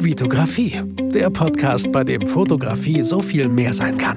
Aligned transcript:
Vitografie, 0.00 0.80
der 1.12 1.28
Podcast, 1.28 1.90
bei 1.90 2.04
dem 2.04 2.28
Fotografie 2.28 3.02
so 3.02 3.20
viel 3.20 3.48
mehr 3.48 3.74
sein 3.74 3.98
kann. 3.98 4.16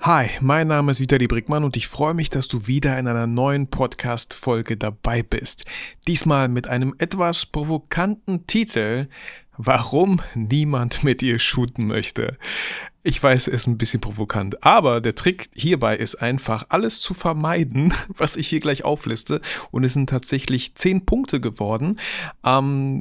Hi, 0.00 0.28
mein 0.40 0.68
Name 0.68 0.92
ist 0.92 1.00
Vitali 1.00 1.26
Brickmann 1.26 1.64
und 1.64 1.76
ich 1.76 1.88
freue 1.88 2.14
mich, 2.14 2.30
dass 2.30 2.46
du 2.46 2.68
wieder 2.68 2.96
in 2.96 3.08
einer 3.08 3.26
neuen 3.26 3.66
Podcast-Folge 3.66 4.76
dabei 4.76 5.24
bist. 5.24 5.64
Diesmal 6.06 6.48
mit 6.48 6.68
einem 6.68 6.94
etwas 6.98 7.44
provokanten 7.44 8.46
Titel, 8.46 9.08
Warum 9.60 10.22
niemand 10.36 11.02
mit 11.02 11.20
dir 11.20 11.40
shooten 11.40 11.88
möchte. 11.88 12.38
Ich 13.04 13.22
weiß, 13.22 13.46
es 13.48 13.54
ist 13.54 13.66
ein 13.68 13.78
bisschen 13.78 14.00
provokant, 14.00 14.64
aber 14.64 15.00
der 15.00 15.14
Trick 15.14 15.48
hierbei 15.54 15.96
ist 15.96 16.16
einfach, 16.16 16.66
alles 16.68 17.00
zu 17.00 17.14
vermeiden, 17.14 17.94
was 18.08 18.36
ich 18.36 18.48
hier 18.48 18.60
gleich 18.60 18.84
aufliste. 18.84 19.40
Und 19.70 19.84
es 19.84 19.94
sind 19.94 20.10
tatsächlich 20.10 20.74
zehn 20.74 21.06
Punkte 21.06 21.40
geworden. 21.40 21.98
Ähm, 22.44 22.98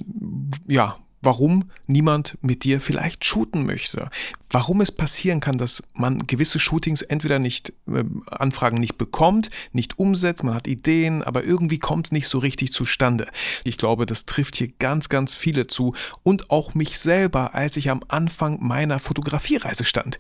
ja, 0.68 0.98
warum 1.22 1.72
niemand 1.88 2.38
mit 2.42 2.64
dir 2.64 2.80
vielleicht 2.80 3.26
shooten 3.26 3.66
möchte. 3.66 4.10
Warum 4.50 4.80
es 4.82 4.92
passieren 4.92 5.40
kann, 5.40 5.58
dass 5.58 5.84
man 5.94 6.26
gewisse 6.26 6.60
Shootings 6.60 7.02
entweder 7.02 7.38
nicht, 7.38 7.74
äh, 7.88 8.04
Anfragen 8.30 8.78
nicht 8.78 8.98
bekommt, 8.98 9.50
nicht 9.74 10.00
umsetzt, 10.00 10.44
man 10.44 10.56
hat 10.56 10.68
Ideen, 10.68 11.22
aber 11.22 11.44
irgendwie 11.44 11.80
kommt 11.80 12.08
es 12.08 12.12
nicht 12.12 12.28
so 12.28 12.38
richtig 12.38 12.72
zustande. 12.72 13.28
Ich 13.66 13.78
glaube, 13.78 14.06
das 14.06 14.26
trifft 14.26 14.56
hier 14.56 14.70
ganz, 14.80 15.10
ganz 15.10 15.36
viele 15.36 15.68
zu 15.68 15.94
und 16.24 16.50
auch 16.50 16.76
mich 16.76 16.98
selber, 16.98 17.56
als 17.56 17.76
ich 17.76 17.90
am 17.90 18.02
Anfang 18.08 18.60
meiner 18.62 19.00
Fotografiereise 19.00 19.84
stand 19.84 20.20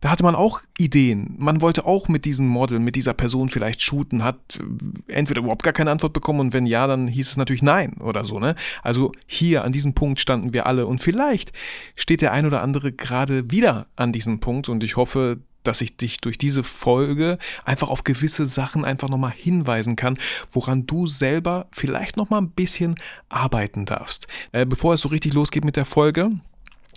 da 0.00 0.10
hatte 0.10 0.22
man 0.22 0.34
auch 0.34 0.62
Ideen. 0.78 1.34
Man 1.38 1.60
wollte 1.60 1.84
auch 1.84 2.08
mit 2.08 2.24
diesem 2.24 2.48
Model, 2.48 2.78
mit 2.78 2.96
dieser 2.96 3.12
Person 3.12 3.50
vielleicht 3.50 3.82
shooten, 3.82 4.24
hat 4.24 4.38
entweder 5.08 5.40
überhaupt 5.40 5.62
gar 5.62 5.74
keine 5.74 5.90
Antwort 5.90 6.14
bekommen 6.14 6.40
und 6.40 6.52
wenn 6.54 6.64
ja, 6.64 6.86
dann 6.86 7.06
hieß 7.06 7.30
es 7.30 7.36
natürlich 7.36 7.62
nein 7.62 7.94
oder 8.00 8.24
so, 8.24 8.38
ne? 8.38 8.54
Also 8.82 9.12
hier 9.26 9.62
an 9.62 9.72
diesem 9.72 9.92
Punkt 9.92 10.18
standen 10.18 10.54
wir 10.54 10.66
alle 10.66 10.86
und 10.86 11.02
vielleicht 11.02 11.52
steht 11.96 12.22
der 12.22 12.32
ein 12.32 12.46
oder 12.46 12.62
andere 12.62 12.92
gerade 12.92 13.49
wieder 13.50 13.86
an 13.96 14.12
diesem 14.12 14.40
Punkt 14.40 14.68
und 14.68 14.84
ich 14.84 14.96
hoffe, 14.96 15.38
dass 15.62 15.80
ich 15.80 15.96
dich 15.96 16.20
durch 16.20 16.38
diese 16.38 16.64
Folge 16.64 17.38
einfach 17.64 17.90
auf 17.90 18.04
gewisse 18.04 18.46
Sachen 18.46 18.84
einfach 18.84 19.08
nochmal 19.08 19.32
hinweisen 19.32 19.96
kann, 19.96 20.18
woran 20.52 20.86
du 20.86 21.06
selber 21.06 21.68
vielleicht 21.70 22.16
nochmal 22.16 22.40
ein 22.40 22.50
bisschen 22.50 22.94
arbeiten 23.28 23.84
darfst. 23.84 24.26
Äh, 24.52 24.64
bevor 24.64 24.94
es 24.94 25.02
so 25.02 25.08
richtig 25.08 25.34
losgeht 25.34 25.64
mit 25.64 25.76
der 25.76 25.84
Folge, 25.84 26.30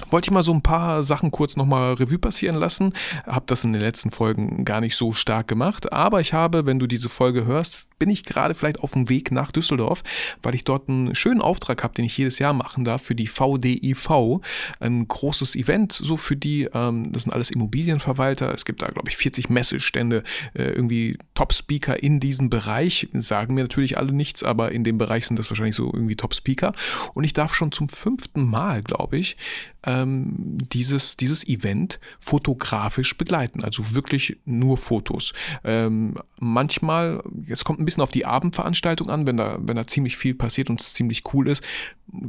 wollte 0.09 0.27
ich 0.27 0.31
mal 0.31 0.43
so 0.43 0.53
ein 0.53 0.61
paar 0.61 1.03
Sachen 1.03 1.31
kurz 1.31 1.55
nochmal 1.55 1.93
Revue 1.93 2.19
passieren 2.19 2.55
lassen. 2.55 2.93
Habe 3.25 3.45
das 3.47 3.63
in 3.63 3.73
den 3.73 3.81
letzten 3.81 4.11
Folgen 4.11 4.65
gar 4.65 4.81
nicht 4.81 4.95
so 4.95 5.11
stark 5.11 5.47
gemacht, 5.47 5.91
aber 5.91 6.21
ich 6.21 6.33
habe, 6.33 6.65
wenn 6.65 6.79
du 6.79 6.87
diese 6.87 7.09
Folge 7.09 7.45
hörst, 7.45 7.87
bin 8.03 8.09
ich 8.09 8.25
gerade 8.25 8.53
vielleicht 8.53 8.81
auf 8.81 8.91
dem 8.91 9.07
Weg 9.07 9.31
nach 9.31 9.53
Düsseldorf, 9.53 10.03
weil 10.41 10.55
ich 10.55 10.65
dort 10.65 10.89
einen 10.89 11.15
schönen 11.15 11.41
Auftrag 11.41 11.83
habe, 11.83 11.93
den 11.93 12.03
ich 12.03 12.17
jedes 12.17 12.37
Jahr 12.37 12.51
machen 12.51 12.83
darf 12.83 13.01
für 13.01 13.15
die 13.15 13.27
VDIV. 13.27 14.41
Ein 14.81 15.07
großes 15.07 15.55
Event, 15.55 15.93
so 15.93 16.17
für 16.17 16.35
die, 16.35 16.67
ähm, 16.73 17.13
das 17.13 17.23
sind 17.23 17.31
alles 17.31 17.49
Immobilienverwalter. 17.49 18.53
Es 18.53 18.65
gibt 18.65 18.81
da, 18.81 18.87
glaube 18.87 19.09
ich, 19.09 19.15
40 19.15 19.49
Messestände, 19.49 20.23
äh, 20.53 20.63
irgendwie 20.63 21.17
Top-Speaker 21.33 22.03
in 22.03 22.19
diesem 22.19 22.49
Bereich. 22.49 23.07
Sagen 23.13 23.53
mir 23.53 23.61
natürlich 23.61 23.97
alle 23.97 24.11
nichts, 24.11 24.43
aber 24.43 24.73
in 24.73 24.83
dem 24.83 24.97
Bereich 24.97 25.25
sind 25.25 25.39
das 25.39 25.49
wahrscheinlich 25.49 25.77
so 25.77 25.85
irgendwie 25.85 26.17
Top-Speaker. 26.17 26.73
Und 27.13 27.23
ich 27.23 27.31
darf 27.31 27.55
schon 27.55 27.71
zum 27.71 27.87
fünften 27.87 28.43
Mal, 28.43 28.81
glaube 28.81 29.17
ich, 29.17 29.37
ähm, 29.85 30.57
dieses, 30.71 31.17
dieses 31.17 31.47
Event 31.47 31.99
fotografisch 32.19 33.17
begleiten. 33.17 33.63
Also 33.63 33.83
wirklich 33.93 34.37
nur 34.45 34.77
Fotos. 34.77 35.33
Ähm, 35.63 36.15
manchmal, 36.39 37.23
es 37.47 37.63
kommt 37.63 37.79
ein 37.79 37.85
bisschen 37.85 38.03
auf 38.03 38.11
die 38.11 38.25
Abendveranstaltung 38.25 39.09
an, 39.09 39.27
wenn 39.27 39.37
da, 39.37 39.57
wenn 39.61 39.75
da 39.75 39.87
ziemlich 39.87 40.17
viel 40.17 40.35
passiert 40.35 40.69
und 40.69 40.81
es 40.81 40.93
ziemlich 40.93 41.23
cool 41.33 41.47
ist, 41.47 41.63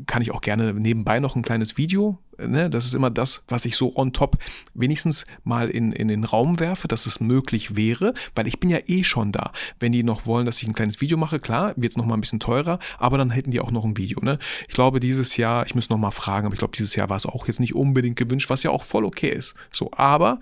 kann 0.06 0.22
ich 0.22 0.30
auch 0.30 0.40
gerne 0.40 0.72
nebenbei 0.74 1.20
noch 1.20 1.36
ein 1.36 1.42
kleines 1.42 1.76
Video. 1.76 2.18
Ne? 2.38 2.70
Das 2.70 2.86
ist 2.86 2.94
immer 2.94 3.10
das, 3.10 3.44
was 3.48 3.64
ich 3.64 3.76
so 3.76 3.96
on 3.96 4.12
top 4.12 4.38
wenigstens 4.74 5.26
mal 5.44 5.68
in, 5.68 5.92
in 5.92 6.08
den 6.08 6.24
Raum 6.24 6.58
werfe, 6.58 6.88
dass 6.88 7.06
es 7.06 7.20
möglich 7.20 7.76
wäre, 7.76 8.14
weil 8.34 8.46
ich 8.46 8.60
bin 8.60 8.70
ja 8.70 8.78
eh 8.86 9.04
schon 9.04 9.32
da. 9.32 9.52
Wenn 9.78 9.92
die 9.92 10.02
noch 10.02 10.26
wollen, 10.26 10.46
dass 10.46 10.62
ich 10.62 10.68
ein 10.68 10.74
kleines 10.74 11.00
Video 11.00 11.18
mache, 11.18 11.38
klar, 11.38 11.74
wird 11.76 11.92
es 11.92 11.96
nochmal 11.96 12.16
ein 12.16 12.22
bisschen 12.22 12.40
teurer, 12.40 12.78
aber 12.98 13.18
dann 13.18 13.30
hätten 13.30 13.50
die 13.50 13.60
auch 13.60 13.70
noch 13.70 13.84
ein 13.84 13.96
Video. 13.96 14.20
Ne? 14.22 14.38
Ich 14.68 14.74
glaube, 14.74 15.00
dieses 15.00 15.36
Jahr, 15.36 15.66
ich 15.66 15.74
muss 15.74 15.90
nochmal 15.90 16.12
fragen, 16.12 16.46
aber 16.46 16.54
ich 16.54 16.60
glaube, 16.60 16.76
dieses 16.76 16.96
Jahr 16.96 17.10
war 17.10 17.16
es 17.16 17.26
auch 17.26 17.46
jetzt 17.46 17.60
nicht 17.60 17.74
unbedingt 17.74 18.16
gewünscht, 18.16 18.50
was 18.50 18.62
ja 18.62 18.70
auch 18.70 18.84
voll 18.84 19.04
okay 19.04 19.30
ist. 19.30 19.54
So, 19.70 19.90
aber 19.92 20.40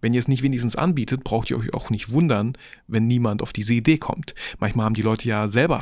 wenn 0.00 0.14
ihr 0.14 0.20
es 0.20 0.28
nicht 0.28 0.42
wenigstens 0.42 0.76
anbietet, 0.76 1.24
braucht 1.24 1.50
ihr 1.50 1.58
euch 1.58 1.74
auch 1.74 1.90
nicht 1.90 2.12
wundern, 2.12 2.56
wenn 2.86 3.06
niemand 3.06 3.42
auf 3.42 3.52
diese 3.52 3.74
Idee 3.74 3.98
kommt. 3.98 4.34
Manchmal 4.60 4.86
haben 4.86 4.94
die 4.94 5.02
Leute 5.02 5.28
ja 5.28 5.48
selber 5.48 5.80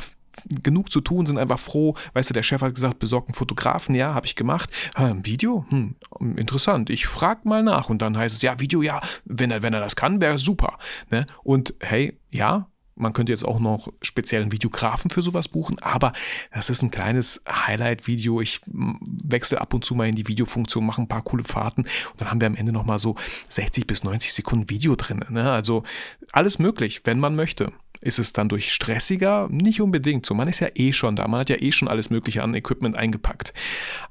genug 0.63 0.91
zu 0.91 1.01
tun, 1.01 1.25
sind 1.25 1.37
einfach 1.37 1.59
froh. 1.59 1.95
Weißt 2.13 2.29
du, 2.29 2.33
der 2.33 2.43
Chef 2.43 2.61
hat 2.61 2.75
gesagt, 2.75 2.99
besorgt 2.99 3.29
einen 3.29 3.35
Fotografen, 3.35 3.95
ja, 3.95 4.13
habe 4.13 4.25
ich 4.25 4.35
gemacht. 4.35 4.69
ein 4.93 5.25
Video? 5.25 5.65
Hm, 5.69 5.95
interessant. 6.35 6.89
Ich 6.89 7.07
frage 7.07 7.47
mal 7.47 7.63
nach 7.63 7.89
und 7.89 8.01
dann 8.01 8.17
heißt 8.17 8.37
es, 8.37 8.41
ja, 8.41 8.59
Video, 8.59 8.81
ja, 8.81 9.01
wenn 9.25 9.51
er, 9.51 9.63
wenn 9.63 9.73
er 9.73 9.79
das 9.79 9.95
kann, 9.95 10.21
wäre 10.21 10.39
super. 10.39 10.77
Ne? 11.09 11.25
Und 11.43 11.73
hey, 11.79 12.17
ja, 12.29 12.67
man 12.97 13.13
könnte 13.13 13.31
jetzt 13.31 13.45
auch 13.45 13.59
noch 13.59 13.93
speziellen 14.01 14.51
Videografen 14.51 15.11
für 15.11 15.21
sowas 15.21 15.47
buchen, 15.47 15.79
aber 15.79 16.13
das 16.51 16.69
ist 16.69 16.81
ein 16.81 16.91
kleines 16.91 17.43
Highlight-Video. 17.47 18.41
Ich 18.41 18.61
wechsle 18.65 19.61
ab 19.61 19.73
und 19.73 19.85
zu 19.85 19.95
mal 19.95 20.07
in 20.07 20.15
die 20.15 20.27
Videofunktion, 20.27 20.85
mache 20.85 21.01
ein 21.01 21.07
paar 21.07 21.21
coole 21.21 21.43
Fahrten 21.43 21.81
und 21.81 22.21
dann 22.21 22.29
haben 22.29 22.41
wir 22.41 22.47
am 22.47 22.55
Ende 22.55 22.71
nochmal 22.71 22.99
so 22.99 23.15
60 23.49 23.87
bis 23.87 24.03
90 24.03 24.33
Sekunden 24.33 24.69
Video 24.69 24.95
drin. 24.95 25.23
Ne? 25.29 25.51
Also 25.51 25.83
alles 26.31 26.59
möglich, 26.59 27.01
wenn 27.05 27.19
man 27.19 27.35
möchte. 27.35 27.71
Ist 28.07 28.19
es 28.19 28.31
dann 28.31 28.47
durch 28.47 28.71
stressiger? 28.71 29.49
Nicht 29.51 29.81
unbedingt. 29.81 30.25
So, 30.25 30.33
man 30.33 30.47
ist 30.47 30.61
ja 30.61 30.69
eh 30.75 30.93
schon 30.93 31.17
da. 31.17 31.27
Man 31.27 31.41
hat 31.41 31.49
ja 31.49 31.57
eh 31.59 31.73
schon 31.73 31.89
alles 31.89 32.09
Mögliche 32.09 32.41
an 32.41 32.53
Equipment 32.53 32.95
eingepackt. 32.95 33.53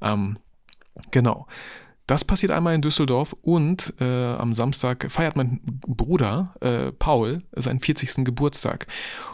Ähm, 0.02 0.38
genau. 1.12 1.46
Das 2.06 2.24
passiert 2.24 2.52
einmal 2.52 2.74
in 2.74 2.82
Düsseldorf 2.82 3.34
und 3.42 3.92
äh, 4.00 4.34
am 4.34 4.54
Samstag 4.54 5.10
feiert 5.10 5.34
mein 5.34 5.60
Bruder 5.64 6.54
äh, 6.60 6.92
Paul 6.92 7.42
seinen 7.52 7.80
40. 7.80 8.24
Geburtstag. 8.24 8.86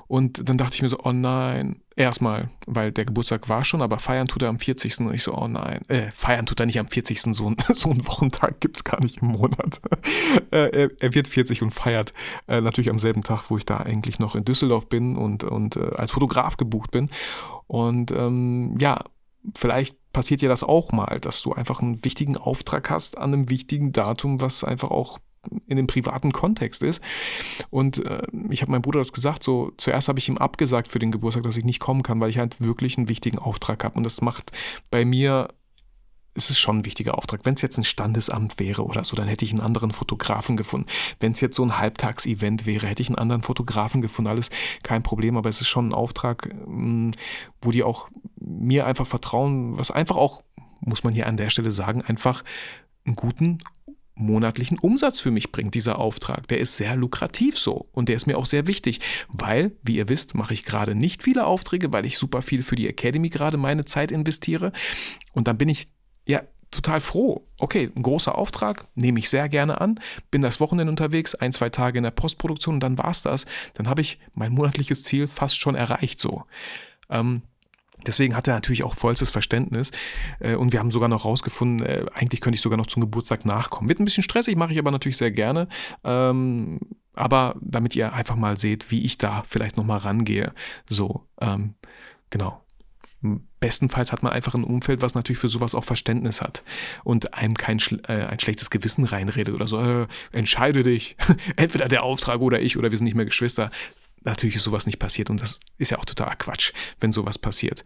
Und 0.08 0.48
dann 0.48 0.56
dachte 0.56 0.74
ich 0.76 0.82
mir 0.82 0.88
so, 0.88 0.98
oh 1.04 1.12
nein, 1.12 1.82
erstmal, 1.96 2.48
weil 2.66 2.90
der 2.90 3.04
Geburtstag 3.04 3.50
war 3.50 3.64
schon, 3.64 3.82
aber 3.82 3.98
feiern 3.98 4.26
tut 4.26 4.42
er 4.42 4.48
am 4.48 4.58
40. 4.58 5.00
Und 5.00 5.14
ich 5.14 5.22
so, 5.22 5.36
oh 5.36 5.48
nein, 5.48 5.80
äh, 5.88 6.10
feiern 6.12 6.46
tut 6.46 6.60
er 6.60 6.66
nicht 6.66 6.78
am 6.78 6.88
40. 6.88 7.20
So, 7.20 7.48
ein, 7.48 7.56
so 7.74 7.90
einen 7.90 8.06
Wochentag 8.06 8.60
gibt 8.60 8.76
es 8.76 8.84
gar 8.84 9.02
nicht 9.02 9.20
im 9.20 9.28
Monat. 9.28 9.80
äh, 10.50 10.84
er, 10.84 10.90
er, 10.98 11.14
wird 11.14 11.28
40 11.28 11.62
und 11.62 11.72
feiert 11.72 12.14
äh, 12.48 12.62
natürlich 12.62 12.90
am 12.90 12.98
selben 12.98 13.22
Tag, 13.22 13.50
wo 13.50 13.58
ich 13.58 13.66
da 13.66 13.78
eigentlich 13.78 14.18
noch 14.18 14.34
in 14.34 14.46
Düsseldorf 14.46 14.88
bin 14.88 15.16
und, 15.16 15.44
und 15.44 15.76
äh, 15.76 15.90
als 15.96 16.12
Fotograf 16.12 16.56
gebucht 16.56 16.90
bin. 16.90 17.10
Und 17.66 18.10
ähm, 18.12 18.76
ja, 18.78 18.98
vielleicht 19.56 19.96
passiert 20.12 20.42
dir 20.42 20.48
das 20.48 20.62
auch 20.62 20.92
mal, 20.92 21.18
dass 21.20 21.42
du 21.42 21.52
einfach 21.52 21.80
einen 21.80 22.04
wichtigen 22.04 22.36
Auftrag 22.36 22.90
hast 22.90 23.18
an 23.18 23.32
einem 23.32 23.48
wichtigen 23.48 23.92
Datum, 23.92 24.40
was 24.40 24.64
einfach 24.64 24.90
auch 24.90 25.18
in 25.66 25.76
dem 25.76 25.86
privaten 25.86 26.32
Kontext 26.32 26.82
ist. 26.82 27.02
Und 27.70 28.04
äh, 28.04 28.22
ich 28.50 28.62
habe 28.62 28.70
meinem 28.70 28.82
Bruder 28.82 29.00
das 29.00 29.12
gesagt, 29.12 29.42
so 29.42 29.72
zuerst 29.76 30.08
habe 30.08 30.18
ich 30.18 30.28
ihm 30.28 30.38
abgesagt 30.38 30.88
für 30.88 30.98
den 30.98 31.10
Geburtstag, 31.10 31.42
dass 31.42 31.56
ich 31.56 31.64
nicht 31.64 31.80
kommen 31.80 32.02
kann, 32.02 32.20
weil 32.20 32.30
ich 32.30 32.38
halt 32.38 32.60
wirklich 32.60 32.96
einen 32.96 33.08
wichtigen 33.08 33.38
Auftrag 33.38 33.82
habe. 33.84 33.96
Und 33.96 34.04
das 34.04 34.20
macht 34.20 34.52
bei 34.90 35.04
mir 35.04 35.48
es 36.34 36.50
ist 36.50 36.58
schon 36.58 36.78
ein 36.78 36.84
wichtiger 36.84 37.18
Auftrag. 37.18 37.40
Wenn 37.44 37.54
es 37.54 37.62
jetzt 37.62 37.78
ein 37.78 37.84
Standesamt 37.84 38.58
wäre 38.58 38.84
oder 38.84 39.04
so, 39.04 39.16
dann 39.16 39.28
hätte 39.28 39.44
ich 39.44 39.50
einen 39.50 39.60
anderen 39.60 39.92
Fotografen 39.92 40.56
gefunden. 40.56 40.86
Wenn 41.20 41.32
es 41.32 41.40
jetzt 41.40 41.56
so 41.56 41.62
ein 41.62 41.78
Halbtagsevent 41.78 42.66
wäre, 42.66 42.86
hätte 42.86 43.02
ich 43.02 43.08
einen 43.08 43.18
anderen 43.18 43.42
Fotografen 43.42 44.00
gefunden. 44.00 44.30
Alles 44.30 44.50
kein 44.82 45.02
Problem, 45.02 45.36
aber 45.36 45.50
es 45.50 45.60
ist 45.60 45.68
schon 45.68 45.88
ein 45.88 45.94
Auftrag, 45.94 46.54
mm, 46.66 47.10
wo 47.60 47.70
die 47.70 47.82
auch 47.82 48.08
mir 48.40 48.86
einfach 48.86 49.06
vertrauen, 49.06 49.78
was 49.78 49.90
einfach 49.90 50.16
auch, 50.16 50.42
muss 50.80 51.04
man 51.04 51.12
hier 51.12 51.26
an 51.26 51.36
der 51.36 51.50
Stelle 51.50 51.70
sagen, 51.70 52.02
einfach 52.02 52.42
einen 53.04 53.16
guten 53.16 53.58
monatlichen 54.14 54.78
Umsatz 54.78 55.20
für 55.20 55.30
mich 55.30 55.52
bringt, 55.52 55.74
dieser 55.74 55.98
Auftrag. 55.98 56.46
Der 56.48 56.58
ist 56.58 56.76
sehr 56.76 56.96
lukrativ 56.96 57.58
so 57.58 57.88
und 57.92 58.08
der 58.08 58.16
ist 58.16 58.26
mir 58.26 58.38
auch 58.38 58.46
sehr 58.46 58.66
wichtig, 58.66 59.00
weil, 59.28 59.72
wie 59.82 59.96
ihr 59.96 60.08
wisst, 60.08 60.34
mache 60.34 60.54
ich 60.54 60.64
gerade 60.64 60.94
nicht 60.94 61.22
viele 61.22 61.46
Aufträge, 61.46 61.92
weil 61.92 62.06
ich 62.06 62.18
super 62.18 62.42
viel 62.42 62.62
für 62.62 62.76
die 62.76 62.88
Academy 62.88 63.28
gerade 63.28 63.56
meine 63.56 63.84
Zeit 63.84 64.12
investiere 64.12 64.72
und 65.32 65.48
dann 65.48 65.56
bin 65.56 65.68
ich 65.68 65.88
total 66.72 67.00
froh. 67.00 67.46
Okay, 67.58 67.90
ein 67.94 68.02
großer 68.02 68.36
Auftrag, 68.36 68.86
nehme 68.94 69.18
ich 69.18 69.28
sehr 69.28 69.48
gerne 69.48 69.80
an, 69.80 70.00
bin 70.30 70.42
das 70.42 70.60
Wochenende 70.60 70.90
unterwegs, 70.90 71.34
ein, 71.34 71.52
zwei 71.52 71.68
Tage 71.68 71.98
in 71.98 72.04
der 72.04 72.10
Postproduktion 72.10 72.76
und 72.76 72.80
dann 72.80 72.98
war 72.98 73.10
es 73.10 73.22
das. 73.22 73.46
Dann 73.74 73.88
habe 73.88 74.00
ich 74.00 74.18
mein 74.34 74.52
monatliches 74.52 75.04
Ziel 75.04 75.28
fast 75.28 75.60
schon 75.60 75.74
erreicht 75.74 76.20
so. 76.20 76.44
Ähm, 77.08 77.42
Deswegen 78.06 78.34
hat 78.34 78.48
er 78.48 78.54
natürlich 78.54 78.82
auch 78.84 78.94
vollstes 78.94 79.30
Verständnis. 79.30 79.92
Äh, 80.40 80.56
und 80.56 80.72
wir 80.72 80.80
haben 80.80 80.90
sogar 80.90 81.08
noch 81.08 81.24
rausgefunden, 81.24 81.86
äh, 81.86 82.04
eigentlich 82.14 82.40
könnte 82.40 82.56
ich 82.56 82.60
sogar 82.60 82.76
noch 82.76 82.86
zum 82.86 83.00
Geburtstag 83.00 83.44
nachkommen. 83.44 83.88
Wird 83.88 84.00
ein 84.00 84.04
bisschen 84.04 84.24
stressig, 84.24 84.56
mache 84.56 84.72
ich 84.72 84.78
aber 84.78 84.90
natürlich 84.90 85.16
sehr 85.16 85.30
gerne. 85.30 85.68
Ähm, 86.04 86.80
aber 87.14 87.56
damit 87.60 87.94
ihr 87.94 88.12
einfach 88.12 88.36
mal 88.36 88.56
seht, 88.56 88.90
wie 88.90 89.04
ich 89.04 89.18
da 89.18 89.44
vielleicht 89.46 89.76
nochmal 89.76 89.98
rangehe. 89.98 90.52
So, 90.88 91.26
ähm, 91.40 91.74
genau. 92.30 92.61
Bestenfalls 93.60 94.12
hat 94.12 94.22
man 94.22 94.32
einfach 94.32 94.54
ein 94.54 94.64
Umfeld, 94.64 95.02
was 95.02 95.14
natürlich 95.14 95.38
für 95.38 95.48
sowas 95.48 95.74
auch 95.74 95.84
Verständnis 95.84 96.40
hat 96.40 96.64
und 97.04 97.34
einem 97.34 97.56
kein 97.56 97.78
äh, 98.08 98.26
ein 98.26 98.40
schlechtes 98.40 98.70
Gewissen 98.70 99.04
reinredet 99.04 99.54
oder 99.54 99.68
so, 99.68 99.80
äh, 99.80 100.06
entscheide 100.32 100.82
dich, 100.82 101.16
entweder 101.56 101.88
der 101.88 102.02
Auftrag 102.02 102.40
oder 102.40 102.60
ich 102.60 102.76
oder 102.76 102.90
wir 102.90 102.98
sind 102.98 103.04
nicht 103.04 103.16
mehr 103.16 103.24
Geschwister. 103.24 103.70
natürlich 104.24 104.56
ist 104.56 104.64
sowas 104.64 104.86
nicht 104.86 104.98
passiert 104.98 105.30
und 105.30 105.40
das 105.40 105.60
ist 105.78 105.90
ja 105.90 105.98
auch 105.98 106.04
totaler 106.04 106.36
Quatsch, 106.36 106.72
wenn 107.00 107.12
sowas 107.12 107.38
passiert. 107.38 107.84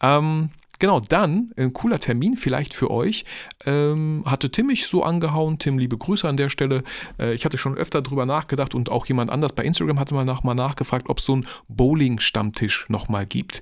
Ähm, 0.00 0.50
Genau, 0.78 1.00
dann, 1.00 1.50
ein 1.56 1.72
cooler 1.72 1.98
Termin 1.98 2.36
vielleicht 2.36 2.72
für 2.72 2.90
euch, 2.90 3.24
ähm, 3.66 4.22
hatte 4.26 4.50
Tim 4.50 4.68
mich 4.68 4.86
so 4.86 5.02
angehauen. 5.02 5.58
Tim, 5.58 5.78
liebe 5.78 5.98
Grüße 5.98 6.28
an 6.28 6.36
der 6.36 6.50
Stelle. 6.50 6.84
Äh, 7.18 7.34
ich 7.34 7.44
hatte 7.44 7.58
schon 7.58 7.76
öfter 7.76 8.00
drüber 8.00 8.26
nachgedacht 8.26 8.74
und 8.74 8.90
auch 8.90 9.06
jemand 9.06 9.30
anders 9.30 9.52
bei 9.52 9.64
Instagram 9.64 9.98
hatte 9.98 10.14
mal, 10.14 10.24
nach, 10.24 10.44
mal 10.44 10.54
nachgefragt, 10.54 11.08
ob 11.08 11.18
es 11.18 11.24
so 11.24 11.34
einen 11.34 11.46
Bowling-Stammtisch 11.68 12.86
nochmal 12.88 13.26
gibt. 13.26 13.60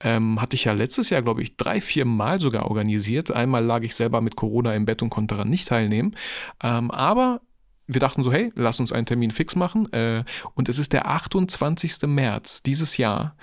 Ähm, 0.00 0.40
hatte 0.40 0.56
ich 0.56 0.64
ja 0.64 0.72
letztes 0.72 1.10
Jahr, 1.10 1.22
glaube 1.22 1.42
ich, 1.42 1.56
drei, 1.56 1.80
vier 1.80 2.04
Mal 2.04 2.40
sogar 2.40 2.66
organisiert. 2.66 3.30
Einmal 3.30 3.64
lag 3.64 3.82
ich 3.82 3.94
selber 3.94 4.20
mit 4.20 4.34
Corona 4.34 4.74
im 4.74 4.86
Bett 4.86 5.02
und 5.02 5.10
konnte 5.10 5.36
daran 5.36 5.48
nicht 5.48 5.68
teilnehmen. 5.68 6.16
Ähm, 6.62 6.90
aber 6.90 7.42
wir 7.86 8.00
dachten 8.00 8.22
so, 8.22 8.32
hey, 8.32 8.52
lass 8.56 8.80
uns 8.80 8.92
einen 8.92 9.06
Termin 9.06 9.30
fix 9.30 9.54
machen. 9.54 9.92
Äh, 9.92 10.24
und 10.54 10.68
es 10.68 10.78
ist 10.78 10.92
der 10.92 11.06
28. 11.06 12.02
März 12.06 12.62
dieses 12.62 12.96
Jahr. 12.96 13.36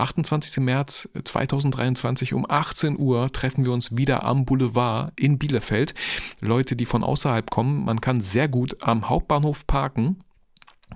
28. 0.00 0.62
März 0.62 1.08
2023 1.22 2.34
um 2.34 2.46
18 2.48 2.98
Uhr 2.98 3.30
treffen 3.32 3.64
wir 3.64 3.72
uns 3.72 3.96
wieder 3.96 4.24
am 4.24 4.44
Boulevard 4.44 5.12
in 5.18 5.38
Bielefeld. 5.38 5.94
Leute, 6.40 6.76
die 6.76 6.86
von 6.86 7.04
außerhalb 7.04 7.50
kommen, 7.50 7.84
man 7.84 8.00
kann 8.00 8.20
sehr 8.20 8.48
gut 8.48 8.82
am 8.82 9.08
Hauptbahnhof 9.08 9.66
parken 9.66 10.18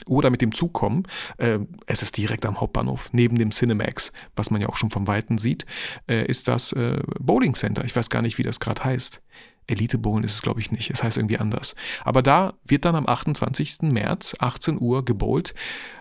oder 0.07 0.31
mit 0.31 0.41
dem 0.41 0.53
Zug 0.53 0.73
kommen. 0.73 1.05
Äh, 1.39 1.61
es 1.87 2.03
ist 2.03 2.17
direkt 2.17 2.47
am 2.47 2.61
Hauptbahnhof, 2.61 3.11
neben 3.13 3.39
dem 3.39 3.51
Cinemax, 3.51 4.13
was 4.35 4.51
man 4.51 4.61
ja 4.61 4.69
auch 4.69 4.77
schon 4.77 4.91
vom 4.91 5.07
Weiten 5.07 5.39
sieht, 5.39 5.67
äh, 6.09 6.25
ist 6.27 6.49
das 6.49 6.73
äh, 6.73 7.01
Bowling 7.21 7.55
Center. 7.55 7.85
Ich 7.85 7.95
weiß 7.95 8.11
gar 8.11 8.23
nicht, 8.23 8.39
wie 8.39 8.43
das 8.43 8.61
gerade 8.61 8.85
heißt. 8.85 9.23
Elite 9.67 9.99
Bowlen 9.99 10.25
ist 10.25 10.35
es, 10.35 10.43
glaube 10.43 10.61
ich, 10.61 10.71
nicht. 10.71 10.91
Es 10.91 11.03
heißt 11.03 11.17
irgendwie 11.17 11.39
anders. 11.39 11.75
Aber 12.05 12.23
da 12.23 12.55
wird 12.65 12.85
dann 12.85 12.97
am 12.97 13.07
28. 13.07 13.83
März 13.83 14.35
18 14.39 14.81
Uhr 14.81 15.05
gebowlt. 15.05 15.55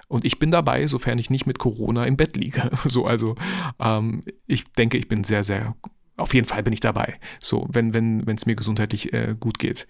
Und 0.08 0.26
ich 0.26 0.38
bin 0.38 0.52
dabei, 0.52 0.88
sofern 0.88 1.18
ich 1.18 1.30
nicht 1.30 1.46
mit 1.46 1.60
Corona 1.60 2.06
im 2.06 2.18
Bett 2.18 2.36
liege. 2.38 2.70
So, 2.86 3.06
also 3.06 3.36
ähm, 3.80 4.22
ich 4.46 4.66
denke, 4.74 4.98
ich 4.98 5.08
bin 5.08 5.24
sehr, 5.24 5.44
sehr 5.44 5.76
auf 6.16 6.34
jeden 6.34 6.46
Fall 6.46 6.62
bin 6.62 6.74
ich 6.74 6.80
dabei. 6.80 7.20
So, 7.40 7.68
wenn 7.72 7.94
wenn 7.94 8.28
wenn, 8.28 8.36
es 8.36 8.46
mir 8.46 8.56
gesundheitlich 8.56 9.14
äh, 9.14 9.36
gut 9.40 9.58
geht. 9.58 9.88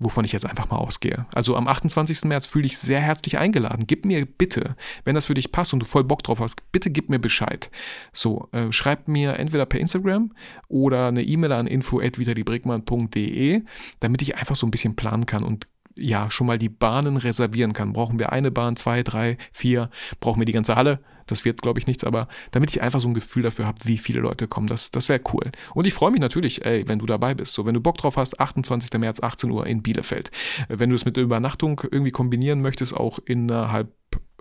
Wovon 0.00 0.24
ich 0.24 0.32
jetzt 0.32 0.44
einfach 0.44 0.70
mal 0.70 0.78
ausgehe. 0.78 1.26
Also 1.32 1.56
am 1.56 1.68
28. 1.68 2.24
März 2.24 2.46
fühle 2.46 2.66
ich 2.66 2.78
sehr 2.78 3.00
herzlich 3.00 3.38
eingeladen. 3.38 3.84
Gib 3.86 4.04
mir 4.04 4.26
bitte, 4.26 4.76
wenn 5.04 5.14
das 5.14 5.26
für 5.26 5.34
dich 5.34 5.52
passt 5.52 5.72
und 5.72 5.80
du 5.80 5.86
voll 5.86 6.02
Bock 6.04 6.24
drauf 6.24 6.40
hast, 6.40 6.72
bitte 6.72 6.90
gib 6.90 7.10
mir 7.10 7.20
Bescheid. 7.20 7.70
So, 8.12 8.48
äh, 8.52 8.72
schreib 8.72 9.06
mir 9.06 9.38
entweder 9.38 9.66
per 9.66 9.78
Instagram 9.78 10.32
oder 10.68 11.06
eine 11.06 11.22
E-Mail 11.22 11.52
an 11.52 11.66
info.vitalibrickmann.de, 11.68 13.62
damit 14.00 14.22
ich 14.22 14.36
einfach 14.36 14.56
so 14.56 14.66
ein 14.66 14.72
bisschen 14.72 14.96
planen 14.96 15.26
kann 15.26 15.44
und 15.44 15.68
ja, 15.96 16.30
schon 16.30 16.46
mal 16.46 16.58
die 16.58 16.70
Bahnen 16.70 17.16
reservieren 17.18 17.72
kann. 17.72 17.92
Brauchen 17.92 18.18
wir 18.18 18.32
eine 18.32 18.50
Bahn, 18.50 18.76
zwei, 18.76 19.02
drei, 19.02 19.36
vier? 19.52 19.90
Brauchen 20.20 20.40
wir 20.40 20.46
die 20.46 20.52
ganze 20.52 20.74
Halle? 20.74 21.00
Das 21.26 21.44
wird, 21.44 21.62
glaube 21.62 21.80
ich, 21.80 21.86
nichts, 21.86 22.04
aber 22.04 22.28
damit 22.50 22.70
ich 22.70 22.82
einfach 22.82 23.00
so 23.00 23.08
ein 23.08 23.14
Gefühl 23.14 23.42
dafür 23.42 23.66
habe, 23.66 23.78
wie 23.84 23.98
viele 23.98 24.20
Leute 24.20 24.48
kommen, 24.48 24.66
das, 24.66 24.90
das 24.90 25.08
wäre 25.08 25.20
cool. 25.32 25.50
Und 25.74 25.86
ich 25.86 25.94
freue 25.94 26.10
mich 26.10 26.20
natürlich, 26.20 26.64
ey, 26.64 26.86
wenn 26.88 26.98
du 26.98 27.06
dabei 27.06 27.34
bist. 27.34 27.54
So, 27.54 27.66
wenn 27.66 27.74
du 27.74 27.80
Bock 27.80 27.98
drauf 27.98 28.16
hast, 28.16 28.38
28. 28.40 28.98
März, 28.98 29.22
18 29.22 29.50
Uhr 29.50 29.66
in 29.66 29.82
Bielefeld. 29.82 30.30
Wenn 30.68 30.90
du 30.90 30.96
es 30.96 31.04
mit 31.04 31.16
Übernachtung 31.16 31.80
irgendwie 31.90 32.10
kombinieren 32.10 32.60
möchtest, 32.60 32.96
auch 32.96 33.18
innerhalb 33.24 33.92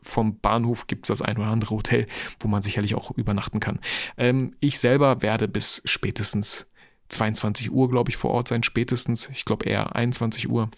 vom 0.04 0.40
Bahnhof 0.40 0.88
gibt 0.88 1.06
es 1.06 1.08
das 1.08 1.22
ein 1.22 1.38
oder 1.38 1.48
andere 1.48 1.76
Hotel, 1.76 2.08
wo 2.40 2.48
man 2.48 2.62
sicherlich 2.62 2.96
auch 2.96 3.12
übernachten 3.12 3.60
kann. 3.60 3.80
Ähm, 4.18 4.56
ich 4.60 4.80
selber 4.80 5.22
werde 5.22 5.48
bis 5.48 5.82
spätestens 5.86 6.68
22 7.10 7.72
Uhr, 7.72 7.90
glaube 7.90 8.10
ich, 8.10 8.18
vor 8.18 8.32
Ort 8.32 8.48
sein. 8.48 8.64
Spätestens, 8.64 9.30
ich 9.30 9.46
glaube 9.46 9.66
eher 9.66 9.96
21 9.96 10.50
Uhr. 10.50 10.70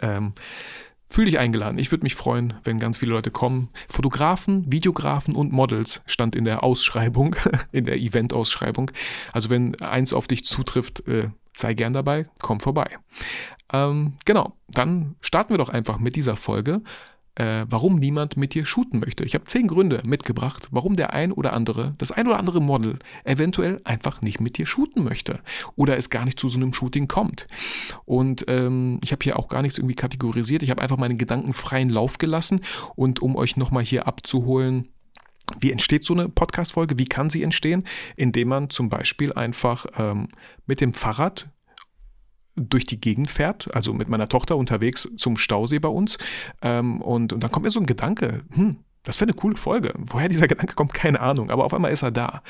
Ähm, 0.00 0.34
Fühl 1.14 1.26
dich 1.26 1.38
eingeladen. 1.38 1.78
Ich 1.78 1.92
würde 1.92 2.02
mich 2.02 2.16
freuen, 2.16 2.54
wenn 2.64 2.80
ganz 2.80 2.98
viele 2.98 3.12
Leute 3.12 3.30
kommen. 3.30 3.68
Fotografen, 3.88 4.72
Videografen 4.72 5.36
und 5.36 5.52
Models 5.52 6.02
stand 6.06 6.34
in 6.34 6.44
der 6.44 6.64
Ausschreibung, 6.64 7.36
in 7.70 7.84
der 7.84 7.98
Event-Ausschreibung. 7.98 8.90
Also 9.32 9.48
wenn 9.48 9.80
eins 9.80 10.12
auf 10.12 10.26
dich 10.26 10.44
zutrifft, 10.44 11.06
äh, 11.06 11.28
sei 11.56 11.74
gern 11.74 11.92
dabei, 11.92 12.26
komm 12.42 12.58
vorbei. 12.58 12.98
Ähm, 13.72 14.14
genau, 14.24 14.56
dann 14.66 15.14
starten 15.20 15.50
wir 15.50 15.58
doch 15.58 15.68
einfach 15.68 15.98
mit 15.98 16.16
dieser 16.16 16.34
Folge 16.34 16.82
äh, 17.36 17.66
warum 17.68 17.98
niemand 17.98 18.36
mit 18.36 18.54
dir 18.54 18.64
shooten 18.64 19.00
möchte. 19.00 19.24
Ich 19.24 19.34
habe 19.34 19.44
zehn 19.44 19.66
Gründe 19.66 20.00
mitgebracht, 20.04 20.68
warum 20.70 20.96
der 20.96 21.12
ein 21.12 21.32
oder 21.32 21.52
andere, 21.52 21.92
das 21.98 22.12
ein 22.12 22.26
oder 22.26 22.38
andere 22.38 22.60
Model 22.60 22.98
eventuell 23.24 23.80
einfach 23.84 24.22
nicht 24.22 24.40
mit 24.40 24.58
dir 24.58 24.66
shooten 24.66 25.02
möchte 25.04 25.40
oder 25.76 25.96
es 25.96 26.10
gar 26.10 26.24
nicht 26.24 26.38
zu 26.38 26.48
so 26.48 26.58
einem 26.58 26.72
Shooting 26.72 27.08
kommt. 27.08 27.46
Und 28.04 28.44
ähm, 28.48 29.00
ich 29.02 29.12
habe 29.12 29.22
hier 29.22 29.38
auch 29.38 29.48
gar 29.48 29.62
nichts 29.62 29.78
irgendwie 29.78 29.96
kategorisiert. 29.96 30.62
Ich 30.62 30.70
habe 30.70 30.82
einfach 30.82 30.96
meinen 30.96 31.18
Gedanken 31.18 31.54
freien 31.54 31.90
Lauf 31.90 32.18
gelassen 32.18 32.60
und 32.94 33.20
um 33.20 33.36
euch 33.36 33.56
nochmal 33.56 33.84
hier 33.84 34.06
abzuholen, 34.06 34.88
wie 35.58 35.72
entsteht 35.72 36.04
so 36.04 36.14
eine 36.14 36.28
Podcast-Folge? 36.28 36.98
Wie 36.98 37.04
kann 37.04 37.28
sie 37.28 37.42
entstehen? 37.42 37.84
Indem 38.16 38.48
man 38.48 38.70
zum 38.70 38.88
Beispiel 38.88 39.32
einfach 39.34 39.84
ähm, 39.98 40.28
mit 40.66 40.80
dem 40.80 40.94
Fahrrad 40.94 41.48
durch 42.56 42.86
die 42.86 43.00
Gegend 43.00 43.30
fährt, 43.30 43.74
also 43.74 43.92
mit 43.92 44.08
meiner 44.08 44.28
Tochter 44.28 44.56
unterwegs 44.56 45.08
zum 45.16 45.36
Stausee 45.36 45.78
bei 45.78 45.88
uns. 45.88 46.18
Ähm, 46.62 47.00
und, 47.00 47.32
und 47.32 47.40
dann 47.40 47.50
kommt 47.50 47.64
mir 47.64 47.70
so 47.70 47.80
ein 47.80 47.86
Gedanke, 47.86 48.42
hm, 48.52 48.76
das 49.02 49.20
wäre 49.20 49.30
eine 49.30 49.38
coole 49.38 49.56
Folge. 49.56 49.92
Woher 49.96 50.28
dieser 50.28 50.48
Gedanke 50.48 50.74
kommt, 50.74 50.94
keine 50.94 51.20
Ahnung, 51.20 51.50
aber 51.50 51.64
auf 51.64 51.74
einmal 51.74 51.92
ist 51.92 52.02
er 52.02 52.10
da. 52.10 52.42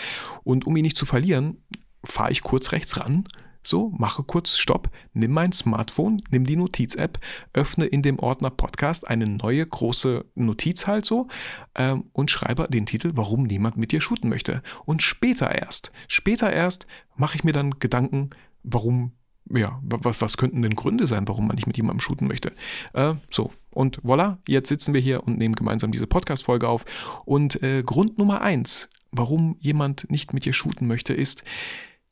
Und 0.43 0.67
um 0.67 0.77
ihn 0.77 0.83
nicht 0.83 0.97
zu 0.97 1.07
verlieren, 1.07 1.59
fahre 2.05 2.33
ich 2.33 2.43
kurz 2.43 2.73
rechts 2.73 3.01
ran, 3.01 3.25
so, 3.67 3.91
mache 3.97 4.23
kurz 4.23 4.59
Stopp, 4.59 4.91
nimm 5.15 5.33
mein 5.33 5.53
Smartphone, 5.53 6.23
nimm 6.31 6.45
die 6.45 6.57
Notiz-App, 6.57 7.19
öffne 7.55 7.87
in 7.87 8.03
dem 8.03 8.19
Ordner 8.19 8.51
Podcast 8.51 9.09
eine 9.09 9.25
neue 9.25 9.65
große 9.65 10.27
Notiz 10.35 10.87
halt 10.87 11.07
so 11.07 11.29
ähm, 11.75 12.05
und 12.13 12.31
schreibe 12.31 12.69
den 12.69 12.85
Titel, 12.85 13.13
warum 13.15 13.45
niemand 13.45 13.79
mit 13.79 13.91
dir 13.91 14.03
shooten 14.03 14.29
möchte. 14.29 14.63
Und 14.85 15.03
später 15.03 15.51
erst, 15.51 15.93
später 16.09 16.53
erst 16.53 16.87
mache 17.17 17.37
ich 17.37 17.45
mir 17.45 17.53
dann 17.53 17.79
Gedanken, 17.79 18.29
warum 18.63 19.13
ja, 19.51 19.81
was, 19.83 20.21
was 20.21 20.37
könnten 20.37 20.63
denn 20.63 20.75
Gründe 20.75 21.07
sein, 21.07 21.29
warum 21.29 21.47
man 21.47 21.57
nicht 21.57 21.67
mit 21.67 21.77
jemandem 21.77 22.01
shooten 22.01 22.27
möchte? 22.27 22.53
Äh, 22.93 23.15
so, 23.31 23.51
und 23.71 24.01
voilà, 24.03 24.39
jetzt 24.49 24.69
sitzen 24.69 24.95
wir 24.95 25.01
hier 25.01 25.25
und 25.25 25.39
nehmen 25.39 25.55
gemeinsam 25.55 25.93
diese 25.93 26.07
Podcast-Folge 26.07 26.69
auf. 26.69 26.85
Und 27.25 27.63
äh, 27.63 27.83
Grund 27.83 28.19
Nummer 28.19 28.41
eins, 28.41 28.89
warum 29.11 29.57
jemand 29.61 30.11
nicht 30.11 30.33
mit 30.33 30.45
dir 30.45 30.53
shooten 30.53 30.87
möchte, 30.87 31.13
ist, 31.13 31.45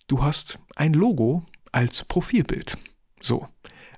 du 0.08 0.22
hast 0.22 0.58
ein 0.76 0.92
Logo 0.92 1.44
als 1.72 2.04
Profilbild. 2.04 2.76
So, 3.20 3.46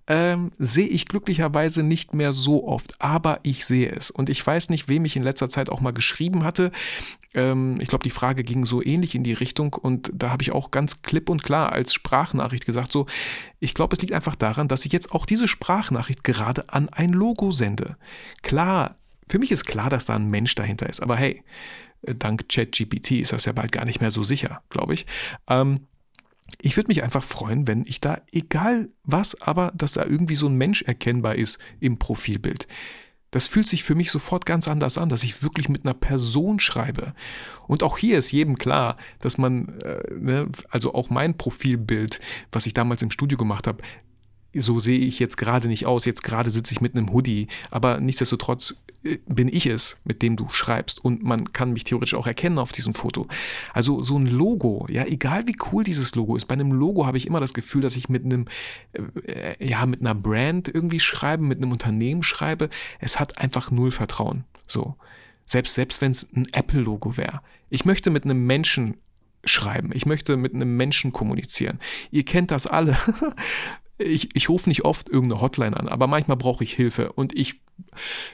ähm, 0.07 0.51
sehe 0.59 0.87
ich 0.87 1.07
glücklicherweise 1.07 1.83
nicht 1.83 2.13
mehr 2.13 2.33
so 2.33 2.67
oft, 2.67 3.01
aber 3.01 3.41
ich 3.43 3.65
sehe 3.65 3.91
es. 3.91 4.11
Und 4.11 4.29
ich 4.29 4.47
weiß 4.47 4.69
nicht, 4.69 4.89
wem 4.89 5.05
ich 5.05 5.17
in 5.17 5.23
letzter 5.23 5.49
Zeit 5.49 5.71
auch 5.71 5.81
mal 5.81 5.93
geschrieben 5.93 6.45
hatte. 6.45 6.73
Ähm, 7.33 7.81
ich 7.81 7.89
glaube, 7.89 8.05
die 8.05 8.11
Frage 8.11 8.45
ging 8.45 8.67
so 8.67 8.83
ähnlich 8.83 9.15
in 9.15 9.23
die 9.23 9.33
Richtung 9.33 9.73
und 9.73 10.11
da 10.15 10.31
habe 10.31 10.43
ich 10.43 10.53
auch 10.53 10.71
ganz 10.71 11.03
klipp 11.03 11.29
und 11.29 11.43
klar 11.43 11.73
als 11.73 11.95
Sprachnachricht 11.95 12.67
gesagt, 12.67 12.93
so, 12.93 13.07
ich 13.61 13.75
glaube, 13.75 13.95
es 13.95 14.03
liegt 14.03 14.13
einfach 14.13 14.37
daran, 14.37 14.69
dass 14.69 14.85
ich 14.85 14.93
jetzt 14.93 15.13
auch 15.13 15.25
diese 15.25 15.49
Sprachnachricht 15.49 16.23
gerade 16.23 16.69
an 16.69 16.89
ein 16.91 17.13
Logo 17.13 17.51
sende. 17.53 17.97
Klar, 18.43 18.97
für 19.29 19.39
mich 19.39 19.53
ist 19.53 19.65
klar, 19.65 19.89
dass 19.89 20.05
da 20.07 20.15
ein 20.15 20.29
Mensch 20.29 20.55
dahinter 20.55 20.89
ist, 20.89 21.03
aber 21.03 21.17
hey, 21.17 21.43
dank 22.03 22.49
ChatGPT 22.49 23.13
ist 23.13 23.33
das 23.33 23.47
ja 23.47 23.53
bald 23.53 23.73
gar 23.73 23.87
nicht 23.87 24.03
mehr 24.03 24.11
so 24.11 24.23
sicher, 24.23 24.63
glaube 24.69 24.95
ich. 24.95 25.07
Ähm, 25.49 25.87
ich 26.61 26.77
würde 26.77 26.89
mich 26.89 27.03
einfach 27.03 27.23
freuen, 27.23 27.67
wenn 27.67 27.85
ich 27.87 28.01
da, 28.01 28.21
egal 28.33 28.89
was, 29.03 29.41
aber 29.41 29.73
dass 29.75 29.95
da 29.95 30.05
irgendwie 30.05 30.35
so 30.35 30.47
ein 30.47 30.57
Mensch 30.57 30.83
erkennbar 30.83 31.37
ist 31.37 31.59
im 31.81 31.99
Profilbild. 31.99 32.67
Das 33.31 33.49
fühlt 33.49 33.67
sich 33.67 33.83
für 33.83 33.97
mich 33.97 34.13
sofort 34.13 34.47
ganz 34.47 34.69
anders 34.69 34.97
an, 34.97 35.09
dass 35.09 35.25
ich 35.25 35.43
wirklich 35.43 35.69
mit 35.69 35.85
einer 35.85 35.95
Person 35.95 36.61
schreibe. 36.61 37.15
Und 37.67 37.83
auch 37.83 37.99
hier 37.99 38.19
ist 38.19 38.31
jedem 38.31 38.57
klar, 38.57 38.97
dass 39.19 39.39
man, 39.39 39.77
äh, 39.81 40.15
ne, 40.15 40.49
also 40.71 40.95
auch 40.95 41.11
mein 41.11 41.37
Profilbild, 41.37 42.21
was 42.53 42.67
ich 42.67 42.75
damals 42.75 43.03
im 43.03 43.11
Studio 43.11 43.37
gemacht 43.37 43.67
habe, 43.67 43.83
so 44.55 44.79
sehe 44.79 45.01
ich 45.01 45.19
jetzt 45.19 45.37
gerade 45.37 45.67
nicht 45.67 45.85
aus. 45.85 46.05
Jetzt 46.05 46.23
gerade 46.23 46.51
sitze 46.51 46.73
ich 46.75 46.81
mit 46.81 46.97
einem 46.97 47.13
Hoodie, 47.13 47.49
aber 47.73 47.99
nichtsdestotrotz 47.99 48.77
bin 49.27 49.49
ich 49.49 49.67
es, 49.67 49.99
mit 50.05 50.23
dem 50.23 50.37
du 50.37 50.49
schreibst 50.49 51.05
und 51.05 51.23
man 51.23 51.53
kann 51.53 51.73
mich 51.73 51.85
theoretisch 51.85 52.15
auch 52.15 52.27
erkennen 52.27 52.59
auf 52.59 52.73
diesem 52.73 52.95
Foto. 52.95 53.27
Also 53.73 54.03
so 54.03 54.19
ein 54.19 54.27
Logo, 54.27 54.87
ja, 54.91 55.05
egal 55.05 55.47
wie 55.47 55.57
cool 55.73 55.85
dieses 55.85 56.15
Logo 56.15 56.37
ist, 56.37 56.47
bei 56.47 56.55
einem 56.55 56.73
Logo 56.73 57.07
habe 57.07 57.19
ich 57.19 57.27
immer 57.27 57.41
das 57.41 57.55
Gefühl, 57.55 57.83
dass 57.83 57.97
ich 57.97 58.09
mit 58.09 58.25
einem, 58.25 58.47
äh, 59.27 59.65
ja, 59.65 59.87
mit 59.87 60.01
einer 60.01 60.15
Brand 60.15 60.69
irgendwie 60.69 61.01
schreibe, 61.01 61.45
mit 61.45 61.59
einem 61.59 61.73
Unternehmen 61.73 62.23
schreibe. 62.23 62.71
Es 62.99 63.21
hat 63.21 63.39
einfach 63.39 63.71
null 63.71 63.91
Vertrauen. 63.91 64.45
So. 64.67 64.97
Selbst, 65.47 65.75
selbst 65.75 66.01
wenn 66.01 66.13
es 66.13 66.33
ein 66.35 66.47
Apple-Logo 66.53 67.17
wäre. 67.19 67.43
Ich 67.69 67.85
möchte 67.85 68.11
mit 68.11 68.25
einem 68.25 68.47
Menschen 68.47 68.97
schreiben. 69.45 69.91
Ich 69.93 70.07
möchte 70.07 70.37
mit 70.39 70.55
einem 70.55 70.77
Menschen 70.77 71.13
kommunizieren. 71.13 71.79
Ihr 72.11 72.25
kennt 72.25 72.51
das 72.51 72.67
alle. 72.67 72.97
ich, 73.99 74.35
ich 74.35 74.49
rufe 74.49 74.69
nicht 74.69 74.85
oft 74.85 75.09
irgendeine 75.09 75.41
Hotline 75.41 75.77
an, 75.77 75.89
aber 75.89 76.07
manchmal 76.07 76.37
brauche 76.37 76.65
ich 76.65 76.73
Hilfe 76.73 77.13
und 77.13 77.39
ich, 77.39 77.61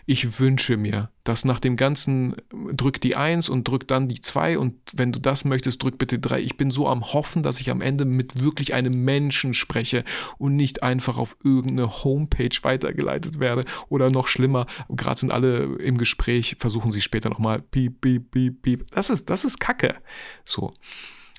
ich 0.06 0.38
wünsche 0.38 0.76
mir, 0.76 1.10
dass 1.24 1.44
nach 1.44 1.60
dem 1.60 1.76
ganzen 1.76 2.36
drück 2.72 3.00
die 3.00 3.16
1 3.16 3.48
und 3.48 3.68
drück 3.68 3.86
dann 3.86 4.08
die 4.08 4.20
2 4.20 4.58
und 4.58 4.74
wenn 4.94 5.12
du 5.12 5.20
das 5.20 5.44
möchtest, 5.44 5.82
drück 5.82 5.98
bitte 5.98 6.18
3. 6.18 6.40
Ich 6.40 6.56
bin 6.56 6.70
so 6.70 6.88
am 6.88 7.12
Hoffen, 7.12 7.42
dass 7.42 7.60
ich 7.60 7.70
am 7.70 7.80
Ende 7.80 8.04
mit 8.04 8.42
wirklich 8.42 8.74
einem 8.74 9.04
Menschen 9.04 9.54
spreche 9.54 10.04
und 10.38 10.56
nicht 10.56 10.82
einfach 10.82 11.18
auf 11.18 11.36
irgendeine 11.44 12.04
Homepage 12.04 12.56
weitergeleitet 12.62 13.40
werde 13.40 13.64
oder 13.88 14.10
noch 14.10 14.28
schlimmer, 14.28 14.66
gerade 14.88 15.20
sind 15.20 15.32
alle 15.32 15.76
im 15.76 15.98
Gespräch, 15.98 16.56
versuchen 16.58 16.92
sie 16.92 17.02
später 17.02 17.28
nochmal 17.28 17.60
piep, 17.60 18.00
piep, 18.00 18.30
piep, 18.30 18.62
piep. 18.62 18.90
Das 18.90 19.10
ist, 19.10 19.30
das 19.30 19.44
ist 19.44 19.60
Kacke. 19.60 19.96
So. 20.44 20.72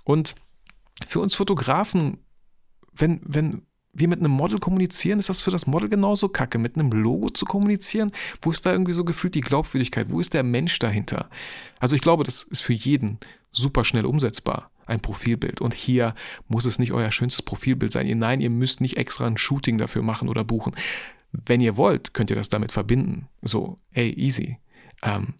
Und 0.03 0.35
für 1.07 1.19
uns 1.19 1.35
Fotografen, 1.35 2.19
wenn, 2.93 3.21
wenn 3.23 3.63
wir 3.93 4.07
mit 4.07 4.19
einem 4.19 4.31
Model 4.31 4.59
kommunizieren, 4.59 5.19
ist 5.19 5.29
das 5.29 5.41
für 5.41 5.51
das 5.51 5.67
Model 5.67 5.89
genauso 5.89 6.29
kacke, 6.29 6.57
mit 6.57 6.75
einem 6.75 6.91
Logo 6.91 7.29
zu 7.29 7.45
kommunizieren? 7.45 8.11
Wo 8.41 8.51
ist 8.51 8.65
da 8.65 8.71
irgendwie 8.71 8.93
so 8.93 9.03
gefühlt 9.03 9.35
die 9.35 9.41
Glaubwürdigkeit? 9.41 10.09
Wo 10.09 10.19
ist 10.19 10.33
der 10.33 10.43
Mensch 10.43 10.79
dahinter? 10.79 11.29
Also 11.79 11.95
ich 11.95 12.01
glaube, 12.01 12.23
das 12.23 12.43
ist 12.43 12.61
für 12.61 12.73
jeden 12.73 13.19
super 13.51 13.83
schnell 13.83 14.05
umsetzbar, 14.05 14.71
ein 14.85 15.01
Profilbild. 15.01 15.61
Und 15.61 15.73
hier 15.73 16.15
muss 16.47 16.65
es 16.65 16.79
nicht 16.79 16.93
euer 16.93 17.11
schönstes 17.11 17.41
Profilbild 17.41 17.91
sein. 17.91 18.07
Nein, 18.17 18.41
ihr 18.41 18.49
müsst 18.49 18.81
nicht 18.81 18.97
extra 18.97 19.27
ein 19.27 19.37
Shooting 19.37 19.77
dafür 19.77 20.03
machen 20.03 20.29
oder 20.29 20.43
buchen. 20.43 20.73
Wenn 21.31 21.61
ihr 21.61 21.77
wollt, 21.77 22.13
könnt 22.13 22.29
ihr 22.29 22.35
das 22.35 22.49
damit 22.49 22.71
verbinden. 22.71 23.27
So, 23.41 23.77
ey, 23.91 24.11
easy. 24.13 24.57
Ähm, 25.03 25.33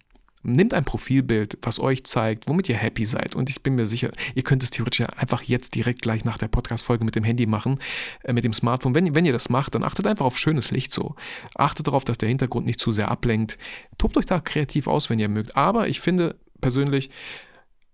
Nehmt 0.44 0.74
ein 0.74 0.84
Profilbild, 0.84 1.58
was 1.62 1.78
euch 1.78 2.02
zeigt, 2.04 2.48
womit 2.48 2.68
ihr 2.68 2.76
happy 2.76 3.04
seid. 3.04 3.36
Und 3.36 3.48
ich 3.48 3.62
bin 3.62 3.76
mir 3.76 3.86
sicher, 3.86 4.10
ihr 4.34 4.42
könnt 4.42 4.62
es 4.62 4.70
theoretisch 4.70 5.06
einfach 5.16 5.42
jetzt 5.42 5.74
direkt 5.76 6.02
gleich 6.02 6.24
nach 6.24 6.36
der 6.36 6.48
Podcast-Folge 6.48 7.04
mit 7.04 7.14
dem 7.14 7.22
Handy 7.22 7.46
machen, 7.46 7.78
äh, 8.24 8.32
mit 8.32 8.42
dem 8.42 8.52
Smartphone. 8.52 8.94
Wenn, 8.94 9.14
wenn 9.14 9.24
ihr 9.24 9.32
das 9.32 9.50
macht, 9.50 9.74
dann 9.74 9.84
achtet 9.84 10.06
einfach 10.06 10.26
auf 10.26 10.36
schönes 10.36 10.72
Licht 10.72 10.92
so. 10.92 11.14
Achtet 11.54 11.86
darauf, 11.86 12.04
dass 12.04 12.18
der 12.18 12.28
Hintergrund 12.28 12.66
nicht 12.66 12.80
zu 12.80 12.90
sehr 12.90 13.10
ablenkt. 13.10 13.56
Tobt 13.98 14.16
euch 14.16 14.26
da 14.26 14.40
kreativ 14.40 14.88
aus, 14.88 15.10
wenn 15.10 15.20
ihr 15.20 15.28
mögt. 15.28 15.56
Aber 15.56 15.86
ich 15.86 16.00
finde 16.00 16.40
persönlich, 16.60 17.10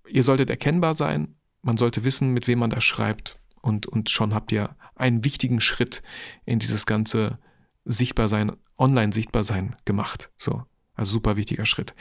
ihr 0.09 0.23
solltet 0.23 0.49
erkennbar 0.49 0.95
sein. 0.95 1.35
Man 1.63 1.77
sollte 1.77 2.05
wissen, 2.05 2.33
mit 2.33 2.47
wem 2.49 2.61
man 2.61 2.71
da 2.71 2.81
schreibt. 2.81 3.39
Und, 3.61 3.87
und 3.87 4.09
schon 4.09 4.33
habt 4.33 4.53
ihr 4.53 4.75
einen 4.95 5.25
wichtigen 5.25 5.61
Schritt 5.61 6.03
in 6.47 6.59
dieses 6.59 6.87
ganze 6.87 7.39
Sichtbarsein, 7.85 8.53
Online-Sichtbarsein 8.79 9.77
gemacht. 9.85 10.31
So. 10.37 10.65
Also 10.99 11.13
super 11.13 11.37
wichtiger 11.37 11.65
Schritt. 11.65 11.95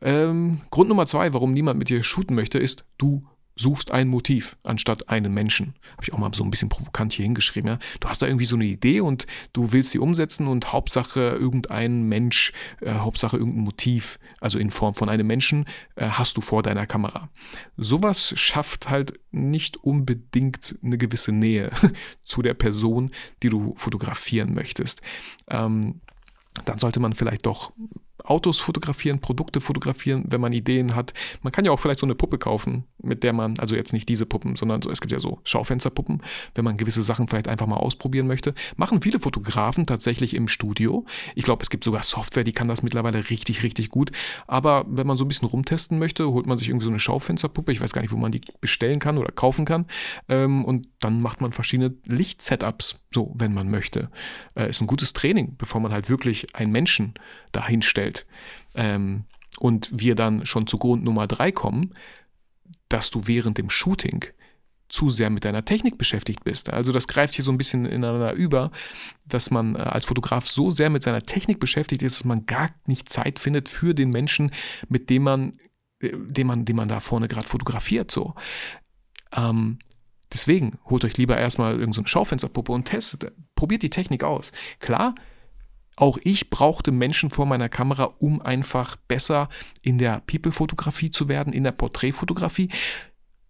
Ähm, 0.00 0.62
Grund 0.70 0.88
Nummer 0.88 1.06
zwei, 1.06 1.32
warum 1.34 1.52
niemand 1.52 1.78
mit 1.78 1.88
dir 1.88 2.02
shooten 2.02 2.34
möchte, 2.34 2.58
ist, 2.58 2.84
du 2.96 3.26
suchst 3.56 3.90
ein 3.90 4.08
Motiv 4.08 4.56
anstatt 4.62 5.08
einen 5.08 5.34
Menschen. 5.34 5.74
Habe 5.92 6.04
ich 6.04 6.12
auch 6.12 6.18
mal 6.18 6.32
so 6.32 6.42
ein 6.42 6.50
bisschen 6.50 6.68
provokant 6.68 7.12
hier 7.12 7.24
hingeschrieben. 7.24 7.72
Ja? 7.72 7.78
Du 8.00 8.08
hast 8.08 8.22
da 8.22 8.26
irgendwie 8.26 8.46
so 8.46 8.56
eine 8.56 8.64
Idee 8.64 9.00
und 9.00 9.26
du 9.52 9.72
willst 9.72 9.90
sie 9.90 9.98
umsetzen 9.98 10.48
und 10.48 10.72
Hauptsache 10.72 11.20
irgendein 11.20 12.04
Mensch, 12.04 12.52
äh, 12.80 12.94
Hauptsache 12.94 13.36
irgendein 13.36 13.64
Motiv, 13.64 14.18
also 14.40 14.58
in 14.58 14.70
Form 14.70 14.94
von 14.94 15.08
einem 15.08 15.26
Menschen, 15.26 15.66
äh, 15.96 16.06
hast 16.06 16.36
du 16.36 16.40
vor 16.40 16.62
deiner 16.62 16.86
Kamera. 16.86 17.28
Sowas 17.76 18.32
schafft 18.36 18.88
halt 18.88 19.18
nicht 19.32 19.76
unbedingt 19.76 20.78
eine 20.82 20.96
gewisse 20.96 21.32
Nähe 21.32 21.70
zu 22.24 22.42
der 22.42 22.54
Person, 22.54 23.10
die 23.42 23.50
du 23.50 23.74
fotografieren 23.76 24.54
möchtest. 24.54 25.02
Ähm, 25.48 26.00
dann 26.64 26.78
sollte 26.78 27.00
man 27.00 27.14
vielleicht 27.14 27.46
doch 27.46 27.72
Autos 28.24 28.60
fotografieren, 28.60 29.20
Produkte 29.20 29.60
fotografieren, 29.60 30.24
wenn 30.28 30.40
man 30.40 30.52
Ideen 30.52 30.94
hat. 30.94 31.12
Man 31.42 31.52
kann 31.52 31.64
ja 31.64 31.72
auch 31.72 31.80
vielleicht 31.80 32.00
so 32.00 32.06
eine 32.06 32.14
Puppe 32.14 32.38
kaufen, 32.38 32.84
mit 33.02 33.22
der 33.22 33.32
man, 33.32 33.58
also 33.58 33.74
jetzt 33.74 33.92
nicht 33.92 34.08
diese 34.08 34.26
Puppen, 34.26 34.56
sondern 34.56 34.82
so, 34.82 34.90
es 34.90 35.00
gibt 35.00 35.12
ja 35.12 35.18
so 35.18 35.40
Schaufensterpuppen, 35.44 36.22
wenn 36.54 36.64
man 36.64 36.76
gewisse 36.76 37.02
Sachen 37.02 37.28
vielleicht 37.28 37.48
einfach 37.48 37.66
mal 37.66 37.76
ausprobieren 37.76 38.26
möchte. 38.26 38.54
Machen 38.76 39.02
viele 39.02 39.20
Fotografen 39.20 39.86
tatsächlich 39.86 40.34
im 40.34 40.48
Studio. 40.48 41.04
Ich 41.34 41.44
glaube, 41.44 41.62
es 41.62 41.70
gibt 41.70 41.84
sogar 41.84 42.02
Software, 42.02 42.44
die 42.44 42.52
kann 42.52 42.68
das 42.68 42.82
mittlerweile 42.82 43.30
richtig, 43.30 43.62
richtig 43.62 43.88
gut. 43.88 44.12
Aber 44.46 44.84
wenn 44.88 45.06
man 45.06 45.16
so 45.16 45.24
ein 45.24 45.28
bisschen 45.28 45.48
rumtesten 45.48 45.98
möchte, 45.98 46.28
holt 46.28 46.46
man 46.46 46.58
sich 46.58 46.68
irgendwie 46.68 46.84
so 46.84 46.90
eine 46.90 46.98
Schaufensterpuppe. 46.98 47.72
Ich 47.72 47.80
weiß 47.80 47.92
gar 47.92 48.02
nicht, 48.02 48.12
wo 48.12 48.16
man 48.16 48.32
die 48.32 48.40
bestellen 48.60 48.98
kann 48.98 49.18
oder 49.18 49.32
kaufen 49.32 49.64
kann. 49.64 49.86
Ähm, 50.28 50.64
und 50.64 50.88
dann 51.00 51.20
macht 51.20 51.40
man 51.40 51.52
verschiedene 51.52 51.94
Lichtsetups, 52.06 53.00
so, 53.12 53.32
wenn 53.36 53.52
man 53.52 53.70
möchte. 53.70 54.10
Äh, 54.54 54.70
ist 54.70 54.80
ein 54.80 54.86
gutes 54.86 55.12
Training, 55.12 55.56
bevor 55.56 55.80
man 55.80 55.92
halt 55.92 56.08
wirklich 56.08 56.54
einen 56.54 56.72
Menschen 56.72 57.14
dahin 57.52 57.82
stellt. 57.82 58.26
Ähm, 58.74 59.24
und 59.58 59.90
wir 59.92 60.14
dann 60.14 60.46
schon 60.46 60.66
zu 60.66 60.78
Grund 60.78 61.04
Nummer 61.04 61.26
drei 61.26 61.52
kommen, 61.52 61.92
dass 62.92 63.10
du 63.10 63.22
während 63.24 63.56
dem 63.58 63.70
Shooting 63.70 64.24
zu 64.88 65.08
sehr 65.08 65.30
mit 65.30 65.46
deiner 65.46 65.64
Technik 65.64 65.96
beschäftigt 65.96 66.44
bist. 66.44 66.70
Also 66.70 66.92
das 66.92 67.08
greift 67.08 67.32
hier 67.32 67.44
so 67.44 67.50
ein 67.50 67.56
bisschen 67.56 67.86
ineinander 67.86 68.34
über, 68.34 68.70
dass 69.24 69.50
man 69.50 69.74
äh, 69.74 69.78
als 69.78 70.04
Fotograf 70.04 70.46
so 70.46 70.70
sehr 70.70 70.90
mit 70.90 71.02
seiner 71.02 71.22
Technik 71.22 71.58
beschäftigt 71.58 72.02
ist, 72.02 72.16
dass 72.18 72.24
man 72.26 72.44
gar 72.44 72.70
nicht 72.86 73.08
Zeit 73.08 73.38
findet 73.38 73.70
für 73.70 73.94
den 73.94 74.10
Menschen, 74.10 74.52
mit 74.90 75.08
dem 75.08 75.22
man, 75.22 75.52
äh, 76.00 76.10
den 76.12 76.46
man, 76.46 76.66
den 76.66 76.76
man 76.76 76.88
da 76.88 77.00
vorne 77.00 77.28
gerade 77.28 77.48
fotografiert. 77.48 78.10
So. 78.10 78.34
Ähm, 79.34 79.78
deswegen 80.30 80.78
holt 80.90 81.06
euch 81.06 81.16
lieber 81.16 81.38
erstmal 81.38 81.72
irgendeine 81.72 81.94
so 81.94 82.04
Schaufensterpuppe 82.04 82.72
und 82.72 82.84
testet, 82.84 83.32
probiert 83.54 83.82
die 83.82 83.90
Technik 83.90 84.24
aus. 84.24 84.52
Klar, 84.78 85.14
auch 85.96 86.18
ich 86.22 86.50
brauchte 86.50 86.92
Menschen 86.92 87.30
vor 87.30 87.46
meiner 87.46 87.68
Kamera, 87.68 88.14
um 88.18 88.40
einfach 88.40 88.96
besser 88.96 89.48
in 89.82 89.98
der 89.98 90.22
People-Fotografie 90.26 91.10
zu 91.10 91.28
werden, 91.28 91.52
in 91.52 91.64
der 91.64 91.72
Porträtfotografie. 91.72 92.70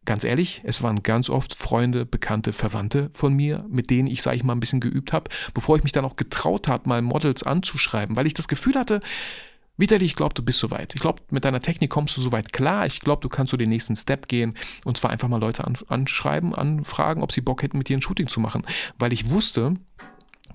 Ganz 0.04 0.24
ehrlich, 0.24 0.62
es 0.64 0.82
waren 0.82 1.04
ganz 1.04 1.30
oft 1.30 1.54
Freunde, 1.54 2.04
Bekannte, 2.04 2.52
Verwandte 2.52 3.10
von 3.14 3.34
mir, 3.34 3.64
mit 3.68 3.90
denen 3.90 4.08
ich, 4.08 4.20
sage 4.20 4.36
ich 4.36 4.42
mal, 4.42 4.54
ein 4.54 4.60
bisschen 4.60 4.80
geübt 4.80 5.12
habe, 5.12 5.30
bevor 5.54 5.76
ich 5.76 5.84
mich 5.84 5.92
dann 5.92 6.04
auch 6.04 6.16
getraut 6.16 6.66
habe, 6.66 6.88
mal 6.88 7.02
Models 7.02 7.44
anzuschreiben, 7.44 8.16
weil 8.16 8.26
ich 8.26 8.34
das 8.34 8.48
Gefühl 8.48 8.74
hatte, 8.74 9.00
Vitali, 9.78 10.04
ich 10.04 10.16
glaube, 10.16 10.34
du 10.34 10.42
bist 10.42 10.58
soweit. 10.58 10.94
Ich 10.94 11.00
glaube, 11.00 11.22
mit 11.30 11.44
deiner 11.44 11.60
Technik 11.60 11.90
kommst 11.90 12.16
du 12.16 12.20
soweit 12.20 12.52
klar. 12.52 12.84
Ich 12.84 13.00
glaube, 13.00 13.22
du 13.22 13.28
kannst 13.28 13.52
so 13.52 13.56
den 13.56 13.70
nächsten 13.70 13.96
Step 13.96 14.28
gehen 14.28 14.54
und 14.84 14.98
zwar 14.98 15.10
einfach 15.10 15.28
mal 15.28 15.40
Leute 15.40 15.64
anschreiben, 15.88 16.54
anfragen, 16.54 17.22
ob 17.22 17.32
sie 17.32 17.40
Bock 17.40 17.62
hätten, 17.62 17.78
mit 17.78 17.88
dir 17.88 17.96
ein 17.96 18.02
Shooting 18.02 18.28
zu 18.28 18.38
machen. 18.38 18.66
Weil 18.98 19.14
ich 19.14 19.30
wusste, 19.30 19.74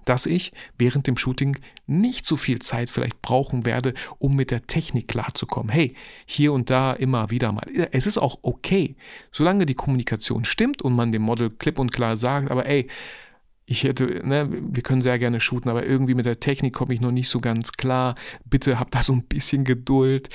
dass 0.08 0.26
ich 0.26 0.54
während 0.78 1.06
dem 1.08 1.18
Shooting 1.18 1.58
nicht 1.86 2.26
so 2.26 2.38
viel 2.38 2.60
Zeit 2.60 2.90
vielleicht 2.90 3.22
brauchen 3.22 3.66
werde, 3.66 3.94
um 4.20 4.36
mit 4.36 4.52
der 4.52 4.66
Technik 4.66 5.08
klarzukommen. 5.08 5.70
Hey, 5.70 5.96
hier 6.26 6.54
und 6.54 6.70
da 6.70 6.94
immer 6.94 7.30
wieder 7.30 7.52
mal. 7.52 7.66
Es 7.92 8.08
ist 8.08 8.18
auch 8.18 8.40
okay, 8.42 8.96
solange 9.32 9.66
die 9.66 9.76
Kommunikation 9.76 10.46
stimmt 10.46 10.82
und 10.82 10.96
man 10.96 11.12
dem 11.12 11.24
Model 11.24 11.50
klipp 11.50 11.78
und 11.78 11.92
klar 11.92 12.16
sagt, 12.16 12.52
aber 12.52 12.66
ey, 12.66 12.88
ich 13.66 13.84
hätte, 13.84 14.26
ne, 14.26 14.48
wir 14.50 14.82
können 14.82 15.02
sehr 15.02 15.20
gerne 15.20 15.42
shooten, 15.42 15.70
aber 15.70 15.86
irgendwie 15.86 16.16
mit 16.16 16.26
der 16.26 16.40
Technik 16.40 16.74
komme 16.74 16.94
ich 16.94 17.02
noch 17.02 17.12
nicht 17.12 17.28
so 17.28 17.42
ganz 17.42 17.74
klar. 17.74 18.16
Bitte 18.46 18.80
habt 18.80 18.96
da 18.96 19.04
so 19.04 19.12
ein 19.12 19.24
bisschen 19.24 19.66
Geduld. 19.66 20.30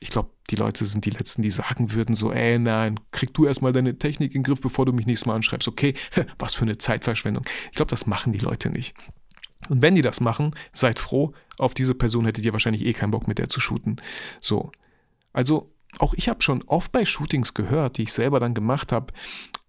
Ich 0.00 0.10
glaube, 0.10 0.33
die 0.50 0.56
Leute 0.56 0.84
sind 0.84 1.04
die 1.04 1.10
Letzten, 1.10 1.42
die 1.42 1.50
sagen 1.50 1.92
würden 1.92 2.14
so, 2.14 2.32
ey, 2.32 2.58
nein, 2.58 3.00
krieg 3.10 3.32
du 3.32 3.46
erstmal 3.46 3.72
deine 3.72 3.98
Technik 3.98 4.34
in 4.34 4.42
den 4.42 4.44
Griff, 4.44 4.60
bevor 4.60 4.86
du 4.86 4.92
mich 4.92 5.06
nächstes 5.06 5.26
Mal 5.26 5.34
anschreibst. 5.34 5.68
Okay, 5.68 5.94
was 6.38 6.54
für 6.54 6.62
eine 6.62 6.78
Zeitverschwendung. 6.78 7.44
Ich 7.70 7.76
glaube, 7.76 7.90
das 7.90 8.06
machen 8.06 8.32
die 8.32 8.38
Leute 8.38 8.70
nicht. 8.70 8.94
Und 9.68 9.80
wenn 9.80 9.94
die 9.94 10.02
das 10.02 10.20
machen, 10.20 10.54
seid 10.72 10.98
froh, 10.98 11.32
auf 11.58 11.72
diese 11.72 11.94
Person 11.94 12.26
hättet 12.26 12.44
ihr 12.44 12.52
wahrscheinlich 12.52 12.84
eh 12.84 12.92
keinen 12.92 13.12
Bock 13.12 13.26
mit 13.26 13.38
der 13.38 13.48
zu 13.48 13.60
shooten. 13.60 13.96
So. 14.40 14.72
Also, 15.32 15.72
auch 15.98 16.12
ich 16.14 16.28
habe 16.28 16.42
schon 16.42 16.62
oft 16.64 16.92
bei 16.92 17.04
Shootings 17.04 17.54
gehört, 17.54 17.96
die 17.96 18.02
ich 18.02 18.12
selber 18.12 18.40
dann 18.40 18.52
gemacht 18.54 18.92
habe, 18.92 19.14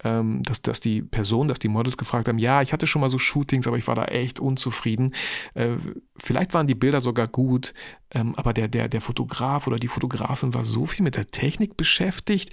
ähm, 0.03 0.43
dass, 0.43 0.61
dass 0.61 0.79
die 0.79 1.01
Person, 1.01 1.47
dass 1.47 1.59
die 1.59 1.67
Models 1.67 1.97
gefragt 1.97 2.27
haben, 2.27 2.37
ja, 2.37 2.61
ich 2.61 2.73
hatte 2.73 2.87
schon 2.87 3.01
mal 3.01 3.09
so 3.09 3.17
Shootings, 3.17 3.67
aber 3.67 3.77
ich 3.77 3.87
war 3.87 3.95
da 3.95 4.05
echt 4.05 4.39
unzufrieden. 4.39 5.11
Äh, 5.53 5.77
vielleicht 6.17 6.53
waren 6.53 6.67
die 6.67 6.75
Bilder 6.75 7.01
sogar 7.01 7.27
gut, 7.27 7.73
ähm, 8.11 8.35
aber 8.35 8.53
der, 8.53 8.67
der, 8.67 8.89
der 8.89 9.01
Fotograf 9.01 9.67
oder 9.67 9.77
die 9.77 9.87
Fotografin 9.87 10.53
war 10.53 10.63
so 10.63 10.85
viel 10.85 11.03
mit 11.03 11.15
der 11.15 11.31
Technik 11.31 11.77
beschäftigt, 11.77 12.51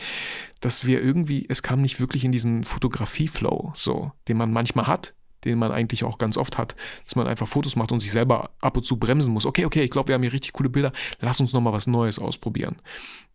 dass 0.60 0.86
wir 0.86 1.02
irgendwie, 1.02 1.46
es 1.48 1.62
kam 1.62 1.82
nicht 1.82 1.98
wirklich 1.98 2.24
in 2.24 2.32
diesen 2.32 2.64
Fotografie-Flow, 2.64 3.72
so, 3.74 4.12
den 4.28 4.36
man 4.36 4.52
manchmal 4.52 4.86
hat, 4.86 5.14
den 5.44 5.58
man 5.58 5.72
eigentlich 5.72 6.04
auch 6.04 6.18
ganz 6.18 6.36
oft 6.36 6.56
hat, 6.56 6.76
dass 7.04 7.16
man 7.16 7.26
einfach 7.26 7.48
Fotos 7.48 7.74
macht 7.74 7.90
und 7.90 7.98
sich 7.98 8.12
selber 8.12 8.50
ab 8.60 8.76
und 8.76 8.84
zu 8.84 8.96
bremsen 8.96 9.32
muss. 9.32 9.46
Okay, 9.46 9.64
okay, 9.64 9.82
ich 9.82 9.90
glaube, 9.90 10.08
wir 10.08 10.14
haben 10.14 10.22
hier 10.22 10.32
richtig 10.32 10.52
coole 10.52 10.70
Bilder, 10.70 10.92
lass 11.20 11.40
uns 11.40 11.52
nochmal 11.52 11.72
was 11.72 11.88
Neues 11.88 12.20
ausprobieren. 12.20 12.76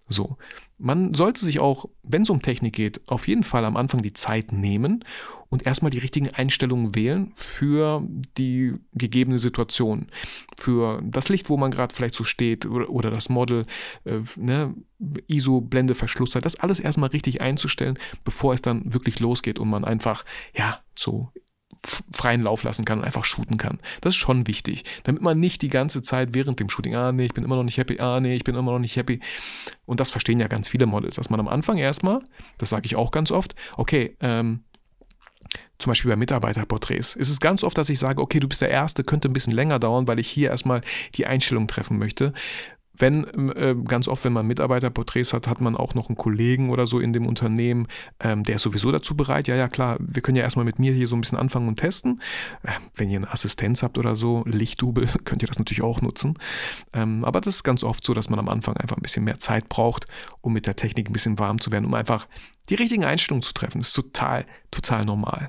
So, 0.10 0.38
man 0.78 1.14
sollte 1.14 1.44
sich 1.44 1.60
auch, 1.60 1.86
wenn 2.04 2.22
es 2.22 2.30
um 2.30 2.42
Technik 2.42 2.74
geht, 2.74 3.02
auf 3.08 3.28
jeden 3.28 3.44
Fall 3.44 3.66
am 3.66 3.76
Anfang 3.76 4.02
die 4.02 4.14
Zeit 4.14 4.54
nehmen 4.54 5.04
und 5.50 5.66
erstmal 5.66 5.92
die 5.92 5.98
richtigen 5.98 6.30
Einstellungen 6.30 6.96
wählen 6.96 7.34
für 7.36 8.04
die 8.38 8.76
gegebene 8.94 9.40
Situation. 9.40 10.08
Für 10.58 11.02
das 11.04 11.28
Licht, 11.28 11.50
wo 11.50 11.58
man 11.58 11.72
gerade 11.72 11.94
vielleicht 11.94 12.16
so 12.16 12.24
steht 12.24 12.66
oder, 12.66 12.90
oder 12.90 13.12
das 13.12 13.28
Model, 13.28 13.66
äh, 14.06 14.20
ne, 14.38 14.76
ISO, 15.28 15.60
Blende, 15.62 15.96
Verschlusszeit, 15.96 16.46
das 16.46 16.56
alles 16.56 16.80
erstmal 16.80 17.10
richtig 17.10 17.42
einzustellen, 17.42 18.00
bevor 18.24 18.54
es 18.54 18.62
dann 18.62 18.94
wirklich 18.94 19.20
losgeht 19.20 19.60
und 19.60 19.70
man 19.70 19.84
einfach, 19.84 20.24
ja, 20.54 20.80
so 20.96 21.32
freien 22.12 22.42
Lauf 22.42 22.64
lassen 22.64 22.86
kann 22.86 23.00
und 23.00 23.06
einfach 23.06 23.26
shooten 23.26 23.58
kann. 23.58 23.80
Das 24.02 24.16
ist 24.16 24.20
schon 24.20 24.48
wichtig, 24.48 24.84
damit 25.04 25.22
man 25.22 25.40
nicht 25.40 25.62
die 25.62 25.70
ganze 25.70 26.02
Zeit 26.02 26.34
während 26.34 26.60
dem 26.60 26.70
Shooting, 26.70 26.96
ah 26.96 27.12
nee, 27.12 27.26
ich 27.26 27.34
bin 27.34 27.44
immer 27.44 27.56
noch 27.56 27.64
nicht 27.64 27.78
happy, 27.78 28.00
ah 28.00 28.20
nee, 28.20 28.36
ich 28.36 28.44
bin 28.44 28.56
immer 28.56 28.72
noch 28.72 28.80
nicht 28.80 28.96
happy. 28.96 29.20
Und 29.86 30.00
das 30.00 30.10
verstehen 30.10 30.40
ja 30.40 30.48
ganz 30.48 30.70
viele 30.70 30.86
Models, 30.86 31.16
dass 31.16 31.30
man 31.30 31.40
am 31.40 31.48
Anfang 31.48 31.78
erstmal, 31.78 32.22
das 32.58 32.70
sage 32.70 32.86
ich 32.86 32.96
auch 32.96 33.12
ganz 33.12 33.32
oft, 33.32 33.56
okay, 33.78 34.16
ähm, 34.22 34.64
zum 35.80 35.92
Beispiel 35.92 36.10
bei 36.10 36.18
Mitarbeiterporträts, 36.18 37.16
ist 37.16 37.30
es 37.30 37.40
ganz 37.40 37.64
oft, 37.64 37.78
dass 37.78 37.90
ich 37.90 38.00
sage, 38.00 38.22
okay, 38.22 38.40
du 38.40 38.48
bist 38.48 38.62
der 38.62 38.70
Erste, 38.70 39.04
könnte 39.04 39.30
ein 39.30 39.34
bisschen 39.34 39.54
länger 39.54 39.80
dauern, 39.80 40.08
weil 40.08 40.20
ich 40.20 40.28
hier 40.28 40.50
erstmal 40.50 40.82
die 41.16 41.28
Einstellung 41.28 41.68
treffen 41.68 41.98
möchte 41.98 42.34
wenn 42.98 43.50
äh, 43.52 43.76
ganz 43.86 44.08
oft, 44.08 44.24
wenn 44.26 44.34
man 44.34 44.48
Mitarbeiterporträts 44.48 45.34
hat, 45.34 45.48
hat 45.48 45.62
man 45.62 45.76
auch 45.76 45.94
noch 45.94 46.10
einen 46.10 46.18
Kollegen 46.18 46.70
oder 46.70 46.88
so 46.88 47.00
in 47.00 47.14
dem 47.14 47.26
Unternehmen, 47.26 47.88
ähm, 48.20 48.44
der 48.44 48.56
ist 48.56 48.64
sowieso 48.64 48.92
dazu 48.92 49.16
bereit. 49.16 49.48
Ja, 49.48 49.56
ja, 49.56 49.68
klar, 49.68 49.98
wir 50.00 50.22
können 50.22 50.38
ja 50.38 50.44
erstmal 50.44 50.66
mit 50.66 50.80
mir 50.80 50.94
hier 50.94 51.08
so 51.08 51.16
ein 51.16 51.22
bisschen 51.22 51.38
anfangen 51.38 51.68
und 51.68 51.78
testen. 51.78 52.22
Äh, 52.64 52.72
wenn 52.96 53.10
ihr 53.10 53.18
eine 53.18 53.32
Assistenz 53.32 53.84
habt 53.84 53.98
oder 53.98 54.16
so, 54.16 54.44
Lichtdubel, 54.46 55.08
könnt 55.26 55.42
ihr 55.42 55.48
das 55.48 55.60
natürlich 55.60 55.84
auch 55.84 56.02
nutzen. 56.02 56.38
Ähm, 56.94 57.24
aber 57.24 57.42
das 57.42 57.56
ist 57.56 57.64
ganz 57.64 57.84
oft 57.84 58.06
so, 58.06 58.14
dass 58.14 58.30
man 58.30 58.40
am 58.40 58.50
Anfang 58.50 58.76
einfach 58.78 58.98
ein 58.98 59.04
bisschen 59.04 59.24
mehr 59.24 59.40
Zeit 59.40 59.70
braucht, 59.70 60.06
um 60.42 60.54
mit 60.54 60.66
der 60.66 60.76
Technik 60.76 61.10
ein 61.10 61.14
bisschen 61.14 61.40
warm 61.40 61.60
zu 61.60 61.72
werden, 61.72 61.86
um 61.86 61.94
einfach 61.94 62.28
die 62.70 62.76
richtigen 62.76 63.06
Einstellungen 63.06 63.44
zu 63.44 63.54
treffen. 63.54 63.80
Das 63.80 63.88
ist 63.88 63.94
total, 63.94 64.46
total 64.72 65.06
normal. 65.06 65.48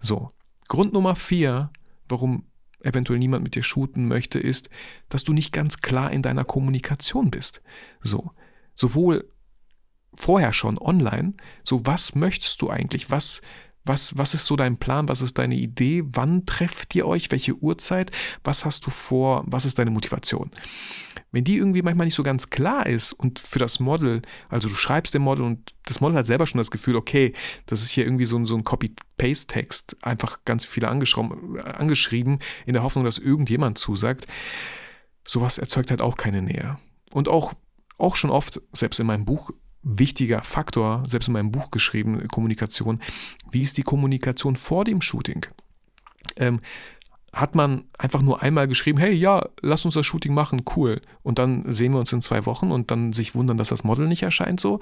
So, 0.00 0.30
Grund 0.68 0.92
Nummer 0.92 1.16
vier, 1.16 1.70
warum 2.08 2.44
eventuell 2.82 3.18
niemand 3.18 3.44
mit 3.44 3.54
dir 3.54 3.62
shooten 3.62 4.06
möchte, 4.08 4.38
ist, 4.38 4.70
dass 5.08 5.24
du 5.24 5.32
nicht 5.32 5.52
ganz 5.52 5.80
klar 5.80 6.12
in 6.12 6.22
deiner 6.22 6.44
Kommunikation 6.44 7.30
bist. 7.30 7.62
So, 8.00 8.30
sowohl 8.74 9.30
vorher 10.14 10.52
schon 10.52 10.78
online, 10.78 11.34
so 11.62 11.84
was 11.86 12.14
möchtest 12.14 12.62
du 12.62 12.70
eigentlich, 12.70 13.10
was 13.10 13.42
was, 13.88 14.16
was 14.16 14.34
ist 14.34 14.46
so 14.46 14.54
dein 14.54 14.76
Plan? 14.76 15.08
Was 15.08 15.22
ist 15.22 15.38
deine 15.38 15.56
Idee? 15.56 16.04
Wann 16.12 16.46
trefft 16.46 16.94
ihr 16.94 17.06
euch? 17.06 17.30
Welche 17.30 17.56
Uhrzeit? 17.56 18.10
Was 18.44 18.64
hast 18.64 18.86
du 18.86 18.90
vor? 18.90 19.44
Was 19.46 19.64
ist 19.64 19.78
deine 19.78 19.90
Motivation? 19.90 20.50
Wenn 21.32 21.44
die 21.44 21.56
irgendwie 21.56 21.82
manchmal 21.82 22.06
nicht 22.06 22.14
so 22.14 22.22
ganz 22.22 22.50
klar 22.50 22.86
ist 22.86 23.12
und 23.12 23.38
für 23.38 23.58
das 23.58 23.80
Model, 23.80 24.22
also 24.48 24.68
du 24.68 24.74
schreibst 24.74 25.12
dem 25.12 25.22
Model 25.22 25.44
und 25.44 25.74
das 25.84 26.00
Model 26.00 26.16
hat 26.16 26.26
selber 26.26 26.46
schon 26.46 26.58
das 26.58 26.70
Gefühl, 26.70 26.96
okay, 26.96 27.34
das 27.66 27.82
ist 27.82 27.90
hier 27.90 28.04
irgendwie 28.04 28.24
so 28.24 28.38
ein, 28.38 28.46
so 28.46 28.56
ein 28.56 28.64
Copy-Paste-Text, 28.64 29.96
einfach 30.02 30.44
ganz 30.44 30.64
viele 30.64 30.88
angeschrieben, 30.88 32.38
in 32.64 32.72
der 32.72 32.82
Hoffnung, 32.82 33.04
dass 33.04 33.18
irgendjemand 33.18 33.76
zusagt. 33.76 34.26
Sowas 35.26 35.58
erzeugt 35.58 35.90
halt 35.90 36.00
auch 36.00 36.16
keine 36.16 36.40
Nähe. 36.40 36.78
Und 37.12 37.28
auch, 37.28 37.52
auch 37.98 38.16
schon 38.16 38.30
oft, 38.30 38.62
selbst 38.72 38.98
in 38.98 39.06
meinem 39.06 39.26
Buch, 39.26 39.50
wichtiger 39.82 40.42
Faktor, 40.42 41.02
selbst 41.06 41.28
in 41.28 41.34
meinem 41.34 41.50
Buch 41.50 41.70
geschrieben, 41.70 42.26
Kommunikation. 42.28 43.00
Wie 43.50 43.62
ist 43.62 43.76
die 43.78 43.82
Kommunikation 43.82 44.56
vor 44.56 44.84
dem 44.84 45.00
Shooting? 45.00 45.46
Ähm, 46.36 46.60
hat 47.32 47.54
man 47.54 47.84
einfach 47.98 48.22
nur 48.22 48.42
einmal 48.42 48.66
geschrieben, 48.68 48.98
hey, 48.98 49.12
ja, 49.12 49.46
lass 49.60 49.84
uns 49.84 49.94
das 49.94 50.06
Shooting 50.06 50.32
machen, 50.32 50.62
cool. 50.76 51.02
Und 51.22 51.38
dann 51.38 51.70
sehen 51.72 51.92
wir 51.92 52.00
uns 52.00 52.12
in 52.12 52.22
zwei 52.22 52.46
Wochen 52.46 52.72
und 52.72 52.90
dann 52.90 53.12
sich 53.12 53.34
wundern, 53.34 53.58
dass 53.58 53.68
das 53.68 53.84
Model 53.84 54.08
nicht 54.08 54.22
erscheint 54.22 54.60
so. 54.60 54.80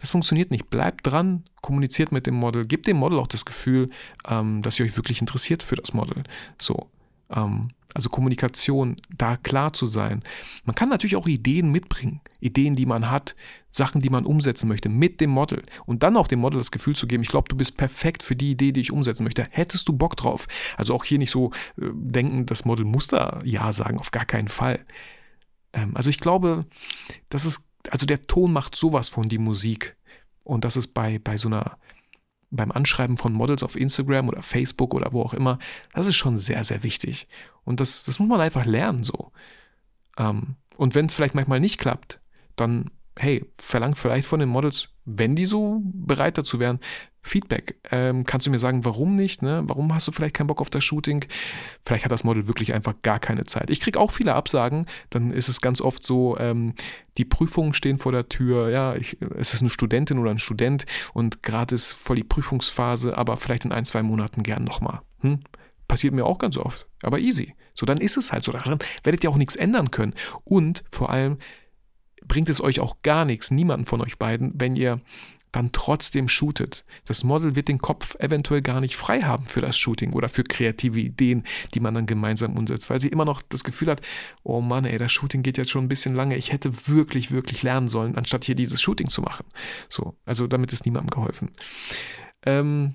Das 0.00 0.12
funktioniert 0.12 0.50
nicht. 0.50 0.70
Bleibt 0.70 1.06
dran, 1.06 1.44
kommuniziert 1.60 2.12
mit 2.12 2.26
dem 2.26 2.34
Model, 2.34 2.66
gebt 2.66 2.86
dem 2.86 2.98
Model 2.98 3.18
auch 3.18 3.26
das 3.26 3.44
Gefühl, 3.44 3.90
ähm, 4.28 4.62
dass 4.62 4.78
ihr 4.78 4.86
euch 4.86 4.96
wirklich 4.96 5.20
interessiert 5.20 5.62
für 5.62 5.74
das 5.74 5.92
Model. 5.92 6.22
So. 6.60 6.88
Ähm, 7.30 7.70
also 7.94 8.10
Kommunikation, 8.10 8.96
da 9.16 9.36
klar 9.36 9.72
zu 9.72 9.86
sein. 9.86 10.22
Man 10.64 10.74
kann 10.74 10.88
natürlich 10.88 11.16
auch 11.16 11.26
Ideen 11.26 11.70
mitbringen, 11.70 12.20
Ideen, 12.40 12.74
die 12.74 12.86
man 12.86 13.10
hat, 13.10 13.34
Sachen, 13.70 14.00
die 14.00 14.10
man 14.10 14.24
umsetzen 14.24 14.68
möchte 14.68 14.88
mit 14.88 15.20
dem 15.20 15.30
Model 15.30 15.62
und 15.86 16.02
dann 16.02 16.16
auch 16.16 16.26
dem 16.26 16.40
Model 16.40 16.58
das 16.58 16.70
Gefühl 16.70 16.96
zu 16.96 17.06
geben, 17.06 17.22
ich 17.22 17.28
glaube, 17.28 17.48
du 17.48 17.56
bist 17.56 17.76
perfekt 17.76 18.22
für 18.22 18.36
die 18.36 18.52
Idee, 18.52 18.72
die 18.72 18.80
ich 18.80 18.92
umsetzen 18.92 19.24
möchte. 19.24 19.44
Hättest 19.50 19.88
du 19.88 19.92
Bock 19.92 20.16
drauf? 20.16 20.46
Also 20.76 20.94
auch 20.94 21.04
hier 21.04 21.18
nicht 21.18 21.30
so 21.30 21.50
äh, 21.80 21.86
denken, 21.92 22.46
das 22.46 22.64
Model 22.64 22.84
muss 22.84 23.08
da 23.08 23.40
ja 23.44 23.72
sagen, 23.72 23.98
auf 23.98 24.10
gar 24.10 24.24
keinen 24.24 24.48
Fall. 24.48 24.84
Ähm, 25.72 25.96
also 25.96 26.10
ich 26.10 26.20
glaube, 26.20 26.66
das 27.28 27.44
ist, 27.44 27.68
also 27.90 28.06
der 28.06 28.22
Ton 28.22 28.52
macht 28.52 28.76
sowas 28.76 29.08
von 29.08 29.28
die 29.28 29.38
Musik 29.38 29.96
und 30.44 30.64
das 30.64 30.76
ist 30.76 30.88
bei, 30.88 31.18
bei 31.18 31.36
so 31.36 31.48
einer 31.48 31.78
beim 32.50 32.72
Anschreiben 32.72 33.18
von 33.18 33.32
Models 33.32 33.62
auf 33.62 33.76
Instagram 33.76 34.28
oder 34.28 34.42
Facebook 34.42 34.94
oder 34.94 35.12
wo 35.12 35.22
auch 35.22 35.34
immer, 35.34 35.58
das 35.92 36.06
ist 36.06 36.16
schon 36.16 36.36
sehr, 36.36 36.64
sehr 36.64 36.82
wichtig. 36.82 37.26
Und 37.64 37.80
das, 37.80 38.04
das 38.04 38.18
muss 38.18 38.28
man 38.28 38.40
einfach 38.40 38.64
lernen 38.64 39.02
so. 39.02 39.32
Ähm, 40.16 40.56
und 40.76 40.94
wenn 40.94 41.06
es 41.06 41.14
vielleicht 41.14 41.34
manchmal 41.34 41.60
nicht 41.60 41.78
klappt, 41.78 42.20
dann, 42.56 42.90
hey, 43.18 43.44
verlangt 43.58 43.98
vielleicht 43.98 44.26
von 44.26 44.40
den 44.40 44.48
Models, 44.48 44.88
wenn 45.04 45.34
die 45.34 45.46
so 45.46 45.80
bereit 45.82 46.38
dazu 46.38 46.60
wären, 46.60 46.80
Feedback. 47.22 47.78
Ähm, 47.90 48.24
kannst 48.24 48.46
du 48.46 48.50
mir 48.50 48.58
sagen, 48.58 48.84
warum 48.84 49.14
nicht? 49.14 49.42
Ne? 49.42 49.62
Warum 49.66 49.94
hast 49.94 50.08
du 50.08 50.12
vielleicht 50.12 50.34
keinen 50.34 50.46
Bock 50.46 50.60
auf 50.60 50.70
das 50.70 50.82
Shooting? 50.82 51.24
Vielleicht 51.84 52.04
hat 52.04 52.12
das 52.12 52.24
Model 52.24 52.48
wirklich 52.48 52.74
einfach 52.74 52.94
gar 53.02 53.18
keine 53.18 53.44
Zeit. 53.44 53.70
Ich 53.70 53.80
kriege 53.80 54.00
auch 54.00 54.10
viele 54.10 54.34
Absagen. 54.34 54.86
Dann 55.10 55.32
ist 55.32 55.48
es 55.48 55.60
ganz 55.60 55.80
oft 55.80 56.04
so, 56.04 56.38
ähm, 56.38 56.74
die 57.18 57.24
Prüfungen 57.24 57.74
stehen 57.74 57.98
vor 57.98 58.12
der 58.12 58.28
Tür. 58.28 58.70
Ja, 58.70 58.94
ich, 58.96 59.18
es 59.36 59.54
ist 59.54 59.60
eine 59.60 59.70
Studentin 59.70 60.18
oder 60.18 60.30
ein 60.30 60.38
Student 60.38 60.86
und 61.12 61.42
gerade 61.42 61.74
ist 61.74 61.92
voll 61.92 62.16
die 62.16 62.24
Prüfungsphase, 62.24 63.16
aber 63.16 63.36
vielleicht 63.36 63.64
in 63.64 63.72
ein, 63.72 63.84
zwei 63.84 64.02
Monaten 64.02 64.42
gern 64.42 64.64
nochmal. 64.64 65.00
Hm? 65.20 65.40
Passiert 65.86 66.14
mir 66.14 66.24
auch 66.24 66.38
ganz 66.38 66.56
oft. 66.56 66.86
Aber 67.02 67.18
easy. 67.18 67.54
So, 67.74 67.86
dann 67.86 67.98
ist 67.98 68.16
es 68.16 68.32
halt 68.32 68.44
so. 68.44 68.52
Daran 68.52 68.78
werdet 69.04 69.24
ihr 69.24 69.30
auch 69.30 69.36
nichts 69.36 69.56
ändern 69.56 69.90
können. 69.90 70.14
Und 70.44 70.84
vor 70.90 71.10
allem 71.10 71.38
bringt 72.28 72.48
es 72.48 72.60
euch 72.60 72.80
auch 72.80 73.02
gar 73.02 73.24
nichts, 73.24 73.50
niemanden 73.50 73.86
von 73.86 74.00
euch 74.00 74.18
beiden, 74.18 74.52
wenn 74.54 74.76
ihr 74.76 75.00
dann 75.52 75.72
trotzdem 75.72 76.28
shootet. 76.28 76.84
Das 77.06 77.24
Model 77.24 77.56
wird 77.56 77.68
den 77.68 77.78
Kopf 77.78 78.14
eventuell 78.18 78.62
gar 78.62 78.80
nicht 78.80 78.96
frei 78.96 79.22
haben 79.22 79.46
für 79.46 79.60
das 79.60 79.78
Shooting 79.78 80.12
oder 80.12 80.28
für 80.28 80.44
kreative 80.44 81.00
Ideen, 81.00 81.44
die 81.74 81.80
man 81.80 81.94
dann 81.94 82.06
gemeinsam 82.06 82.56
umsetzt, 82.56 82.90
weil 82.90 83.00
sie 83.00 83.08
immer 83.08 83.24
noch 83.24 83.42
das 83.42 83.64
Gefühl 83.64 83.88
hat, 83.88 84.02
oh 84.42 84.60
Mann, 84.60 84.84
ey, 84.84 84.98
das 84.98 85.12
Shooting 85.12 85.42
geht 85.42 85.56
jetzt 85.56 85.70
schon 85.70 85.84
ein 85.84 85.88
bisschen 85.88 86.14
lange, 86.14 86.36
ich 86.36 86.52
hätte 86.52 86.70
wirklich, 86.88 87.30
wirklich 87.30 87.62
lernen 87.62 87.88
sollen, 87.88 88.16
anstatt 88.16 88.44
hier 88.44 88.54
dieses 88.54 88.80
Shooting 88.82 89.08
zu 89.08 89.22
machen. 89.22 89.46
So, 89.88 90.16
also 90.24 90.46
damit 90.46 90.72
ist 90.72 90.84
niemandem 90.84 91.10
geholfen. 91.10 91.50
Ähm, 92.44 92.94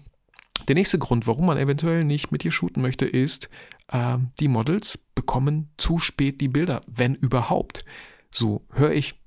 der 0.67 0.75
nächste 0.75 0.99
Grund, 0.99 1.27
warum 1.27 1.47
man 1.47 1.57
eventuell 1.57 2.03
nicht 2.03 2.31
mit 2.31 2.43
dir 2.43 2.51
shooten 2.51 2.81
möchte, 2.81 3.05
ist, 3.05 3.49
äh, 3.91 4.17
die 4.39 4.47
Models 4.47 4.99
bekommen 5.15 5.71
zu 5.77 5.97
spät 5.97 6.39
die 6.39 6.47
Bilder, 6.47 6.81
wenn 6.87 7.15
überhaupt. 7.15 7.83
So 8.31 8.65
höre 8.71 8.93
ich 8.93 9.22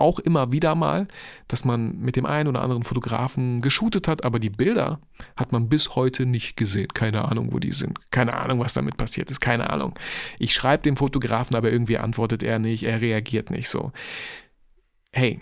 auch 0.00 0.18
immer 0.18 0.52
wieder 0.52 0.74
mal, 0.74 1.08
dass 1.48 1.64
man 1.64 1.98
mit 1.98 2.16
dem 2.16 2.26
einen 2.26 2.48
oder 2.48 2.62
anderen 2.62 2.84
Fotografen 2.84 3.60
geshootet 3.60 4.08
hat, 4.08 4.24
aber 4.24 4.38
die 4.38 4.50
Bilder 4.50 5.00
hat 5.36 5.52
man 5.52 5.68
bis 5.68 5.94
heute 5.96 6.26
nicht 6.26 6.56
gesehen. 6.56 6.88
Keine 6.94 7.24
Ahnung, 7.24 7.52
wo 7.52 7.58
die 7.58 7.72
sind. 7.72 7.98
Keine 8.10 8.34
Ahnung, 8.34 8.60
was 8.60 8.74
damit 8.74 8.96
passiert 8.96 9.30
ist. 9.30 9.40
Keine 9.40 9.70
Ahnung. 9.70 9.94
Ich 10.38 10.54
schreibe 10.54 10.82
dem 10.82 10.96
Fotografen, 10.96 11.56
aber 11.56 11.70
irgendwie 11.70 11.98
antwortet 11.98 12.42
er 12.42 12.58
nicht, 12.58 12.84
er 12.84 13.00
reagiert 13.00 13.50
nicht 13.50 13.68
so. 13.68 13.92
Hey, 15.12 15.40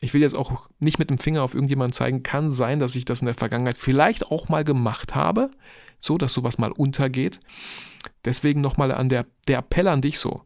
ich 0.00 0.12
will 0.12 0.20
jetzt 0.20 0.36
auch 0.36 0.68
nicht 0.78 0.98
mit 0.98 1.10
dem 1.10 1.18
Finger 1.18 1.42
auf 1.42 1.54
irgendjemanden 1.54 1.94
zeigen, 1.94 2.22
kann 2.22 2.50
sein, 2.50 2.78
dass 2.78 2.94
ich 2.94 3.04
das 3.04 3.22
in 3.22 3.26
der 3.26 3.34
Vergangenheit 3.34 3.78
vielleicht 3.78 4.30
auch 4.30 4.48
mal 4.48 4.62
gemacht 4.62 5.14
habe, 5.14 5.50
so 5.98 6.18
dass 6.18 6.34
sowas 6.34 6.58
mal 6.58 6.72
untergeht. 6.72 7.40
Deswegen 8.24 8.60
nochmal 8.60 8.92
an 8.92 9.08
der, 9.08 9.26
der 9.48 9.58
Appell 9.58 9.88
an 9.88 10.02
dich 10.02 10.18
so, 10.18 10.42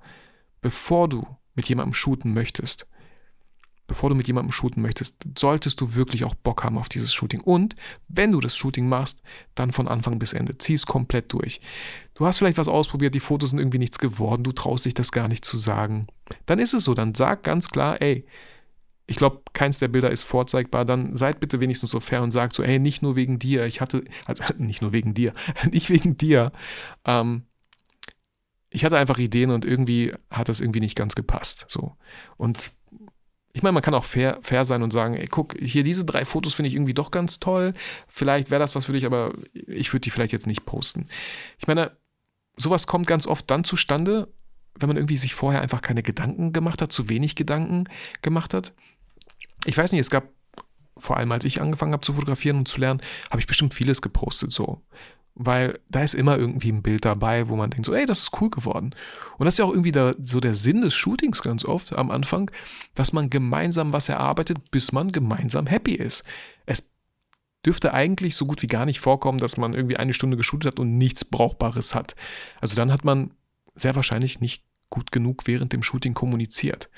bevor 0.60 1.08
du 1.08 1.26
mit 1.54 1.68
jemandem 1.68 1.92
shooten 1.92 2.32
möchtest, 2.32 2.86
bevor 3.88 4.10
du 4.10 4.14
mit 4.14 4.28
jemandem 4.28 4.52
shooten 4.52 4.82
möchtest, 4.82 5.16
solltest 5.36 5.80
du 5.80 5.96
wirklich 5.96 6.24
auch 6.24 6.34
Bock 6.34 6.62
haben 6.62 6.78
auf 6.78 6.88
dieses 6.88 7.12
Shooting. 7.12 7.40
Und 7.40 7.74
wenn 8.06 8.30
du 8.30 8.40
das 8.40 8.54
Shooting 8.54 8.88
machst, 8.88 9.22
dann 9.56 9.72
von 9.72 9.88
Anfang 9.88 10.20
bis 10.20 10.34
Ende. 10.34 10.56
Zieh 10.58 10.74
es 10.74 10.86
komplett 10.86 11.32
durch. 11.32 11.60
Du 12.14 12.26
hast 12.26 12.38
vielleicht 12.38 12.58
was 12.58 12.68
ausprobiert, 12.68 13.14
die 13.14 13.20
Fotos 13.20 13.50
sind 13.50 13.58
irgendwie 13.58 13.78
nichts 13.78 13.98
geworden, 13.98 14.44
du 14.44 14.52
traust 14.52 14.84
dich 14.84 14.94
das 14.94 15.10
gar 15.10 15.26
nicht 15.26 15.44
zu 15.44 15.56
sagen. 15.56 16.06
Dann 16.46 16.58
ist 16.58 16.74
es 16.74 16.84
so, 16.84 16.94
dann 16.94 17.14
sag 17.14 17.42
ganz 17.42 17.70
klar, 17.70 18.00
ey, 18.02 18.26
ich 19.06 19.16
glaube, 19.16 19.40
keins 19.54 19.78
der 19.78 19.88
Bilder 19.88 20.10
ist 20.10 20.22
vorzeigbar, 20.22 20.84
dann 20.84 21.16
seid 21.16 21.40
bitte 21.40 21.60
wenigstens 21.60 21.90
so 21.90 21.98
fair 21.98 22.22
und 22.22 22.30
sagt 22.30 22.52
so, 22.52 22.62
ey, 22.62 22.78
nicht 22.78 23.00
nur 23.02 23.16
wegen 23.16 23.38
dir, 23.38 23.64
ich 23.64 23.80
hatte, 23.80 24.04
also 24.26 24.44
nicht 24.58 24.82
nur 24.82 24.92
wegen 24.92 25.14
dir, 25.14 25.32
nicht 25.72 25.88
wegen 25.88 26.18
dir, 26.18 26.52
ähm, 27.06 27.44
ich 28.70 28.84
hatte 28.84 28.98
einfach 28.98 29.18
Ideen 29.18 29.50
und 29.50 29.64
irgendwie 29.64 30.12
hat 30.30 30.50
das 30.50 30.60
irgendwie 30.60 30.80
nicht 30.80 30.94
ganz 30.94 31.14
gepasst. 31.14 31.64
So. 31.68 31.96
Und 32.36 32.72
ich 33.52 33.62
meine, 33.62 33.72
man 33.72 33.82
kann 33.82 33.94
auch 33.94 34.04
fair, 34.04 34.38
fair 34.42 34.64
sein 34.64 34.82
und 34.82 34.92
sagen, 34.92 35.14
ey, 35.14 35.26
guck, 35.26 35.56
hier 35.58 35.82
diese 35.82 36.04
drei 36.04 36.24
Fotos 36.24 36.54
finde 36.54 36.68
ich 36.68 36.74
irgendwie 36.74 36.94
doch 36.94 37.10
ganz 37.10 37.40
toll. 37.40 37.72
Vielleicht 38.06 38.50
wäre 38.50 38.60
das 38.60 38.74
was 38.74 38.86
für 38.86 38.92
dich, 38.92 39.06
aber 39.06 39.32
ich 39.52 39.92
würde 39.92 40.02
die 40.02 40.10
vielleicht 40.10 40.32
jetzt 40.32 40.46
nicht 40.46 40.64
posten. 40.64 41.08
Ich 41.58 41.66
meine, 41.66 41.96
sowas 42.56 42.86
kommt 42.86 43.06
ganz 43.06 43.26
oft 43.26 43.50
dann 43.50 43.64
zustande, 43.64 44.32
wenn 44.78 44.88
man 44.88 44.96
irgendwie 44.96 45.16
sich 45.16 45.34
vorher 45.34 45.62
einfach 45.62 45.80
keine 45.80 46.02
Gedanken 46.02 46.52
gemacht 46.52 46.82
hat, 46.82 46.92
zu 46.92 47.08
wenig 47.08 47.34
Gedanken 47.34 47.84
gemacht 48.22 48.54
hat. 48.54 48.74
Ich 49.64 49.76
weiß 49.76 49.92
nicht, 49.92 50.02
es 50.02 50.10
gab 50.10 50.28
vor 50.96 51.16
allem 51.16 51.32
als 51.32 51.44
ich 51.44 51.60
angefangen 51.60 51.92
habe 51.92 52.04
zu 52.04 52.12
fotografieren 52.12 52.58
und 52.58 52.68
zu 52.68 52.80
lernen, 52.80 53.00
habe 53.30 53.40
ich 53.40 53.46
bestimmt 53.46 53.72
vieles 53.72 54.02
gepostet 54.02 54.52
so 54.52 54.82
weil 55.38 55.78
da 55.88 56.02
ist 56.02 56.14
immer 56.14 56.36
irgendwie 56.36 56.72
ein 56.72 56.82
Bild 56.82 57.04
dabei, 57.04 57.48
wo 57.48 57.56
man 57.56 57.70
denkt 57.70 57.86
so, 57.86 57.94
ey, 57.94 58.04
das 58.04 58.22
ist 58.22 58.40
cool 58.40 58.50
geworden. 58.50 58.94
Und 59.38 59.44
das 59.44 59.54
ist 59.54 59.58
ja 59.58 59.64
auch 59.64 59.70
irgendwie 59.70 59.92
da, 59.92 60.10
so 60.20 60.40
der 60.40 60.56
Sinn 60.56 60.80
des 60.80 60.94
Shootings 60.94 61.42
ganz 61.42 61.64
oft 61.64 61.96
am 61.96 62.10
Anfang, 62.10 62.50
dass 62.94 63.12
man 63.12 63.30
gemeinsam 63.30 63.92
was 63.92 64.08
erarbeitet, 64.08 64.70
bis 64.72 64.90
man 64.90 65.12
gemeinsam 65.12 65.66
happy 65.66 65.94
ist. 65.94 66.24
Es 66.66 66.92
dürfte 67.64 67.94
eigentlich 67.94 68.34
so 68.34 68.46
gut 68.46 68.62
wie 68.62 68.66
gar 68.66 68.84
nicht 68.84 68.98
vorkommen, 68.98 69.38
dass 69.38 69.56
man 69.56 69.74
irgendwie 69.74 69.96
eine 69.96 70.12
Stunde 70.12 70.36
geshootet 70.36 70.72
hat 70.72 70.80
und 70.80 70.98
nichts 70.98 71.24
Brauchbares 71.24 71.94
hat. 71.94 72.16
Also 72.60 72.74
dann 72.74 72.92
hat 72.92 73.04
man 73.04 73.30
sehr 73.76 73.94
wahrscheinlich 73.94 74.40
nicht 74.40 74.64
gut 74.90 75.12
genug 75.12 75.46
während 75.46 75.72
dem 75.72 75.84
Shooting 75.84 76.14
kommuniziert. 76.14 76.90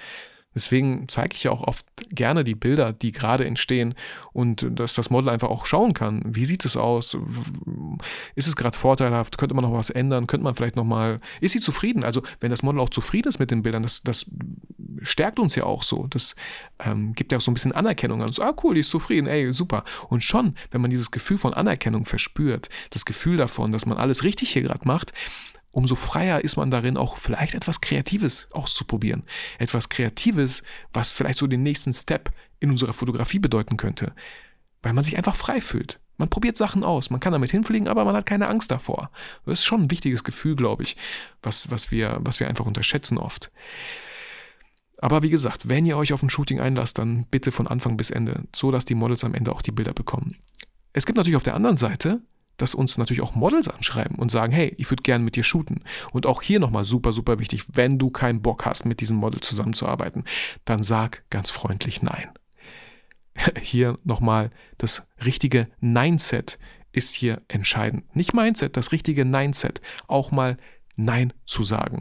Deswegen 0.54 1.06
zeige 1.08 1.36
ich 1.36 1.44
ja 1.44 1.52
auch 1.52 1.62
oft 1.62 1.86
gerne 2.08 2.42
die 2.42 2.56
Bilder, 2.56 2.92
die 2.92 3.12
gerade 3.12 3.44
entstehen 3.44 3.94
und 4.32 4.66
dass 4.68 4.94
das 4.94 5.08
Model 5.08 5.30
einfach 5.30 5.48
auch 5.48 5.64
schauen 5.64 5.94
kann. 5.94 6.22
Wie 6.26 6.44
sieht 6.44 6.64
es 6.64 6.76
aus? 6.76 7.16
Ist 8.34 8.48
es 8.48 8.56
gerade 8.56 8.76
vorteilhaft? 8.76 9.38
Könnte 9.38 9.54
man 9.54 9.64
noch 9.64 9.72
was 9.72 9.90
ändern? 9.90 10.26
Könnte 10.26 10.44
man 10.44 10.56
vielleicht 10.56 10.76
nochmal, 10.76 11.20
ist 11.40 11.52
sie 11.52 11.60
zufrieden? 11.60 12.02
Also 12.02 12.22
wenn 12.40 12.50
das 12.50 12.64
Model 12.64 12.80
auch 12.80 12.88
zufrieden 12.88 13.28
ist 13.28 13.38
mit 13.38 13.52
den 13.52 13.62
Bildern, 13.62 13.84
das, 13.84 14.02
das 14.02 14.30
stärkt 15.02 15.38
uns 15.38 15.54
ja 15.54 15.64
auch 15.64 15.84
so. 15.84 16.08
Das 16.08 16.34
ähm, 16.80 17.12
gibt 17.12 17.30
ja 17.30 17.38
auch 17.38 17.42
so 17.42 17.50
ein 17.50 17.54
bisschen 17.54 17.72
Anerkennung 17.72 18.22
an 18.22 18.30
Ah, 18.40 18.54
cool, 18.62 18.74
die 18.74 18.80
ist 18.80 18.90
zufrieden, 18.90 19.26
ey, 19.26 19.52
super. 19.52 19.84
Und 20.08 20.22
schon, 20.24 20.54
wenn 20.70 20.80
man 20.80 20.90
dieses 20.90 21.10
Gefühl 21.10 21.38
von 21.38 21.54
Anerkennung 21.54 22.06
verspürt, 22.06 22.68
das 22.90 23.04
Gefühl 23.04 23.36
davon, 23.36 23.72
dass 23.72 23.86
man 23.86 23.98
alles 23.98 24.24
richtig 24.24 24.50
hier 24.50 24.62
gerade 24.62 24.86
macht, 24.86 25.12
umso 25.72 25.94
freier 25.94 26.42
ist 26.42 26.56
man 26.56 26.70
darin, 26.70 26.96
auch 26.96 27.16
vielleicht 27.16 27.54
etwas 27.54 27.80
Kreatives 27.80 28.48
auszuprobieren. 28.52 29.22
Etwas 29.59 29.88
Kreatives, 29.88 30.62
was 30.92 31.12
vielleicht 31.12 31.38
so 31.38 31.46
den 31.46 31.62
nächsten 31.62 31.92
Step 31.92 32.33
in 32.59 32.70
unserer 32.70 32.92
Fotografie 32.92 33.38
bedeuten 33.38 33.76
könnte. 33.76 34.12
Weil 34.83 34.92
man 34.92 35.04
sich 35.04 35.16
einfach 35.16 35.37
frei 35.37 35.61
fühlt. 35.61 36.00
Man 36.16 36.28
probiert 36.28 36.59
Sachen 36.59 36.85
aus, 36.85 37.09
man 37.09 37.20
kann 37.20 37.33
damit 37.33 37.50
hinfliegen, 37.50 37.88
aber 37.88 38.04
man 38.04 38.14
hat 38.14 38.26
keine 38.26 38.48
Angst 38.48 38.70
davor. 38.70 39.11
Das 39.46 39.61
ist 39.61 39.64
schon 39.64 39.85
ein 39.85 39.90
wichtiges 39.90 40.22
Gefühl, 40.22 40.54
glaube 40.54 40.83
ich, 40.83 40.96
was, 41.42 41.70
was, 41.70 41.90
wir, 41.90 42.18
was 42.20 42.40
wir 42.40 42.48
einfach 42.48 42.66
unterschätzen 42.66 43.16
oft. 43.16 43.50
Aber 44.98 45.22
wie 45.22 45.30
gesagt, 45.30 45.70
wenn 45.70 45.87
ihr 45.87 45.96
euch 45.96 46.12
auf 46.12 46.22
ein 46.22 46.28
Shooting 46.28 46.61
einlasst, 46.61 46.98
dann 46.98 47.24
bitte 47.30 47.52
von 47.52 47.66
Anfang 47.66 47.96
bis 47.96 48.11
Ende, 48.11 48.44
so 48.54 48.70
dass 48.70 48.85
die 48.85 48.94
Models 48.94 49.24
am 49.24 49.33
Ende 49.33 49.50
auch 49.50 49.62
die 49.62 49.72
Bilder 49.72 49.94
bekommen. 49.94 50.37
Es 50.92 51.06
gibt 51.06 51.16
natürlich 51.16 51.37
auf 51.37 51.42
der 51.42 51.54
anderen 51.54 51.78
Seite 51.78 52.20
dass 52.61 52.75
uns 52.75 52.99
natürlich 52.99 53.23
auch 53.23 53.35
Models 53.35 53.68
anschreiben 53.68 54.16
und 54.16 54.31
sagen, 54.31 54.53
hey, 54.53 54.75
ich 54.77 54.90
würde 54.90 55.03
gerne 55.03 55.25
mit 55.25 55.37
dir 55.37 55.44
shooten. 55.44 55.83
Und 56.12 56.27
auch 56.27 56.42
hier 56.42 56.61
nochmal 56.61 56.85
super, 56.85 57.12
super 57.12 57.38
wichtig, 57.38 57.64
wenn 57.73 57.99
du 57.99 58.11
keinen 58.11 58.42
Bock 58.42 58.66
hast, 58.66 58.85
mit 58.85 59.01
diesem 59.01 59.16
Model 59.16 59.40
zusammenzuarbeiten, 59.40 60.25
dann 60.64 60.83
sag 60.83 61.25
ganz 61.31 61.51
freundlich 61.51 62.03
Nein. 62.03 62.29
Hier 63.61 63.99
nochmal 64.05 64.51
das 64.77 65.09
richtige 65.25 65.68
Nein-Set 65.81 66.59
ist 66.92 67.14
hier 67.14 67.40
entscheidend. 67.49 68.14
Nicht 68.16 68.35
Mindset, 68.35 68.77
das 68.77 68.90
richtige 68.90 69.25
Nein-Set. 69.25 69.81
Auch 70.09 70.33
mal 70.33 70.57
Nein 70.96 71.33
zu 71.46 71.62
sagen. 71.62 72.01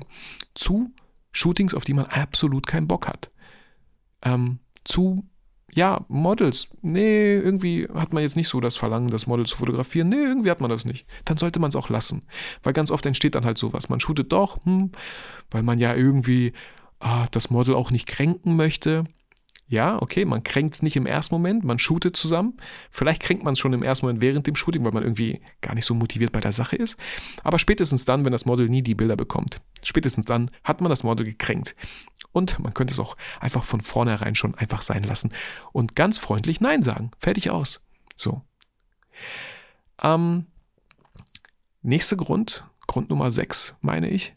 Zu 0.56 0.92
Shootings, 1.32 1.76
auf 1.76 1.86
die 1.86 1.94
man 1.94 2.06
absolut 2.06 2.66
keinen 2.66 2.88
Bock 2.88 3.08
hat. 3.08 3.32
Ähm, 4.24 4.60
zu 4.84 5.29
ja, 5.74 6.06
Models, 6.08 6.68
nee, 6.82 7.36
irgendwie 7.36 7.88
hat 7.94 8.14
man 8.14 8.24
jetzt 8.24 8.36
nicht 8.36 8.48
so 8.48 8.60
das 8.60 8.78
Verlangen, 8.78 9.10
das 9.10 9.28
Model 9.28 9.46
zu 9.46 9.58
fotografieren. 9.58 10.10
Nee, 10.10 10.24
irgendwie 10.24 10.52
hat 10.52 10.62
man 10.62 10.70
das 10.70 10.86
nicht. 10.86 11.06
Dann 11.26 11.38
sollte 11.38 11.60
man 11.60 11.70
es 11.70 11.76
auch 11.76 11.90
lassen. 11.90 12.26
Weil 12.64 12.74
ganz 12.74 12.92
oft 12.92 13.06
entsteht 13.06 13.36
dann 13.36 13.46
halt 13.46 13.58
sowas. 13.58 13.90
Man 13.90 14.00
shootet 14.00 14.32
doch, 14.32 14.64
hm, 14.66 14.92
weil 15.52 15.64
man 15.64 15.80
ja 15.80 15.94
irgendwie 15.94 16.54
ah, 17.00 17.26
das 17.32 17.50
Model 17.50 17.76
auch 17.76 17.92
nicht 17.92 18.08
kränken 18.08 18.56
möchte. 18.56 19.06
Ja, 19.68 20.02
okay, 20.02 20.26
man 20.26 20.42
kränkt 20.42 20.74
es 20.74 20.82
nicht 20.82 20.96
im 20.96 21.06
ersten 21.06 21.36
Moment, 21.36 21.64
man 21.64 21.78
shootet 21.78 22.16
zusammen. 22.16 22.58
Vielleicht 22.90 23.22
kränkt 23.22 23.44
man 23.44 23.54
es 23.54 23.60
schon 23.60 23.72
im 23.72 23.84
ersten 23.84 24.08
Moment 24.08 24.20
während 24.20 24.48
dem 24.48 24.56
Shooting, 24.56 24.84
weil 24.84 24.94
man 24.94 25.04
irgendwie 25.04 25.42
gar 25.62 25.76
nicht 25.76 25.86
so 25.86 25.94
motiviert 25.94 26.32
bei 26.32 26.40
der 26.40 26.52
Sache 26.52 26.76
ist. 26.76 26.98
Aber 27.44 27.60
spätestens 27.60 28.04
dann, 28.04 28.26
wenn 28.26 28.32
das 28.32 28.48
Model 28.48 28.68
nie 28.68 28.82
die 28.82 28.96
Bilder 28.96 29.16
bekommt, 29.16 29.62
spätestens 29.84 30.26
dann 30.26 30.50
hat 30.64 30.82
man 30.82 30.90
das 30.90 31.04
Model 31.04 31.24
gekränkt. 31.24 31.76
Und 32.32 32.60
man 32.60 32.74
könnte 32.74 32.94
es 32.94 33.00
auch 33.00 33.18
einfach 33.40 33.64
von 33.64 33.82
vornherein 33.82 34.36
schon 34.36 34.56
einfach 34.56 34.82
sein 34.82 35.04
lassen 35.04 35.32
und 35.72 35.96
ganz 35.96 36.18
freundlich 36.18 36.62
Nein 36.62 36.82
sagen. 36.82 37.12
Fertig 37.20 37.50
aus. 37.50 37.82
So. 38.16 38.42
Ähm, 40.02 40.46
nächster 41.82 42.16
Grund, 42.16 42.66
Grund 42.88 43.10
Nummer 43.10 43.32
6, 43.32 43.76
meine 43.82 44.10
ich, 44.10 44.34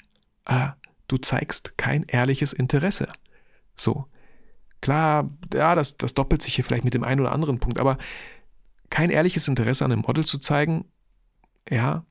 äh, 0.47 0.69
du 1.09 1.19
zeigst 1.19 1.77
kein 1.77 2.05
ehrliches 2.05 2.53
Interesse. 2.53 3.09
So. 3.77 4.07
Klar, 4.81 5.31
ja, 5.53 5.75
das, 5.75 5.97
das 5.97 6.15
doppelt 6.15 6.43
sich 6.43 6.55
hier 6.55 6.65
vielleicht 6.65 6.85
mit 6.85 6.95
dem 6.95 7.05
einen 7.05 7.21
oder 7.21 7.33
anderen 7.33 7.61
Punkt, 7.61 7.79
aber 7.79 7.99
kein 8.91 9.11
ehrliches 9.11 9.47
Interesse 9.47 9.85
an 9.85 9.93
einem 9.93 10.03
Model 10.03 10.25
zu 10.25 10.39
zeigen, 10.39 10.87
ja, 11.71 12.05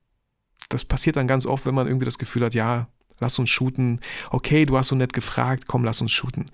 das 0.70 0.86
passiert 0.86 1.18
dann 1.18 1.28
ganz 1.28 1.46
oft, 1.46 1.66
wenn 1.66 1.76
man 1.76 1.88
irgendwie 1.88 2.06
das 2.06 2.18
Gefühl 2.18 2.46
hat, 2.46 2.54
ja, 2.54 2.88
lass 3.22 3.40
uns 3.40 3.50
shooten. 3.50 4.00
Okay, 4.30 4.66
du 4.66 4.78
hast 4.78 4.90
so 4.90 4.96
nett 4.96 5.14
gefragt, 5.14 5.66
komm, 5.68 5.86
lass 5.86 6.02
uns 6.02 6.12
shooten. 6.12 6.46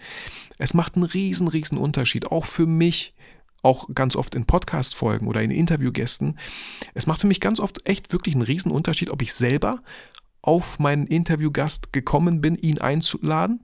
Es 0.60 0.74
macht 0.74 0.96
einen 0.96 1.06
riesen, 1.06 1.48
riesen 1.48 1.78
Unterschied, 1.78 2.32
auch 2.32 2.46
für 2.46 2.68
mich, 2.68 3.14
auch 3.64 3.90
ganz 3.94 4.16
oft 4.16 4.36
in 4.36 4.46
Podcast-Folgen 4.46 5.28
oder 5.28 5.42
in 5.42 5.52
Interviewgästen. 5.52 6.38
Es 6.94 7.08
macht 7.08 7.22
für 7.22 7.28
mich 7.28 7.42
ganz 7.42 7.60
oft 7.60 7.88
echt 7.90 8.14
wirklich 8.14 8.36
einen 8.36 8.44
riesen 8.44 8.72
Unterschied, 8.72 9.10
ob 9.10 9.22
ich 9.22 9.34
selber 9.34 9.82
auf 10.42 10.80
meinen 10.80 11.08
Interviewgast 11.08 11.92
gekommen 11.92 12.42
bin, 12.42 12.56
ihn 12.56 12.80
einzuladen 12.80 13.62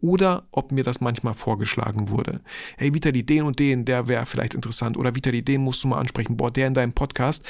oder 0.00 0.46
ob 0.50 0.72
mir 0.72 0.84
das 0.84 1.00
manchmal 1.00 1.34
vorgeschlagen 1.34 2.08
wurde. 2.08 2.40
Hey 2.76 2.92
Vitali, 2.92 3.24
den 3.24 3.44
und 3.44 3.58
den, 3.58 3.84
der 3.84 4.08
wäre 4.08 4.26
vielleicht 4.26 4.54
interessant 4.54 4.96
oder 4.96 5.14
Vitali, 5.14 5.42
den 5.42 5.62
musst 5.62 5.84
du 5.84 5.88
mal 5.88 5.98
ansprechen. 5.98 6.36
Boah, 6.36 6.50
der 6.50 6.66
in 6.66 6.74
deinem 6.74 6.92
Podcast. 6.92 7.44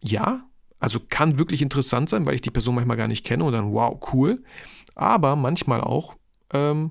Ja, 0.00 0.44
also 0.84 1.00
kann 1.08 1.38
wirklich 1.38 1.62
interessant 1.62 2.10
sein, 2.10 2.26
weil 2.26 2.34
ich 2.34 2.42
die 2.42 2.50
Person 2.50 2.74
manchmal 2.74 2.98
gar 2.98 3.08
nicht 3.08 3.24
kenne 3.24 3.44
und 3.44 3.54
dann 3.54 3.72
wow, 3.72 3.98
cool. 4.12 4.44
Aber 4.94 5.34
manchmal 5.34 5.80
auch 5.80 6.14
ähm, 6.52 6.90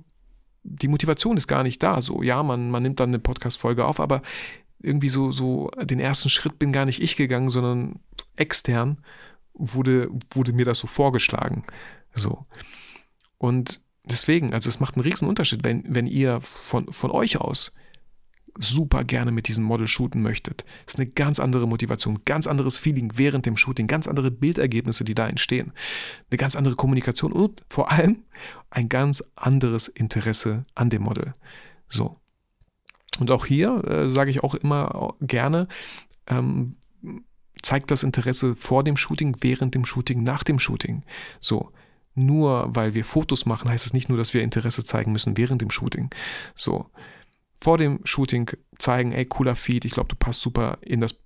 die 0.64 0.88
Motivation 0.88 1.38
ist 1.38 1.48
gar 1.48 1.62
nicht 1.62 1.84
da. 1.84 2.02
So, 2.02 2.24
ja, 2.24 2.42
man, 2.42 2.72
man 2.72 2.82
nimmt 2.82 3.00
dann 3.00 3.12
eine 3.12 3.20
Podcast-Folge 3.20 3.86
auf, 3.86 4.00
aber 4.00 4.24
irgendwie 4.82 5.10
so, 5.10 5.32
so 5.32 5.70
den 5.80 6.00
ersten 6.00 6.30
Schritt 6.30 6.58
bin 6.58 6.72
gar 6.72 6.86
nicht 6.86 7.04
ich 7.04 7.16
gegangen, 7.16 7.52
sondern 7.52 8.00
extern 8.36 8.98
wurde, 9.54 10.10
wurde 10.32 10.54
mir 10.54 10.66
das 10.66 10.80
so 10.80 10.88
vorgeschlagen. 10.88 11.64
So. 12.16 12.48
Und 13.38 13.82
deswegen, 14.06 14.56
also 14.56 14.70
es 14.70 14.80
macht 14.80 14.96
einen 14.96 15.04
riesen 15.04 15.28
Unterschied, 15.28 15.64
wenn, 15.64 15.84
wenn 15.88 16.08
ihr 16.08 16.42
von, 16.42 16.92
von 16.92 17.12
euch 17.12 17.40
aus 17.40 17.74
super 18.58 19.04
gerne 19.04 19.32
mit 19.32 19.48
diesem 19.48 19.64
Model 19.64 19.88
shooten 19.88 20.22
möchtet. 20.22 20.64
Ist 20.86 21.00
eine 21.00 21.10
ganz 21.10 21.40
andere 21.40 21.68
Motivation, 21.68 22.22
ganz 22.26 22.48
anderes 22.48 22.78
Feeling 22.78 23.14
während 23.16 23.46
dem 23.46 23.58
Shooting, 23.58 23.88
ganz 23.88 24.08
andere 24.08 24.32
Bildergebnisse, 24.32 25.04
die 25.04 25.16
da 25.16 25.28
entstehen, 25.28 25.74
eine 26.30 26.38
ganz 26.38 26.56
andere 26.56 26.76
Kommunikation 26.76 27.32
und 27.32 27.64
vor 27.70 27.92
allem 27.92 28.24
ein 28.70 28.90
ganz 28.90 29.24
anderes 29.36 29.88
Interesse 29.88 30.66
an 30.76 30.90
dem 30.90 31.04
Model. 31.04 31.34
So. 31.90 32.18
Und 33.20 33.32
auch 33.32 33.46
hier 33.46 33.84
äh, 33.86 34.10
sage 34.10 34.32
ich 34.32 34.44
auch 34.44 34.56
immer 34.56 35.14
gerne, 35.22 35.68
ähm, 36.28 36.78
zeigt 37.62 37.92
das 37.92 38.04
Interesse 38.04 38.56
vor 38.56 38.84
dem 38.84 38.98
Shooting, 38.98 39.38
während 39.42 39.76
dem 39.76 39.86
Shooting, 39.86 40.24
nach 40.24 40.44
dem 40.44 40.60
Shooting. 40.60 41.04
So 41.40 41.72
nur 42.16 42.76
weil 42.76 42.94
wir 42.94 43.06
Fotos 43.06 43.46
machen, 43.46 43.70
heißt 43.70 43.86
es 43.86 43.94
nicht 43.94 44.10
nur, 44.10 44.18
dass 44.18 44.34
wir 44.34 44.44
Interesse 44.44 44.84
zeigen 44.84 45.12
müssen 45.12 45.38
während 45.38 45.62
dem 45.62 45.70
Shooting. 45.70 46.10
So. 46.56 46.90
Vor 47.64 47.78
dem 47.78 48.02
Shooting 48.04 48.52
zeigen, 48.78 49.14
ey, 49.14 49.24
cooler 49.24 49.56
Feed, 49.56 49.86
ich 49.86 49.94
glaube, 49.94 50.10
du 50.10 50.18
passt 50.18 50.42
super 50.42 50.80
in 50.82 51.00
das 51.00 51.24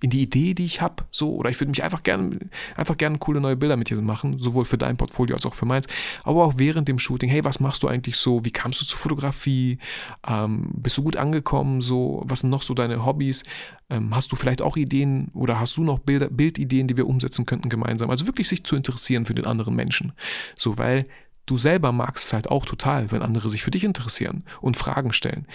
in 0.00 0.10
die 0.10 0.22
Idee, 0.22 0.54
die 0.54 0.64
ich 0.64 0.80
habe, 0.80 1.04
so, 1.10 1.34
oder 1.34 1.50
ich 1.50 1.60
würde 1.60 1.70
mich 1.70 1.82
einfach 1.82 2.04
gerne, 2.04 2.38
einfach 2.76 2.96
gerne 2.96 3.18
coole 3.18 3.40
neue 3.40 3.56
Bilder 3.56 3.76
mit 3.76 3.90
dir 3.90 4.00
machen, 4.00 4.38
sowohl 4.38 4.64
für 4.64 4.78
dein 4.78 4.96
Portfolio 4.96 5.34
als 5.34 5.44
auch 5.44 5.54
für 5.54 5.66
meins, 5.66 5.88
aber 6.22 6.44
auch 6.44 6.54
während 6.58 6.86
dem 6.86 7.00
Shooting, 7.00 7.28
hey, 7.28 7.44
was 7.44 7.58
machst 7.58 7.82
du 7.82 7.88
eigentlich 7.88 8.16
so, 8.16 8.44
wie 8.44 8.52
kamst 8.52 8.80
du 8.80 8.86
zur 8.86 8.98
Fotografie, 8.98 9.78
ähm, 10.26 10.70
bist 10.74 10.96
du 10.96 11.02
gut 11.02 11.16
angekommen, 11.16 11.80
so, 11.80 12.22
was 12.24 12.40
sind 12.40 12.50
noch 12.50 12.62
so 12.62 12.72
deine 12.72 13.04
Hobbys, 13.04 13.42
ähm, 13.90 14.14
hast 14.14 14.32
du 14.32 14.36
vielleicht 14.36 14.62
auch 14.62 14.76
Ideen 14.76 15.28
oder 15.34 15.58
hast 15.58 15.76
du 15.76 15.82
noch 15.82 15.98
Bilder, 15.98 16.28
Bildideen, 16.28 16.86
die 16.86 16.96
wir 16.96 17.08
umsetzen 17.08 17.44
könnten 17.44 17.68
gemeinsam, 17.68 18.10
also 18.10 18.28
wirklich 18.28 18.48
sich 18.48 18.64
zu 18.64 18.76
interessieren 18.76 19.26
für 19.26 19.34
den 19.34 19.44
anderen 19.44 19.74
Menschen, 19.74 20.12
so, 20.56 20.78
weil 20.78 21.06
du 21.50 21.58
selber 21.58 21.90
magst 21.90 22.26
es 22.26 22.32
halt 22.32 22.48
auch 22.48 22.64
total, 22.64 23.10
wenn 23.10 23.22
andere 23.22 23.50
sich 23.50 23.64
für 23.64 23.72
dich 23.72 23.82
interessieren 23.82 24.44
und 24.60 24.76
Fragen 24.76 25.12
stellen. 25.12 25.48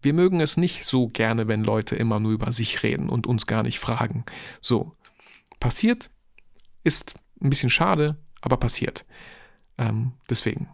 Wir 0.00 0.14
mögen 0.14 0.40
es 0.40 0.56
nicht 0.56 0.84
so 0.84 1.06
gerne, 1.06 1.46
wenn 1.46 1.62
Leute 1.62 1.94
immer 1.94 2.18
nur 2.18 2.32
über 2.32 2.50
sich 2.50 2.82
reden 2.82 3.08
und 3.08 3.28
uns 3.28 3.46
gar 3.46 3.62
nicht 3.62 3.78
fragen. 3.78 4.24
So, 4.60 4.90
passiert, 5.60 6.10
ist 6.82 7.14
ein 7.40 7.50
bisschen 7.50 7.70
schade, 7.70 8.16
aber 8.40 8.56
passiert. 8.56 9.04
Ähm, 9.78 10.12
deswegen. 10.28 10.68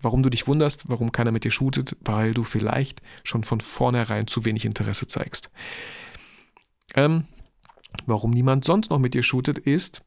Warum 0.00 0.22
du 0.22 0.30
dich 0.30 0.46
wunderst, 0.46 0.84
warum 0.88 1.12
keiner 1.12 1.30
mit 1.30 1.44
dir 1.44 1.50
shootet, 1.50 1.94
weil 2.00 2.32
du 2.32 2.42
vielleicht 2.42 3.02
schon 3.22 3.44
von 3.44 3.60
vornherein 3.60 4.26
zu 4.26 4.46
wenig 4.46 4.64
Interesse 4.64 5.06
zeigst. 5.06 5.50
Ähm, 6.94 7.24
Warum 8.06 8.30
niemand 8.30 8.64
sonst 8.64 8.90
noch 8.90 8.98
mit 8.98 9.14
dir 9.14 9.22
shootet, 9.22 9.58
ist 9.58 10.02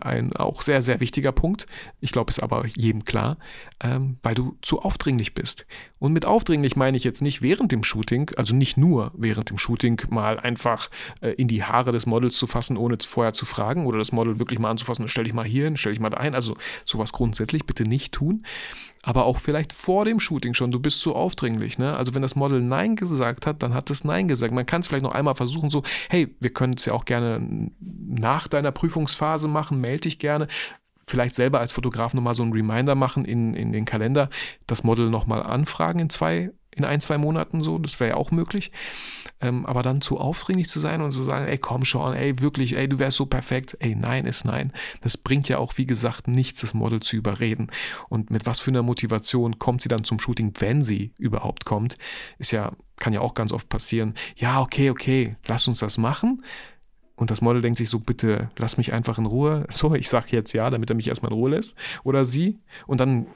ein 0.00 0.34
auch 0.34 0.62
sehr, 0.62 0.80
sehr 0.80 1.00
wichtiger 1.00 1.32
Punkt. 1.32 1.66
Ich 2.00 2.12
glaube, 2.12 2.30
ist 2.30 2.42
aber 2.42 2.66
jedem 2.66 3.04
klar, 3.04 3.36
ähm, 3.80 4.16
weil 4.22 4.34
du 4.34 4.56
zu 4.62 4.80
aufdringlich 4.80 5.34
bist. 5.34 5.66
Und 5.98 6.12
mit 6.12 6.24
aufdringlich 6.24 6.76
meine 6.76 6.96
ich 6.96 7.04
jetzt 7.04 7.20
nicht 7.20 7.42
während 7.42 7.72
dem 7.72 7.84
Shooting, 7.84 8.30
also 8.36 8.54
nicht 8.54 8.76
nur 8.76 9.12
während 9.14 9.50
dem 9.50 9.58
Shooting 9.58 10.00
mal 10.08 10.40
einfach 10.40 10.90
äh, 11.20 11.30
in 11.32 11.46
die 11.46 11.62
Haare 11.62 11.92
des 11.92 12.06
Models 12.06 12.36
zu 12.36 12.46
fassen, 12.46 12.76
ohne 12.76 12.96
vorher 13.00 13.34
zu 13.34 13.44
fragen 13.44 13.86
oder 13.86 13.98
das 13.98 14.12
Model 14.12 14.38
wirklich 14.38 14.58
mal 14.58 14.70
anzufassen, 14.70 15.06
stell 15.06 15.24
dich 15.24 15.34
mal 15.34 15.44
hier 15.44 15.64
hin, 15.64 15.76
stell 15.76 15.92
dich 15.92 16.00
mal 16.00 16.10
da 16.10 16.18
ein. 16.18 16.34
Also 16.34 16.56
sowas 16.84 17.12
grundsätzlich 17.12 17.66
bitte 17.66 17.84
nicht 17.84 18.12
tun 18.12 18.44
aber 19.02 19.24
auch 19.24 19.38
vielleicht 19.38 19.72
vor 19.72 20.04
dem 20.04 20.20
Shooting 20.20 20.54
schon, 20.54 20.70
du 20.70 20.78
bist 20.78 21.00
zu 21.00 21.14
aufdringlich. 21.14 21.78
Ne? 21.78 21.96
Also 21.96 22.14
wenn 22.14 22.22
das 22.22 22.36
Model 22.36 22.60
Nein 22.60 22.96
gesagt 22.96 23.46
hat, 23.46 23.62
dann 23.62 23.72
hat 23.72 23.90
es 23.90 24.04
Nein 24.04 24.28
gesagt. 24.28 24.52
Man 24.52 24.66
kann 24.66 24.82
es 24.82 24.88
vielleicht 24.88 25.04
noch 25.04 25.14
einmal 25.14 25.34
versuchen, 25.34 25.70
so, 25.70 25.82
hey, 26.10 26.34
wir 26.40 26.50
können 26.50 26.74
es 26.74 26.84
ja 26.84 26.92
auch 26.92 27.06
gerne 27.06 27.70
nach 27.80 28.46
deiner 28.46 28.72
Prüfungsphase 28.72 29.48
machen, 29.48 29.80
melde 29.80 30.02
dich 30.02 30.18
gerne. 30.18 30.48
vielleicht 31.06 31.34
selber 31.34 31.58
als 31.58 31.72
Fotograf 31.72 32.14
nochmal 32.14 32.34
so 32.34 32.42
einen 32.42 32.52
Reminder 32.52 32.94
machen 32.94 33.24
in, 33.24 33.54
in 33.54 33.72
den 33.72 33.84
Kalender, 33.84 34.28
das 34.66 34.84
Model 34.84 35.10
nochmal 35.10 35.42
anfragen 35.42 35.98
in 35.98 36.10
zwei, 36.10 36.50
in 36.80 36.84
ein, 36.84 37.00
zwei 37.00 37.18
Monaten 37.18 37.62
so, 37.62 37.78
das 37.78 38.00
wäre 38.00 38.10
ja 38.10 38.16
auch 38.16 38.30
möglich. 38.30 38.72
Ähm, 39.40 39.64
aber 39.66 39.82
dann 39.82 40.00
zu 40.00 40.18
aufdringlich 40.18 40.68
zu 40.68 40.80
sein 40.80 41.00
und 41.00 41.12
zu 41.12 41.22
sagen, 41.22 41.46
ey, 41.46 41.58
komm 41.58 41.84
schon, 41.84 42.14
ey, 42.14 42.38
wirklich, 42.40 42.76
ey, 42.76 42.88
du 42.88 42.98
wärst 42.98 43.16
so 43.16 43.26
perfekt. 43.26 43.76
Ey, 43.80 43.94
nein 43.94 44.26
ist 44.26 44.44
nein. 44.44 44.72
Das 45.02 45.16
bringt 45.16 45.48
ja 45.48 45.58
auch, 45.58 45.78
wie 45.78 45.86
gesagt, 45.86 46.28
nichts, 46.28 46.60
das 46.60 46.74
Model 46.74 47.00
zu 47.00 47.16
überreden. 47.16 47.68
Und 48.08 48.30
mit 48.30 48.46
was 48.46 48.60
für 48.60 48.70
einer 48.70 48.82
Motivation 48.82 49.58
kommt 49.58 49.82
sie 49.82 49.88
dann 49.88 50.04
zum 50.04 50.20
Shooting, 50.20 50.52
wenn 50.58 50.82
sie 50.82 51.12
überhaupt 51.18 51.64
kommt, 51.64 51.96
ist 52.38 52.52
ja, 52.52 52.72
kann 52.96 53.12
ja 53.12 53.20
auch 53.20 53.34
ganz 53.34 53.52
oft 53.52 53.68
passieren. 53.68 54.14
Ja, 54.36 54.60
okay, 54.60 54.90
okay, 54.90 55.36
lass 55.46 55.68
uns 55.68 55.78
das 55.78 55.96
machen. 55.98 56.42
Und 57.16 57.30
das 57.30 57.42
Model 57.42 57.60
denkt 57.60 57.76
sich 57.76 57.90
so, 57.90 57.98
bitte 57.98 58.50
lass 58.56 58.78
mich 58.78 58.92
einfach 58.94 59.18
in 59.18 59.26
Ruhe. 59.26 59.66
So, 59.70 59.94
ich 59.94 60.08
sag 60.08 60.32
jetzt 60.32 60.52
ja, 60.52 60.68
damit 60.68 60.90
er 60.90 60.96
mich 60.96 61.08
erstmal 61.08 61.32
in 61.32 61.38
Ruhe 61.38 61.50
lässt. 61.50 61.74
Oder 62.04 62.24
sie. 62.24 62.58
Und 62.86 63.00
dann, 63.00 63.26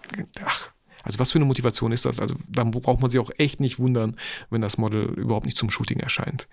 ach, 0.44 0.73
also 1.04 1.18
was 1.18 1.32
für 1.32 1.38
eine 1.38 1.44
Motivation 1.44 1.92
ist 1.92 2.04
das? 2.04 2.18
Also 2.18 2.34
dann 2.48 2.70
braucht 2.70 3.00
man 3.00 3.10
sich 3.10 3.20
auch 3.20 3.30
echt 3.38 3.60
nicht 3.60 3.78
wundern, 3.78 4.16
wenn 4.50 4.60
das 4.60 4.78
Model 4.78 5.04
überhaupt 5.04 5.46
nicht 5.46 5.56
zum 5.56 5.70
Shooting 5.70 6.00
erscheint. 6.00 6.48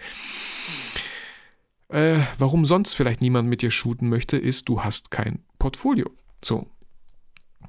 Äh, 1.88 2.20
warum 2.38 2.66
sonst 2.66 2.94
vielleicht 2.94 3.22
niemand 3.22 3.50
mit 3.50 3.62
dir 3.62 3.72
shooten 3.72 4.08
möchte, 4.10 4.38
ist, 4.38 4.70
du 4.70 4.84
hast 4.84 5.12
kein 5.12 5.42
Portfolio. 5.60 6.10
So. 6.44 6.68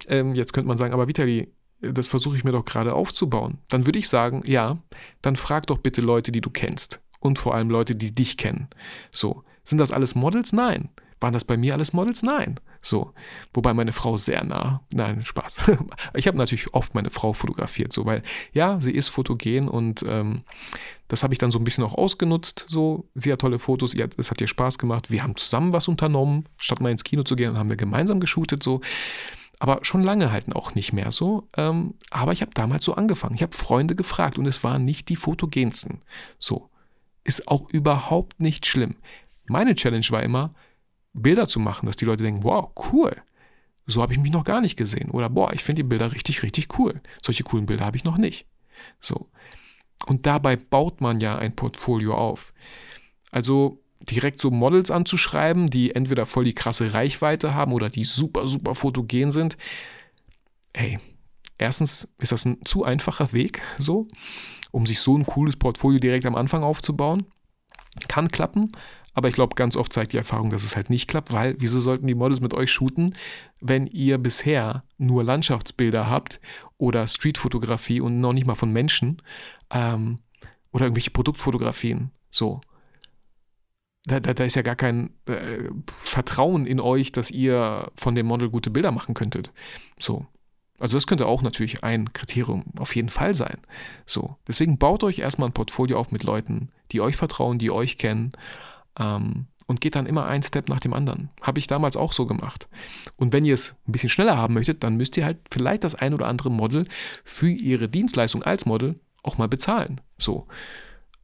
Ähm, 0.08 0.34
jetzt 0.34 0.52
könnte 0.52 0.68
man 0.68 0.78
sagen, 0.78 0.92
aber 0.92 1.08
Vitali, 1.08 1.52
das 1.80 2.08
versuche 2.08 2.36
ich 2.36 2.44
mir 2.44 2.52
doch 2.52 2.64
gerade 2.64 2.94
aufzubauen. 2.94 3.58
Dann 3.68 3.86
würde 3.86 3.98
ich 3.98 4.08
sagen, 4.08 4.42
ja, 4.44 4.78
dann 5.22 5.36
frag 5.36 5.66
doch 5.66 5.78
bitte 5.78 6.00
Leute, 6.00 6.30
die 6.30 6.40
du 6.40 6.50
kennst. 6.50 7.00
Und 7.18 7.38
vor 7.38 7.54
allem 7.54 7.70
Leute, 7.70 7.94
die 7.94 8.14
dich 8.14 8.36
kennen. 8.36 8.68
So. 9.10 9.44
Sind 9.64 9.78
das 9.78 9.92
alles 9.92 10.14
Models? 10.14 10.52
Nein. 10.52 10.88
Waren 11.20 11.32
das 11.32 11.44
bei 11.44 11.56
mir 11.56 11.74
alles 11.74 11.92
Models? 11.92 12.22
Nein. 12.22 12.58
So. 12.82 13.12
Wobei 13.54 13.72
meine 13.72 13.92
Frau 13.92 14.16
sehr 14.16 14.44
nah. 14.44 14.82
Nein, 14.92 15.24
Spaß. 15.24 15.56
ich 16.14 16.26
habe 16.26 16.36
natürlich 16.36 16.74
oft 16.74 16.94
meine 16.94 17.10
Frau 17.10 17.32
fotografiert, 17.32 17.92
so, 17.92 18.04
weil 18.04 18.22
ja, 18.52 18.80
sie 18.80 18.90
ist 18.90 19.08
fotogen 19.08 19.68
und 19.68 20.04
ähm, 20.06 20.42
das 21.08 21.22
habe 21.22 21.32
ich 21.32 21.38
dann 21.38 21.50
so 21.50 21.58
ein 21.58 21.64
bisschen 21.64 21.84
auch 21.84 21.94
ausgenutzt. 21.94 22.66
So, 22.68 23.08
sie 23.14 23.32
hat 23.32 23.40
tolle 23.40 23.58
Fotos, 23.58 23.94
hat, 23.94 24.18
es 24.18 24.30
hat 24.30 24.40
ihr 24.40 24.48
Spaß 24.48 24.78
gemacht. 24.78 25.10
Wir 25.10 25.22
haben 25.22 25.36
zusammen 25.36 25.72
was 25.72 25.86
unternommen. 25.86 26.48
Statt 26.56 26.80
mal 26.80 26.90
ins 26.90 27.04
Kino 27.04 27.22
zu 27.22 27.36
gehen, 27.36 27.58
haben 27.58 27.68
wir 27.68 27.76
gemeinsam 27.76 28.18
geshootet. 28.18 28.62
So. 28.62 28.80
Aber 29.58 29.80
schon 29.82 30.02
lange 30.02 30.32
halt 30.32 30.56
auch 30.56 30.74
nicht 30.74 30.92
mehr 30.92 31.12
so. 31.12 31.46
Ähm, 31.56 31.94
aber 32.10 32.32
ich 32.32 32.40
habe 32.40 32.52
damals 32.54 32.84
so 32.84 32.94
angefangen. 32.94 33.34
Ich 33.34 33.42
habe 33.42 33.56
Freunde 33.56 33.94
gefragt 33.94 34.38
und 34.38 34.46
es 34.46 34.64
waren 34.64 34.84
nicht 34.84 35.08
die 35.08 35.16
fotogensten. 35.16 36.00
So. 36.38 36.70
Ist 37.24 37.46
auch 37.46 37.68
überhaupt 37.68 38.40
nicht 38.40 38.66
schlimm. 38.66 38.96
Meine 39.46 39.74
Challenge 39.74 40.06
war 40.10 40.22
immer, 40.22 40.54
Bilder 41.12 41.46
zu 41.46 41.60
machen, 41.60 41.86
dass 41.86 41.96
die 41.96 42.04
Leute 42.04 42.24
denken, 42.24 42.44
wow, 42.44 42.70
cool. 42.92 43.22
So 43.86 44.00
habe 44.00 44.12
ich 44.12 44.18
mich 44.18 44.32
noch 44.32 44.44
gar 44.44 44.60
nicht 44.60 44.76
gesehen. 44.76 45.10
Oder 45.10 45.28
boah, 45.28 45.52
ich 45.52 45.64
finde 45.64 45.82
die 45.82 45.88
Bilder 45.88 46.12
richtig, 46.12 46.42
richtig 46.42 46.78
cool. 46.78 47.00
Solche 47.22 47.42
coolen 47.44 47.66
Bilder 47.66 47.84
habe 47.84 47.96
ich 47.96 48.04
noch 48.04 48.16
nicht. 48.16 48.46
So. 49.00 49.28
Und 50.06 50.26
dabei 50.26 50.56
baut 50.56 51.00
man 51.00 51.20
ja 51.20 51.36
ein 51.36 51.54
Portfolio 51.54 52.14
auf. 52.14 52.52
Also 53.30 53.82
direkt 54.08 54.40
so 54.40 54.50
Models 54.50 54.90
anzuschreiben, 54.90 55.70
die 55.70 55.94
entweder 55.94 56.26
voll 56.26 56.44
die 56.44 56.54
krasse 56.54 56.94
Reichweite 56.94 57.54
haben 57.54 57.72
oder 57.72 57.90
die 57.90 58.04
super, 58.04 58.48
super 58.48 58.74
fotogen 58.74 59.30
sind. 59.30 59.56
Hey, 60.74 60.98
erstens 61.58 62.12
ist 62.18 62.32
das 62.32 62.44
ein 62.44 62.64
zu 62.64 62.84
einfacher 62.84 63.32
Weg, 63.32 63.62
so, 63.78 64.08
um 64.70 64.86
sich 64.86 65.00
so 65.00 65.16
ein 65.16 65.26
cooles 65.26 65.56
Portfolio 65.56 65.98
direkt 65.98 66.26
am 66.26 66.34
Anfang 66.34 66.62
aufzubauen. 66.62 67.26
Kann 68.08 68.28
klappen, 68.28 68.72
aber 69.14 69.28
ich 69.28 69.34
glaube, 69.34 69.54
ganz 69.54 69.76
oft 69.76 69.92
zeigt 69.92 70.12
die 70.12 70.16
Erfahrung, 70.16 70.50
dass 70.50 70.64
es 70.64 70.74
halt 70.74 70.90
nicht 70.90 71.08
klappt, 71.08 71.32
weil 71.32 71.54
wieso 71.58 71.80
sollten 71.80 72.06
die 72.06 72.14
Models 72.14 72.40
mit 72.40 72.54
euch 72.54 72.70
shooten, 72.70 73.14
wenn 73.60 73.86
ihr 73.86 74.18
bisher 74.18 74.84
nur 74.96 75.22
Landschaftsbilder 75.22 76.08
habt 76.08 76.40
oder 76.78 77.06
Streetfotografie 77.06 78.00
und 78.00 78.20
noch 78.20 78.32
nicht 78.32 78.46
mal 78.46 78.54
von 78.54 78.72
Menschen 78.72 79.20
ähm, 79.70 80.18
oder 80.72 80.86
irgendwelche 80.86 81.10
Produktfotografien. 81.10 82.10
So. 82.30 82.60
Da, 84.04 84.18
da, 84.18 84.34
da 84.34 84.44
ist 84.44 84.56
ja 84.56 84.62
gar 84.62 84.76
kein 84.76 85.10
äh, 85.26 85.70
Vertrauen 85.96 86.66
in 86.66 86.80
euch, 86.80 87.12
dass 87.12 87.30
ihr 87.30 87.92
von 87.94 88.14
dem 88.14 88.26
Model 88.26 88.48
gute 88.48 88.70
Bilder 88.70 88.90
machen 88.90 89.14
könntet. 89.14 89.52
So. 90.00 90.26
Also 90.80 90.96
das 90.96 91.06
könnte 91.06 91.26
auch 91.26 91.42
natürlich 91.42 91.84
ein 91.84 92.12
Kriterium 92.12 92.64
auf 92.78 92.96
jeden 92.96 93.10
Fall 93.10 93.34
sein. 93.34 93.58
So. 94.06 94.36
Deswegen 94.48 94.78
baut 94.78 95.04
euch 95.04 95.18
erstmal 95.20 95.50
ein 95.50 95.54
Portfolio 95.54 95.98
auf 95.98 96.10
mit 96.10 96.24
Leuten, 96.24 96.70
die 96.90 97.00
euch 97.00 97.14
vertrauen, 97.14 97.58
die 97.58 97.70
euch 97.70 97.98
kennen 97.98 98.32
ähm, 98.98 99.46
und 99.66 99.80
geht 99.80 99.94
dann 99.94 100.06
immer 100.06 100.26
ein 100.26 100.42
Step 100.42 100.68
nach 100.68 100.80
dem 100.80 100.92
anderen. 100.92 101.30
Habe 101.40 101.58
ich 101.58 101.66
damals 101.66 101.96
auch 101.96 102.12
so 102.12 102.26
gemacht. 102.26 102.68
Und 103.16 103.32
wenn 103.32 103.44
ihr 103.44 103.54
es 103.54 103.74
ein 103.86 103.92
bisschen 103.92 104.10
schneller 104.10 104.36
haben 104.36 104.54
möchtet, 104.54 104.82
dann 104.84 104.96
müsst 104.96 105.16
ihr 105.16 105.24
halt 105.24 105.38
vielleicht 105.50 105.84
das 105.84 105.94
ein 105.94 106.14
oder 106.14 106.26
andere 106.26 106.50
Model 106.50 106.86
für 107.24 107.48
ihre 107.48 107.88
Dienstleistung 107.88 108.42
als 108.42 108.66
Model 108.66 109.00
auch 109.22 109.38
mal 109.38 109.48
bezahlen. 109.48 110.00
So. 110.18 110.46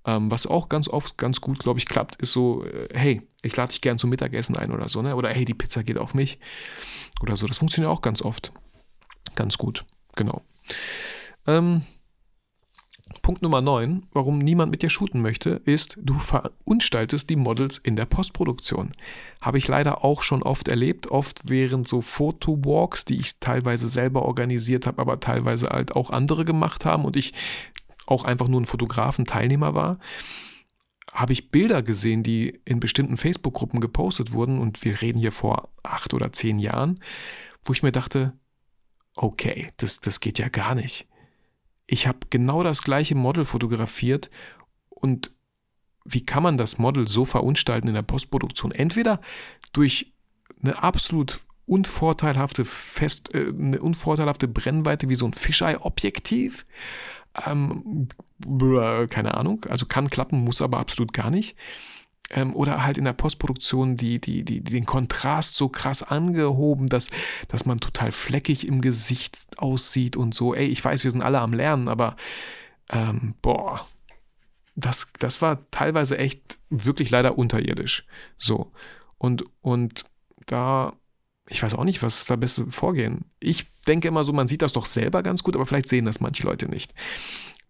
Ähm, 0.04 0.31
was 0.31 0.46
auch 0.46 0.68
ganz 0.68 0.88
oft 0.88 1.18
ganz 1.18 1.40
gut, 1.40 1.59
glaube 1.59 1.78
ich, 1.78 1.87
klappt, 1.87 2.16
ist 2.16 2.33
so, 2.33 2.64
äh, 2.64 2.88
hey, 2.94 3.22
ich 3.42 3.54
lade 3.57 3.70
dich 3.70 3.81
gern 3.81 3.98
zum 3.98 4.11
Mittagessen 4.11 4.57
ein 4.57 4.72
oder 4.72 4.88
so, 4.88 5.02
ne? 5.02 5.16
Oder 5.16 5.31
hey, 5.31 5.44
die 5.44 5.54
Pizza 5.54 5.83
geht 5.83 5.98
auf 5.98 6.14
mich. 6.14 6.38
Oder 7.20 7.37
so. 7.37 7.46
Das 7.46 7.59
funktioniert 7.59 7.92
auch 7.92 8.00
ganz 8.00 8.22
oft. 8.22 8.52
Ganz 9.35 9.59
gut. 9.59 9.85
Genau. 10.16 10.42
Ähm, 11.46 11.83
Punkt 13.23 13.42
Nummer 13.42 13.61
9, 13.61 14.07
warum 14.12 14.38
niemand 14.38 14.71
mit 14.71 14.83
dir 14.83 14.90
shooten 14.90 15.23
möchte, 15.23 15.51
ist, 15.64 15.99
du 16.01 16.18
verunstaltest 16.18 17.31
die 17.31 17.37
Models 17.37 17.79
in 17.79 17.97
der 17.97 18.07
Postproduktion. 18.07 18.92
Habe 19.40 19.59
ich 19.59 19.68
leider 19.68 20.05
auch 20.05 20.23
schon 20.23 20.42
oft 20.42 20.68
erlebt, 20.68 21.09
oft 21.09 21.42
während 21.49 21.88
so 21.88 22.01
Fotowalks, 22.01 23.05
die 23.05 23.18
ich 23.18 23.38
teilweise 23.40 23.88
selber 23.88 24.23
organisiert 24.23 24.87
habe, 24.87 25.01
aber 25.01 25.21
teilweise 25.21 25.68
halt 25.68 25.97
auch 25.97 26.11
andere 26.11 26.44
gemacht 26.44 26.85
haben 26.85 27.05
und 27.05 27.16
ich 27.16 27.33
auch 28.07 28.25
einfach 28.25 28.49
nur 28.49 28.61
ein 28.61 28.66
Fotografen 28.66 29.25
Teilnehmer 29.25 29.75
war, 29.75 29.99
habe 31.12 31.33
ich 31.33 31.51
Bilder 31.51 31.83
gesehen, 31.83 32.23
die 32.23 32.61
in 32.64 32.81
bestimmten 32.81 33.16
Facebook-Gruppen 33.16 33.81
gepostet 33.81 34.33
wurden 34.33 34.59
und 34.59 34.85
wir 34.85 35.01
reden 35.01 35.18
hier 35.18 35.33
vor 35.33 35.71
acht 35.83 36.14
oder 36.14 36.33
zehn 36.33 36.59
Jahren, 36.59 37.01
wo 37.64 37.73
ich 37.73 37.83
mir 37.83 37.92
dachte, 37.92 38.33
okay, 39.16 39.68
das, 39.79 40.01
das 40.01 40.21
geht 40.21 40.38
ja 40.38 40.49
gar 40.49 40.75
nicht 40.75 41.07
ich 41.88 42.07
habe 42.07 42.18
genau 42.31 42.62
das 42.62 42.83
gleiche 42.83 43.16
Model 43.16 43.44
fotografiert 43.44 44.31
und 44.90 45.33
wie 46.05 46.24
kann 46.24 46.42
man 46.42 46.57
das 46.57 46.79
Model 46.79 47.09
so 47.09 47.24
verunstalten 47.24 47.88
in 47.88 47.94
der 47.94 48.03
Postproduktion? 48.03 48.70
Entweder 48.72 49.20
durch 49.72 50.12
eine 50.62 50.83
absolut 50.83 51.40
unvorteilhafte 51.66 52.64
Fest, 52.64 53.35
äh, 53.35 53.48
eine 53.48 53.81
unvorteilhafte 53.81 54.48
Brennweite 54.48 55.09
wie 55.09 55.14
so 55.14 55.27
ein 55.27 55.35
Fisheye-Objektiv. 55.35 56.66
Ähm, 57.46 58.09
keine 59.11 59.35
Ahnung, 59.35 59.64
also 59.68 59.87
kann 59.87 60.11
klappen, 60.11 60.44
muss 60.44 60.62
aber 60.62 60.79
absolut 60.79 61.12
gar 61.12 61.31
nicht 61.31 61.57
ähm, 62.31 62.55
oder 62.55 62.85
halt 62.85 62.99
in 62.99 63.05
der 63.05 63.12
Postproduktion 63.12 63.97
die, 63.97 64.21
die, 64.21 64.45
die, 64.45 64.62
den 64.62 64.85
Kontrast 64.85 65.55
so 65.55 65.69
krass 65.69 66.03
angehoben, 66.03 66.87
dass, 66.87 67.11
dass 67.49 67.64
man 67.64 67.79
total 67.79 68.12
fleckig 68.12 68.67
im 68.67 68.81
Gesicht 68.81 69.47
aussieht 69.59 70.17
und 70.17 70.35
so. 70.35 70.55
Ey, 70.55 70.67
ich 70.67 70.85
weiß, 70.85 71.05
wir 71.05 71.11
sind 71.11 71.23
alle 71.23 71.41
am 71.41 71.53
Lernen, 71.53 71.88
aber 71.88 72.17
ähm, 72.91 73.35
boah, 73.43 73.87
das, 74.77 75.11
das 75.19 75.43
war 75.43 75.59
teilweise 75.71 76.19
echt 76.19 76.59
wirklich 76.71 77.11
leider 77.11 77.38
unterirdisch. 77.38 78.07
So. 78.38 78.73
Und, 79.17 79.45
und 79.61 80.05
da, 80.47 80.93
ich 81.49 81.62
weiß 81.62 81.75
auch 81.75 81.85
nicht, 81.85 82.03
was 82.03 82.21
ist 82.21 82.31
da 82.31 82.37
beste 82.37 82.71
Vorgehen. 82.71 83.25
Ich 83.41 83.67
denke 83.87 84.09
immer 84.09 84.25
so, 84.25 84.33
man 84.33 84.47
sieht 84.47 84.62
das 84.62 84.73
doch 84.73 84.87
selber 84.87 85.23
ganz 85.23 85.43
gut, 85.43 85.57
aber 85.57 85.67
vielleicht 85.67 85.88
sehen 85.88 86.05
das 86.05 86.21
manche 86.21 86.45
Leute 86.45 86.69
nicht. 86.69 86.95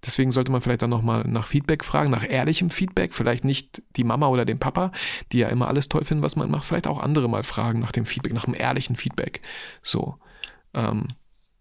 Deswegen 0.05 0.31
sollte 0.31 0.53
man 0.53 0.61
vielleicht 0.61 0.83
dann 0.83 0.91
nochmal 0.91 1.25
nach 1.25 1.47
Feedback 1.47 1.85
fragen, 1.85 2.11
nach 2.11 2.29
ehrlichem 2.29 2.71
Feedback. 2.71 3.15
Vielleicht 3.15 3.45
nicht 3.45 3.83
die 3.97 4.05
Mama 4.05 4.29
oder 4.29 4.45
den 4.45 4.61
Papa, 4.61 4.93
die 5.33 5.39
ja 5.39 5.49
immer 5.49 5.67
alles 5.69 5.89
toll 5.89 6.05
finden, 6.05 6.23
was 6.23 6.37
man 6.37 6.51
macht. 6.51 6.65
Vielleicht 6.65 6.87
auch 6.87 7.01
andere 7.01 7.29
mal 7.29 7.43
fragen 7.43 7.81
nach 7.81 7.93
dem 7.93 8.07
Feedback, 8.07 8.33
nach 8.33 8.45
dem 8.45 8.55
ehrlichen 8.55 8.95
Feedback. 8.95 9.43
So, 9.83 10.19
ähm, 10.75 11.09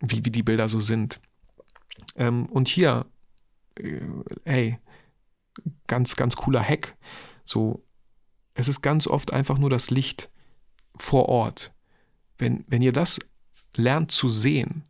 wie, 0.02 0.24
wie 0.24 0.32
die 0.32 0.44
Bilder 0.44 0.70
so 0.70 0.80
sind. 0.80 1.20
Ähm, 2.16 2.46
und 2.46 2.68
hier, 2.68 3.08
äh, 3.76 4.02
hey, 4.46 4.80
ganz, 5.88 6.16
ganz 6.16 6.36
cooler 6.36 6.62
Hack. 6.62 6.96
So, 7.44 7.84
es 8.54 8.68
ist 8.68 8.82
ganz 8.82 9.08
oft 9.08 9.34
einfach 9.34 9.58
nur 9.58 9.72
das 9.72 9.90
Licht 9.90 10.30
vor 10.96 11.28
Ort. 11.28 11.74
Wenn, 12.38 12.66
wenn 12.68 12.84
ihr 12.84 12.94
das 12.94 13.20
lernt 13.76 14.12
zu 14.12 14.30
sehen, 14.30 14.84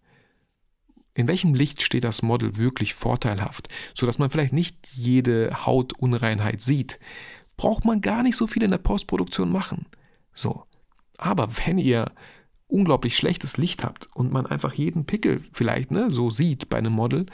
in 1.17 1.27
welchem 1.27 1.55
Licht 1.55 1.81
steht 1.81 2.03
das 2.03 2.21
Model 2.21 2.57
wirklich 2.57 2.93
vorteilhaft, 2.93 3.69
sodass 3.95 4.19
man 4.19 4.29
vielleicht 4.29 4.53
nicht 4.53 4.91
jede 4.93 5.65
Hautunreinheit 5.65 6.61
sieht, 6.61 6.99
braucht 7.57 7.85
man 7.85 8.01
gar 8.01 8.21
nicht 8.21 8.37
so 8.37 8.45
viel 8.45 8.61
in 8.61 8.69
der 8.69 8.77
Postproduktion 8.77 9.51
machen. 9.51 9.87
So. 10.31 10.65
Aber 11.17 11.49
wenn 11.65 11.79
ihr 11.79 12.11
unglaublich 12.67 13.17
schlechtes 13.17 13.57
Licht 13.57 13.83
habt 13.83 14.07
und 14.15 14.31
man 14.31 14.45
einfach 14.45 14.73
jeden 14.73 15.05
Pickel 15.05 15.43
vielleicht 15.51 15.89
ne, 15.89 16.11
so 16.11 16.29
sieht 16.29 16.69
bei 16.69 16.77
einem 16.77 16.93
Model 16.93 17.25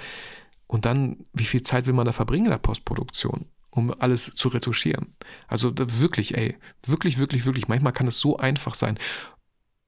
und 0.68 0.86
dann, 0.86 1.26
wie 1.34 1.44
viel 1.44 1.64
Zeit 1.64 1.86
will 1.86 1.94
man 1.94 2.06
da 2.06 2.14
verbringen 2.14 2.46
in 2.46 2.52
der 2.52 2.60
Postproduktion, 2.60 3.48
um 3.70 3.94
alles 4.00 4.32
zu 4.34 4.48
retuschieren? 4.48 5.14
Also 5.50 5.74
wirklich, 5.76 6.38
ey, 6.38 6.56
wirklich, 6.88 7.18
wirklich, 7.18 7.46
wirklich, 7.46 7.68
manchmal 7.68 7.92
kann 7.92 8.08
es 8.08 8.22
so 8.22 8.38
einfach 8.38 8.76
sein. 8.76 8.98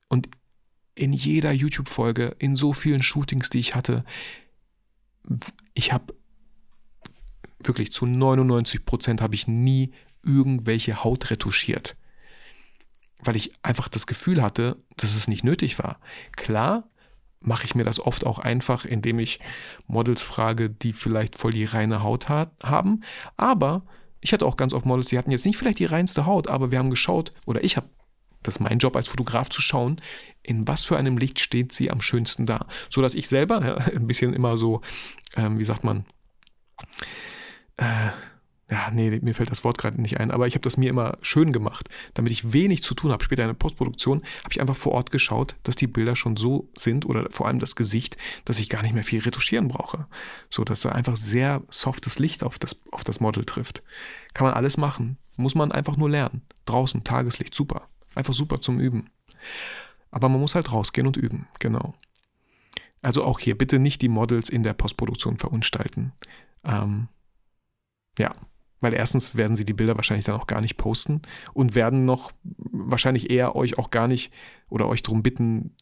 Und 0.10 0.28
in 0.96 1.14
jeder 1.14 1.52
YouTube-Folge, 1.52 2.36
in 2.40 2.56
so 2.56 2.74
vielen 2.74 3.04
Shootings, 3.04 3.50
die 3.50 3.60
ich 3.60 3.76
hatte, 3.76 4.06
ich 5.74 5.92
habe 5.92 6.14
wirklich 7.60 7.92
zu 7.92 8.06
99 8.06 8.86
Prozent 8.86 9.22
habe 9.22 9.36
ich 9.36 9.48
nie 9.48 9.92
irgendwelche 10.24 11.04
Haut 11.04 11.30
retuschiert. 11.30 11.96
Weil 13.20 13.36
ich 13.36 13.52
einfach 13.64 13.90
das 13.90 14.08
Gefühl 14.08 14.42
hatte, 14.42 14.78
dass 14.98 15.16
es 15.16 15.28
nicht 15.28 15.44
nötig 15.44 15.80
war. 15.80 16.00
Klar 16.36 16.90
mache 17.40 17.66
ich 17.66 17.76
mir 17.76 17.84
das 17.84 18.00
oft 18.00 18.26
auch 18.26 18.40
einfach, 18.40 18.86
indem 18.86 19.20
ich 19.20 19.40
Models 19.88 20.24
frage, 20.24 20.70
die 20.70 20.94
vielleicht 20.94 21.36
voll 21.36 21.52
die 21.52 21.66
reine 21.66 22.02
Haut 22.02 22.30
hat, 22.30 22.52
haben. 22.64 23.04
Aber 23.38 23.86
ich 24.22 24.34
hatte 24.34 24.46
auch 24.46 24.58
ganz 24.58 24.74
oft 24.74 24.86
Models, 24.86 25.10
die 25.10 25.18
hatten 25.18 25.32
jetzt 25.32 25.46
nicht 25.46 25.58
vielleicht 25.58 25.80
die 25.80 25.86
reinste 25.86 26.26
Haut, 26.26 26.48
aber 26.48 26.72
wir 26.72 26.80
haben 26.80 26.90
geschaut, 26.90 27.32
oder 27.46 27.64
ich 27.64 27.78
habe 27.78 27.88
das 28.48 28.56
ist 28.56 28.60
mein 28.60 28.80
Job 28.80 28.96
als 28.96 29.08
Fotograf 29.08 29.50
zu 29.50 29.62
schauen, 29.62 30.02
in 30.44 30.68
was 30.68 30.86
für 30.86 30.98
einem 30.98 31.18
Licht 31.18 31.40
steht 31.40 31.74
sie 31.74 31.92
am 31.92 32.02
schönsten 32.02 32.46
da. 32.46 32.68
So 32.90 33.02
dass 33.02 33.16
ich 33.16 33.28
selber 33.28 33.66
ja, 33.66 33.76
ein 33.96 34.08
bisschen 34.08 34.34
immer 34.34 34.58
so, 34.58 34.82
ähm, 35.36 35.60
wie 35.60 35.66
sagt 35.66 35.84
man, 35.84 36.06
äh, 37.78 38.10
ja, 38.70 38.90
nee, 38.92 39.20
mir 39.22 39.36
fällt 39.36 39.52
das 39.52 39.64
Wort 39.64 39.78
gerade 39.78 40.02
nicht 40.02 40.20
ein, 40.20 40.32
aber 40.32 40.48
ich 40.48 40.56
habe 40.56 40.64
das 40.64 40.76
mir 40.76 40.90
immer 40.90 41.20
schön 41.22 41.52
gemacht, 41.52 41.88
damit 42.16 42.32
ich 42.32 42.52
wenig 42.52 42.82
zu 42.82 42.96
tun 42.96 43.12
habe. 43.12 43.24
Später 43.24 43.44
in 43.44 43.50
der 43.50 43.54
Postproduktion 43.54 44.24
habe 44.44 44.52
ich 44.52 44.60
einfach 44.60 44.76
vor 44.76 44.94
Ort 44.94 45.12
geschaut, 45.12 45.56
dass 45.62 45.76
die 45.76 45.86
Bilder 45.86 46.16
schon 46.16 46.36
so 46.36 46.70
sind 46.76 47.06
oder 47.06 47.30
vor 47.30 47.48
allem 47.48 47.60
das 47.60 47.76
Gesicht, 47.76 48.18
dass 48.44 48.58
ich 48.58 48.70
gar 48.70 48.82
nicht 48.82 48.96
mehr 48.96 49.04
viel 49.04 49.22
retuschieren 49.22 49.68
brauche. 49.68 50.08
So, 50.50 50.64
dass 50.64 50.82
da 50.82 50.90
einfach 50.90 51.16
sehr 51.16 51.62
softes 51.70 52.18
Licht 52.18 52.44
auf 52.44 52.58
das, 52.58 52.82
auf 52.92 53.04
das 53.04 53.20
Model 53.20 53.46
trifft. 53.46 53.84
Kann 54.34 54.48
man 54.48 54.56
alles 54.56 54.78
machen, 54.78 55.18
muss 55.36 55.54
man 55.54 55.72
einfach 55.72 55.96
nur 55.96 56.10
lernen. 56.10 56.42
Draußen, 56.66 57.04
Tageslicht, 57.04 57.54
super. 57.54 57.88
Einfach 58.16 58.34
super 58.34 58.60
zum 58.60 58.80
Üben. 58.80 59.10
Aber 60.12 60.30
man 60.30 60.40
muss 60.40 60.56
halt 60.56 60.72
rausgehen 60.72 61.08
und 61.08 61.18
üben, 61.18 61.48
genau. 61.60 61.94
Also 63.02 63.24
auch 63.24 63.40
hier 63.40 63.58
bitte 63.58 63.78
nicht 63.78 64.02
die 64.02 64.10
Models 64.10 64.50
in 64.50 64.64
der 64.64 64.74
Postproduktion 64.74 65.38
verunstalten. 65.38 66.14
Ähm, 66.64 67.08
ja, 68.18 68.34
weil 68.82 68.94
erstens 68.94 69.36
werden 69.36 69.56
sie 69.56 69.66
die 69.66 69.74
Bilder 69.74 69.96
wahrscheinlich 69.96 70.26
dann 70.26 70.40
auch 70.40 70.48
gar 70.48 70.62
nicht 70.62 70.78
posten 70.78 71.22
und 71.54 71.76
werden 71.76 72.06
noch 72.06 72.32
wahrscheinlich 72.44 73.30
eher 73.30 73.56
euch 73.56 73.78
auch 73.78 73.90
gar 73.90 74.08
nicht 74.08 74.34
oder 74.70 74.88
euch 74.88 75.02
darum 75.02 75.22
bitten, 75.22 75.76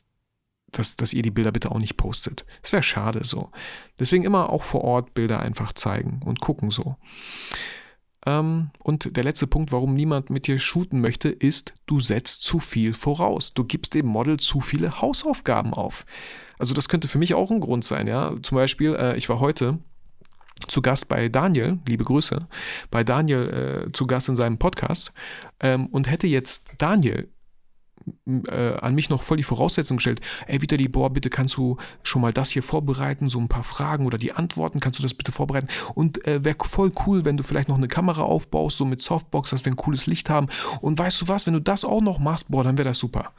dass, 0.72 0.96
dass 0.96 1.14
ihr 1.14 1.22
die 1.22 1.32
Bilder 1.32 1.52
bitte 1.52 1.72
auch 1.72 1.80
nicht 1.80 1.98
postet. 1.98 2.46
Das 2.62 2.74
wäre 2.74 2.84
schade 2.84 3.24
so. 3.24 3.52
Deswegen 4.00 4.24
immer 4.24 4.50
auch 4.50 4.64
vor 4.64 4.82
Ort 4.84 5.14
Bilder 5.14 5.40
einfach 5.40 5.74
zeigen 5.74 6.22
und 6.26 6.42
gucken 6.42 6.72
so. 6.72 6.98
Ähm, 8.26 8.70
und 8.80 9.16
der 9.16 9.24
letzte 9.24 9.48
Punkt, 9.48 9.72
warum 9.72 9.94
niemand 9.94 10.30
mit 10.30 10.48
dir 10.48 10.60
shooten 10.60 11.02
möchte, 11.02 11.30
ist, 11.30 11.74
du 11.86 12.00
setzt 12.00 12.44
zu 12.44 12.60
viel 12.60 12.94
voraus. 12.94 13.54
Du 13.54 13.64
gibst 13.64 13.94
dem 13.94 14.06
Model 14.06 14.38
zu 14.38 14.62
viele 14.62 15.02
Hausaufgaben 15.02 15.74
auf. 15.74 16.06
Also 16.58 16.74
das 16.74 16.88
könnte 16.88 17.08
für 17.08 17.18
mich 17.18 17.34
auch 17.34 17.52
ein 17.52 17.60
Grund 17.60 17.84
sein, 17.84 18.08
ja. 18.08 18.34
Zum 18.42 18.56
Beispiel, 18.56 18.96
äh, 18.96 19.18
ich 19.18 19.28
war 19.30 19.40
heute 19.40 19.80
zu 20.68 20.82
Gast 20.82 21.10
bei 21.10 21.28
Daniel, 21.28 21.80
liebe 21.88 22.04
Grüße, 22.04 22.48
bei 22.90 23.04
Daniel 23.04 23.86
äh, 23.88 23.92
zu 23.92 24.08
Gast 24.08 24.30
in 24.30 24.36
seinem 24.36 24.58
Podcast 24.58 25.12
ähm, 25.60 25.88
und 25.88 26.10
hätte 26.10 26.28
jetzt 26.28 26.66
Daniel 26.78 27.30
äh, 28.48 28.76
an 28.76 28.96
mich 28.96 29.10
noch 29.10 29.24
voll 29.24 29.38
die 29.38 29.44
Voraussetzung 29.44 29.98
gestellt, 29.98 30.22
ey 30.48 30.62
Vitali, 30.62 30.88
boah, 30.88 31.12
bitte 31.12 31.30
kannst 31.30 31.58
du 31.58 31.78
schon 32.04 32.22
mal 32.22 32.34
das 32.34 32.50
hier 32.50 32.64
vorbereiten, 32.64 33.30
so 33.30 33.40
ein 33.40 33.48
paar 33.48 33.64
Fragen 33.64 34.06
oder 34.06 34.18
die 34.18 34.34
Antworten, 34.34 34.80
kannst 34.80 35.00
du 35.00 35.04
das 35.04 35.14
bitte 35.14 35.32
vorbereiten 35.32 35.68
und 35.96 36.26
äh, 36.28 36.44
wäre 36.44 36.58
voll 36.62 36.92
cool, 37.06 37.26
wenn 37.26 37.38
du 37.38 37.44
vielleicht 37.44 37.70
noch 37.70 37.78
eine 37.78 37.88
Kamera 37.88 38.24
aufbaust, 38.24 38.78
so 38.78 38.86
mit 38.86 39.02
Softbox, 39.02 39.52
dass 39.52 39.66
wir 39.66 39.72
ein 39.72 39.78
cooles 39.78 40.08
Licht 40.08 40.30
haben 40.30 40.48
und 40.82 40.98
weißt 40.98 41.22
du 41.22 41.28
was, 41.28 41.46
wenn 41.46 41.54
du 41.54 41.62
das 41.62 41.84
auch 41.84 42.02
noch 42.02 42.20
machst, 42.20 42.50
boah, 42.50 42.64
dann 42.64 42.78
wäre 42.78 42.90
das 42.90 43.00
super. 43.00 43.32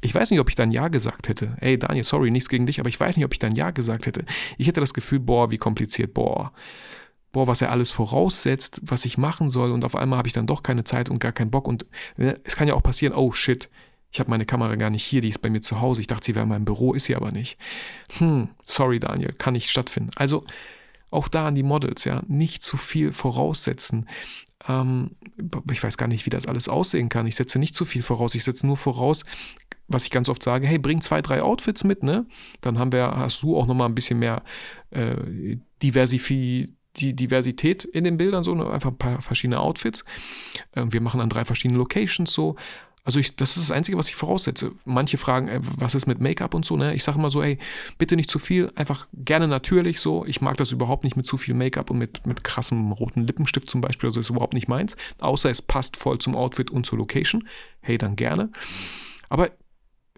Ich 0.00 0.14
weiß 0.14 0.30
nicht, 0.30 0.40
ob 0.40 0.48
ich 0.48 0.54
dann 0.54 0.70
Ja 0.70 0.88
gesagt 0.88 1.28
hätte. 1.28 1.56
Ey, 1.60 1.76
Daniel, 1.78 2.04
sorry, 2.04 2.30
nichts 2.30 2.48
gegen 2.48 2.66
dich, 2.66 2.78
aber 2.78 2.88
ich 2.88 3.00
weiß 3.00 3.16
nicht, 3.16 3.26
ob 3.26 3.32
ich 3.32 3.40
dann 3.40 3.56
Ja 3.56 3.72
gesagt 3.72 4.06
hätte. 4.06 4.24
Ich 4.56 4.68
hätte 4.68 4.80
das 4.80 4.94
Gefühl, 4.94 5.18
boah, 5.18 5.50
wie 5.50 5.56
kompliziert, 5.56 6.14
boah. 6.14 6.52
Boah, 7.32 7.46
was 7.46 7.60
er 7.60 7.72
alles 7.72 7.90
voraussetzt, 7.90 8.80
was 8.84 9.04
ich 9.04 9.18
machen 9.18 9.50
soll 9.50 9.70
und 9.70 9.84
auf 9.84 9.96
einmal 9.96 10.18
habe 10.18 10.28
ich 10.28 10.32
dann 10.32 10.46
doch 10.46 10.62
keine 10.62 10.84
Zeit 10.84 11.10
und 11.10 11.18
gar 11.18 11.32
keinen 11.32 11.50
Bock 11.50 11.68
und 11.68 11.86
ne, 12.16 12.38
es 12.44 12.56
kann 12.56 12.68
ja 12.68 12.74
auch 12.74 12.82
passieren, 12.82 13.14
oh 13.14 13.32
shit, 13.32 13.68
ich 14.10 14.20
habe 14.20 14.30
meine 14.30 14.46
Kamera 14.46 14.74
gar 14.76 14.90
nicht 14.90 15.04
hier, 15.04 15.20
die 15.20 15.28
ist 15.28 15.42
bei 15.42 15.50
mir 15.50 15.60
zu 15.60 15.80
Hause. 15.80 16.00
Ich 16.00 16.06
dachte, 16.06 16.26
sie 16.26 16.34
wäre 16.34 16.44
in 16.44 16.48
meinem 16.48 16.64
Büro, 16.64 16.94
ist 16.94 17.04
sie 17.04 17.16
aber 17.16 17.30
nicht. 17.30 17.58
Hm, 18.18 18.48
sorry 18.64 19.00
Daniel, 19.00 19.32
kann 19.32 19.52
nicht 19.52 19.70
stattfinden. 19.70 20.10
Also 20.16 20.44
auch 21.10 21.28
da 21.28 21.48
an 21.48 21.54
die 21.54 21.62
Models, 21.62 22.04
ja, 22.04 22.22
nicht 22.26 22.62
zu 22.62 22.76
viel 22.76 23.12
voraussetzen. 23.12 24.08
Ähm, 24.66 25.12
ich 25.70 25.82
weiß 25.82 25.96
gar 25.96 26.06
nicht, 26.06 26.26
wie 26.26 26.30
das 26.30 26.46
alles 26.46 26.68
aussehen 26.68 27.08
kann. 27.08 27.26
Ich 27.26 27.36
setze 27.36 27.58
nicht 27.58 27.74
zu 27.74 27.84
viel 27.84 28.02
voraus. 28.02 28.34
Ich 28.34 28.44
setze 28.44 28.66
nur 28.66 28.76
voraus, 28.76 29.24
was 29.86 30.04
ich 30.04 30.10
ganz 30.10 30.28
oft 30.28 30.42
sage, 30.42 30.66
hey, 30.66 30.78
bring 30.78 31.00
zwei, 31.00 31.22
drei 31.22 31.42
Outfits 31.42 31.84
mit, 31.84 32.02
ne? 32.02 32.26
Dann 32.60 32.78
haben 32.78 32.92
wir, 32.92 33.12
hast 33.16 33.42
du 33.42 33.56
auch 33.56 33.66
nochmal 33.66 33.88
ein 33.88 33.94
bisschen 33.94 34.18
mehr 34.18 34.42
äh, 34.90 35.56
Diversifi 35.82 36.74
die 36.96 37.14
Diversität 37.14 37.84
in 37.84 38.04
den 38.04 38.16
Bildern, 38.16 38.44
so 38.44 38.54
ne? 38.54 38.68
einfach 38.68 38.90
ein 38.90 38.98
paar 38.98 39.20
verschiedene 39.20 39.60
Outfits. 39.60 40.04
Äh, 40.72 40.86
wir 40.88 41.00
machen 41.00 41.20
an 41.20 41.28
drei 41.28 41.44
verschiedenen 41.44 41.78
Locations 41.78 42.32
so. 42.32 42.56
Also 43.08 43.20
ich, 43.20 43.36
das 43.36 43.56
ist 43.56 43.70
das 43.70 43.74
Einzige, 43.74 43.96
was 43.96 44.10
ich 44.10 44.16
voraussetze. 44.16 44.72
Manche 44.84 45.16
fragen, 45.16 45.48
ey, 45.48 45.60
was 45.78 45.94
ist 45.94 46.06
mit 46.06 46.20
Make-up 46.20 46.52
und 46.52 46.66
so, 46.66 46.76
ne? 46.76 46.94
Ich 46.94 47.04
sage 47.04 47.18
immer 47.18 47.30
so, 47.30 47.42
ey, 47.42 47.56
bitte 47.96 48.16
nicht 48.16 48.30
zu 48.30 48.38
viel, 48.38 48.70
einfach 48.74 49.08
gerne 49.14 49.48
natürlich 49.48 50.00
so. 50.00 50.26
Ich 50.26 50.42
mag 50.42 50.58
das 50.58 50.72
überhaupt 50.72 51.04
nicht 51.04 51.16
mit 51.16 51.24
zu 51.24 51.38
viel 51.38 51.54
Make-up 51.54 51.88
und 51.88 51.96
mit, 51.96 52.26
mit 52.26 52.44
krassem 52.44 52.92
roten 52.92 53.26
Lippenstift 53.26 53.70
zum 53.70 53.80
Beispiel. 53.80 54.10
Also 54.10 54.20
ist 54.20 54.28
überhaupt 54.28 54.52
nicht 54.52 54.68
meins. 54.68 54.94
Außer 55.20 55.48
es 55.48 55.62
passt 55.62 55.96
voll 55.96 56.18
zum 56.18 56.36
Outfit 56.36 56.70
und 56.70 56.84
zur 56.84 56.98
Location. 56.98 57.48
Hey, 57.80 57.96
dann 57.96 58.14
gerne. 58.14 58.50
Aber 59.30 59.52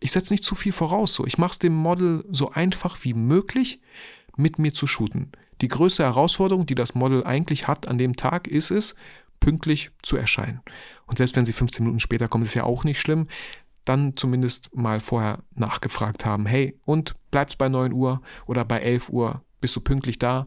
ich 0.00 0.10
setze 0.10 0.32
nicht 0.32 0.42
zu 0.42 0.56
viel 0.56 0.72
voraus. 0.72 1.14
So. 1.14 1.24
Ich 1.26 1.38
mache 1.38 1.52
es 1.52 1.58
dem 1.60 1.76
Model 1.76 2.24
so 2.32 2.50
einfach 2.50 2.98
wie 3.04 3.14
möglich, 3.14 3.80
mit 4.36 4.58
mir 4.58 4.74
zu 4.74 4.88
shooten. 4.88 5.30
Die 5.60 5.68
größte 5.68 6.02
Herausforderung, 6.02 6.66
die 6.66 6.74
das 6.74 6.96
Model 6.96 7.22
eigentlich 7.22 7.68
hat 7.68 7.86
an 7.86 7.98
dem 7.98 8.16
Tag, 8.16 8.48
ist 8.48 8.72
es, 8.72 8.96
pünktlich 9.40 9.90
zu 10.02 10.16
erscheinen. 10.16 10.60
Und 11.06 11.18
selbst 11.18 11.36
wenn 11.36 11.44
sie 11.44 11.52
15 11.52 11.84
Minuten 11.84 12.00
später 12.00 12.28
kommen, 12.28 12.44
ist 12.44 12.54
ja 12.54 12.64
auch 12.64 12.84
nicht 12.84 13.00
schlimm. 13.00 13.26
Dann 13.84 14.16
zumindest 14.16 14.74
mal 14.76 15.00
vorher 15.00 15.40
nachgefragt 15.54 16.24
haben, 16.24 16.46
hey, 16.46 16.78
und 16.84 17.14
bleibst 17.30 17.58
bei 17.58 17.68
9 17.68 17.92
Uhr 17.92 18.22
oder 18.46 18.64
bei 18.64 18.78
11 18.80 19.08
Uhr, 19.10 19.42
bist 19.60 19.74
du 19.74 19.80
pünktlich 19.80 20.18
da? 20.18 20.46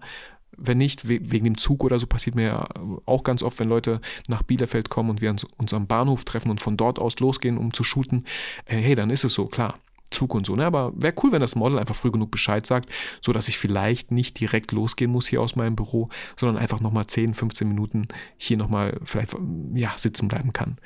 Wenn 0.56 0.78
nicht, 0.78 1.08
wegen 1.08 1.46
dem 1.46 1.58
Zug 1.58 1.84
oder 1.84 2.00
so 2.00 2.06
passiert 2.06 2.36
mir 2.36 2.46
ja 2.46 2.70
auch 3.06 3.24
ganz 3.24 3.42
oft, 3.42 3.60
wenn 3.60 3.68
Leute 3.68 4.02
nach 4.30 4.44
Bielefeld 4.44 4.90
kommen 4.90 5.10
und 5.10 5.20
wir 5.20 5.32
uns 5.32 5.74
am 5.74 5.88
Bahnhof 5.88 6.26
treffen 6.26 6.52
und 6.52 6.62
von 6.62 6.78
dort 6.78 7.00
aus 7.00 7.20
losgehen, 7.20 7.58
um 7.58 7.74
zu 7.74 7.84
shooten. 7.84 8.26
Äh, 8.66 8.78
hey, 8.78 8.94
dann 8.96 9.10
ist 9.10 9.24
es 9.24 9.34
so, 9.34 9.48
klar. 9.48 9.80
Zug 10.14 10.34
und 10.34 10.46
so. 10.46 10.56
Ne? 10.56 10.66
Aber 10.66 10.94
wäre 10.96 11.14
cool, 11.24 11.32
wenn 11.32 11.42
das 11.42 11.56
Model 11.56 11.80
einfach 11.80 11.96
früh 11.96 12.12
genug 12.12 12.32
Bescheid 12.32 12.66
sagt, 12.66 12.90
sodass 13.22 13.48
ich 13.48 13.58
vielleicht 13.58 14.12
nicht 14.12 14.40
direkt 14.40 14.72
losgehen 14.72 15.12
muss 15.12 15.28
hier 15.28 15.42
aus 15.42 15.56
meinem 15.56 15.76
Büro, 15.76 16.10
sondern 16.40 16.62
einfach 16.62 16.80
nochmal 16.80 17.08
10, 17.08 17.34
15 17.34 17.68
Minuten 17.68 18.08
hier 18.38 18.58
nochmal 18.58 19.00
vielleicht 19.04 19.36
ja, 19.74 19.94
sitzen 19.98 20.28
bleiben 20.28 20.54
kann. 20.54 20.78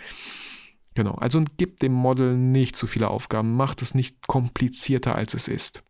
Genau, 0.95 1.13
also 1.13 1.43
gibt 1.57 1.83
dem 1.83 1.93
Model 1.93 2.35
nicht 2.35 2.75
zu 2.75 2.87
viele 2.87 3.09
Aufgaben, 3.09 3.55
macht 3.55 3.83
es 3.83 3.93
nicht 3.93 4.25
komplizierter, 4.27 5.13
als 5.13 5.35
es 5.35 5.47
ist. 5.47 5.83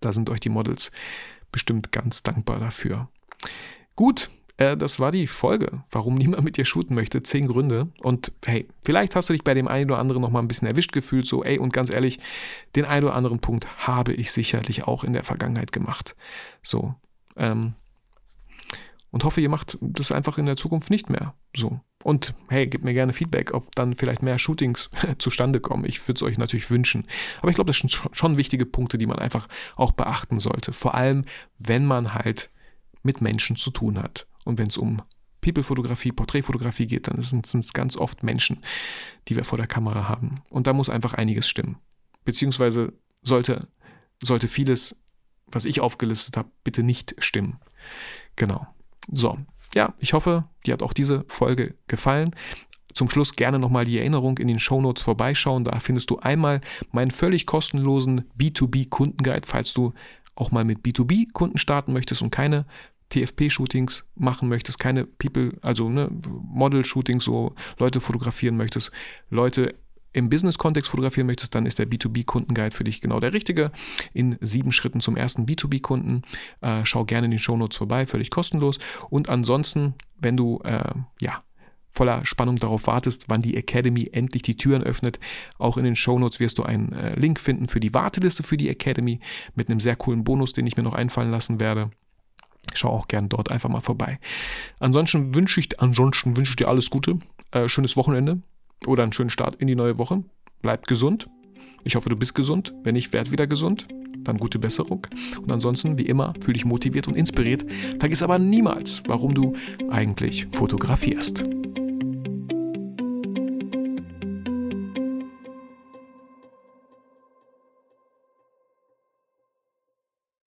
Da 0.00 0.12
sind 0.12 0.28
euch 0.28 0.40
die 0.40 0.48
Models 0.48 0.90
bestimmt 1.52 1.92
ganz 1.92 2.24
dankbar 2.24 2.58
dafür. 2.58 3.08
Gut, 3.94 4.30
äh, 4.58 4.76
das 4.76 5.00
war 5.00 5.10
die 5.10 5.26
Folge, 5.26 5.84
warum 5.90 6.16
niemand 6.16 6.44
mit 6.44 6.56
dir 6.56 6.64
shooten 6.64 6.94
möchte. 6.94 7.22
Zehn 7.22 7.46
Gründe. 7.46 7.88
Und 8.00 8.32
hey, 8.44 8.68
vielleicht 8.84 9.16
hast 9.16 9.30
du 9.30 9.32
dich 9.32 9.44
bei 9.44 9.54
dem 9.54 9.68
einen 9.68 9.90
oder 9.90 10.00
anderen 10.00 10.20
noch 10.20 10.30
mal 10.30 10.40
ein 10.40 10.48
bisschen 10.48 10.68
erwischt 10.68 10.92
gefühlt. 10.92 11.26
So, 11.26 11.42
ey, 11.42 11.58
und 11.58 11.72
ganz 11.72 11.90
ehrlich, 11.90 12.18
den 12.76 12.84
einen 12.84 13.06
oder 13.06 13.14
anderen 13.14 13.38
Punkt 13.38 13.86
habe 13.86 14.12
ich 14.12 14.30
sicherlich 14.32 14.84
auch 14.86 15.04
in 15.04 15.14
der 15.14 15.24
Vergangenheit 15.24 15.72
gemacht. 15.72 16.14
So. 16.62 16.94
Ähm, 17.36 17.74
und 19.10 19.24
hoffe, 19.24 19.40
ihr 19.40 19.48
macht 19.48 19.78
das 19.80 20.12
einfach 20.12 20.36
in 20.36 20.44
der 20.44 20.56
Zukunft 20.56 20.90
nicht 20.90 21.08
mehr. 21.08 21.34
So. 21.56 21.80
Und 22.02 22.34
hey, 22.48 22.66
gebt 22.66 22.84
mir 22.84 22.94
gerne 22.94 23.12
Feedback, 23.12 23.54
ob 23.54 23.74
dann 23.74 23.94
vielleicht 23.94 24.22
mehr 24.22 24.38
Shootings 24.38 24.90
zustande 25.18 25.60
kommen. 25.60 25.84
Ich 25.84 26.06
würde 26.06 26.18
es 26.18 26.22
euch 26.22 26.36
natürlich 26.36 26.70
wünschen. 26.70 27.06
Aber 27.40 27.48
ich 27.48 27.54
glaube, 27.54 27.68
das 27.68 27.78
sind 27.78 28.02
schon 28.12 28.36
wichtige 28.36 28.66
Punkte, 28.66 28.98
die 28.98 29.06
man 29.06 29.18
einfach 29.18 29.48
auch 29.76 29.92
beachten 29.92 30.40
sollte. 30.40 30.72
Vor 30.72 30.94
allem, 30.94 31.24
wenn 31.58 31.86
man 31.86 32.14
halt 32.14 32.50
mit 33.02 33.20
Menschen 33.20 33.56
zu 33.56 33.70
tun 33.70 33.98
hat. 34.02 34.26
Und 34.48 34.58
wenn 34.58 34.68
es 34.68 34.78
um 34.78 35.02
People-Fotografie, 35.42 36.10
Porträtfotografie 36.10 36.86
geht, 36.86 37.06
dann 37.06 37.20
sind 37.20 37.44
es 37.44 37.74
ganz 37.74 37.98
oft 37.98 38.22
Menschen, 38.22 38.58
die 39.28 39.36
wir 39.36 39.44
vor 39.44 39.58
der 39.58 39.66
Kamera 39.66 40.08
haben. 40.08 40.40
Und 40.48 40.66
da 40.66 40.72
muss 40.72 40.88
einfach 40.88 41.12
einiges 41.12 41.46
stimmen. 41.46 41.76
Beziehungsweise 42.24 42.94
sollte, 43.20 43.68
sollte 44.22 44.48
vieles, 44.48 44.96
was 45.48 45.66
ich 45.66 45.82
aufgelistet 45.82 46.38
habe, 46.38 46.48
bitte 46.64 46.82
nicht 46.82 47.14
stimmen. 47.18 47.60
Genau. 48.36 48.66
So, 49.12 49.38
ja, 49.74 49.92
ich 49.98 50.14
hoffe, 50.14 50.44
dir 50.64 50.72
hat 50.72 50.82
auch 50.82 50.94
diese 50.94 51.26
Folge 51.28 51.74
gefallen. 51.86 52.34
Zum 52.94 53.10
Schluss 53.10 53.36
gerne 53.36 53.58
nochmal 53.58 53.84
die 53.84 53.98
Erinnerung 53.98 54.38
in 54.38 54.48
den 54.48 54.58
Shownotes 54.58 55.02
vorbeischauen. 55.02 55.64
Da 55.64 55.78
findest 55.78 56.08
du 56.08 56.20
einmal 56.20 56.62
meinen 56.90 57.10
völlig 57.10 57.44
kostenlosen 57.44 58.24
B2B-Kundenguide, 58.38 59.46
falls 59.46 59.74
du 59.74 59.92
auch 60.36 60.52
mal 60.52 60.64
mit 60.64 60.78
B2B-Kunden 60.78 61.58
starten 61.58 61.92
möchtest 61.92 62.22
und 62.22 62.30
keine 62.30 62.64
TFP-Shootings 63.10 64.04
machen 64.14 64.48
möchtest, 64.48 64.78
keine 64.78 65.04
People, 65.04 65.52
also 65.62 65.88
ne, 65.88 66.10
Model-Shootings, 66.28 67.24
so 67.24 67.54
Leute 67.78 68.00
fotografieren 68.00 68.56
möchtest, 68.56 68.92
Leute 69.30 69.74
im 70.12 70.28
Business-Kontext 70.28 70.90
fotografieren 70.90 71.26
möchtest, 71.26 71.54
dann 71.54 71.66
ist 71.66 71.78
der 71.78 71.88
B2B-Kundenguide 71.88 72.74
für 72.74 72.84
dich 72.84 73.00
genau 73.00 73.20
der 73.20 73.32
richtige. 73.32 73.70
In 74.12 74.36
sieben 74.40 74.72
Schritten 74.72 75.00
zum 75.00 75.16
ersten 75.16 75.44
B2B-Kunden. 75.44 76.22
Äh, 76.60 76.84
schau 76.84 77.04
gerne 77.04 77.26
in 77.26 77.30
den 77.30 77.38
Shownotes 77.38 77.76
vorbei, 77.76 78.06
völlig 78.06 78.30
kostenlos. 78.30 78.78
Und 79.10 79.28
ansonsten, 79.28 79.94
wenn 80.18 80.36
du 80.36 80.60
äh, 80.64 80.94
ja 81.20 81.42
voller 81.92 82.24
Spannung 82.24 82.56
darauf 82.56 82.86
wartest, 82.86 83.24
wann 83.28 83.42
die 83.42 83.56
Academy 83.56 84.08
endlich 84.12 84.42
die 84.42 84.56
Türen 84.56 84.84
öffnet. 84.84 85.18
Auch 85.58 85.76
in 85.76 85.84
den 85.84 85.96
Shownotes 85.96 86.38
wirst 86.38 86.58
du 86.58 86.62
einen 86.62 86.92
äh, 86.92 87.18
Link 87.18 87.40
finden 87.40 87.66
für 87.66 87.80
die 87.80 87.92
Warteliste 87.92 88.44
für 88.44 88.56
die 88.56 88.68
Academy 88.68 89.18
mit 89.56 89.68
einem 89.68 89.80
sehr 89.80 89.96
coolen 89.96 90.22
Bonus, 90.22 90.52
den 90.52 90.66
ich 90.66 90.76
mir 90.76 90.84
noch 90.84 90.94
einfallen 90.94 91.30
lassen 91.30 91.58
werde. 91.58 91.90
Schau 92.74 92.90
auch 92.90 93.08
gern 93.08 93.28
dort 93.28 93.50
einfach 93.50 93.68
mal 93.68 93.80
vorbei. 93.80 94.18
Ansonsten 94.78 95.34
wünsche 95.34 95.60
ich, 95.60 95.80
ansonsten 95.80 96.36
wünsche 96.36 96.50
ich 96.50 96.56
dir 96.56 96.68
alles 96.68 96.90
Gute, 96.90 97.18
äh, 97.52 97.68
schönes 97.68 97.96
Wochenende 97.96 98.42
oder 98.86 99.02
einen 99.02 99.12
schönen 99.12 99.30
Start 99.30 99.56
in 99.56 99.66
die 99.66 99.76
neue 99.76 99.98
Woche. 99.98 100.22
Bleib 100.62 100.86
gesund. 100.86 101.28
Ich 101.84 101.96
hoffe, 101.96 102.08
du 102.08 102.16
bist 102.16 102.34
gesund. 102.34 102.74
Wenn 102.82 102.94
nicht, 102.94 103.12
werd 103.12 103.30
wieder 103.30 103.46
gesund. 103.46 103.86
Dann 104.18 104.38
gute 104.38 104.58
Besserung. 104.58 105.06
Und 105.40 105.50
ansonsten, 105.50 105.98
wie 105.98 106.06
immer, 106.06 106.34
fühle 106.40 106.54
dich 106.54 106.64
motiviert 106.64 107.08
und 107.08 107.16
inspiriert. 107.16 107.64
Vergiss 107.98 108.22
aber 108.22 108.38
niemals, 108.38 109.02
warum 109.06 109.34
du 109.34 109.54
eigentlich 109.88 110.48
fotografierst. 110.52 111.44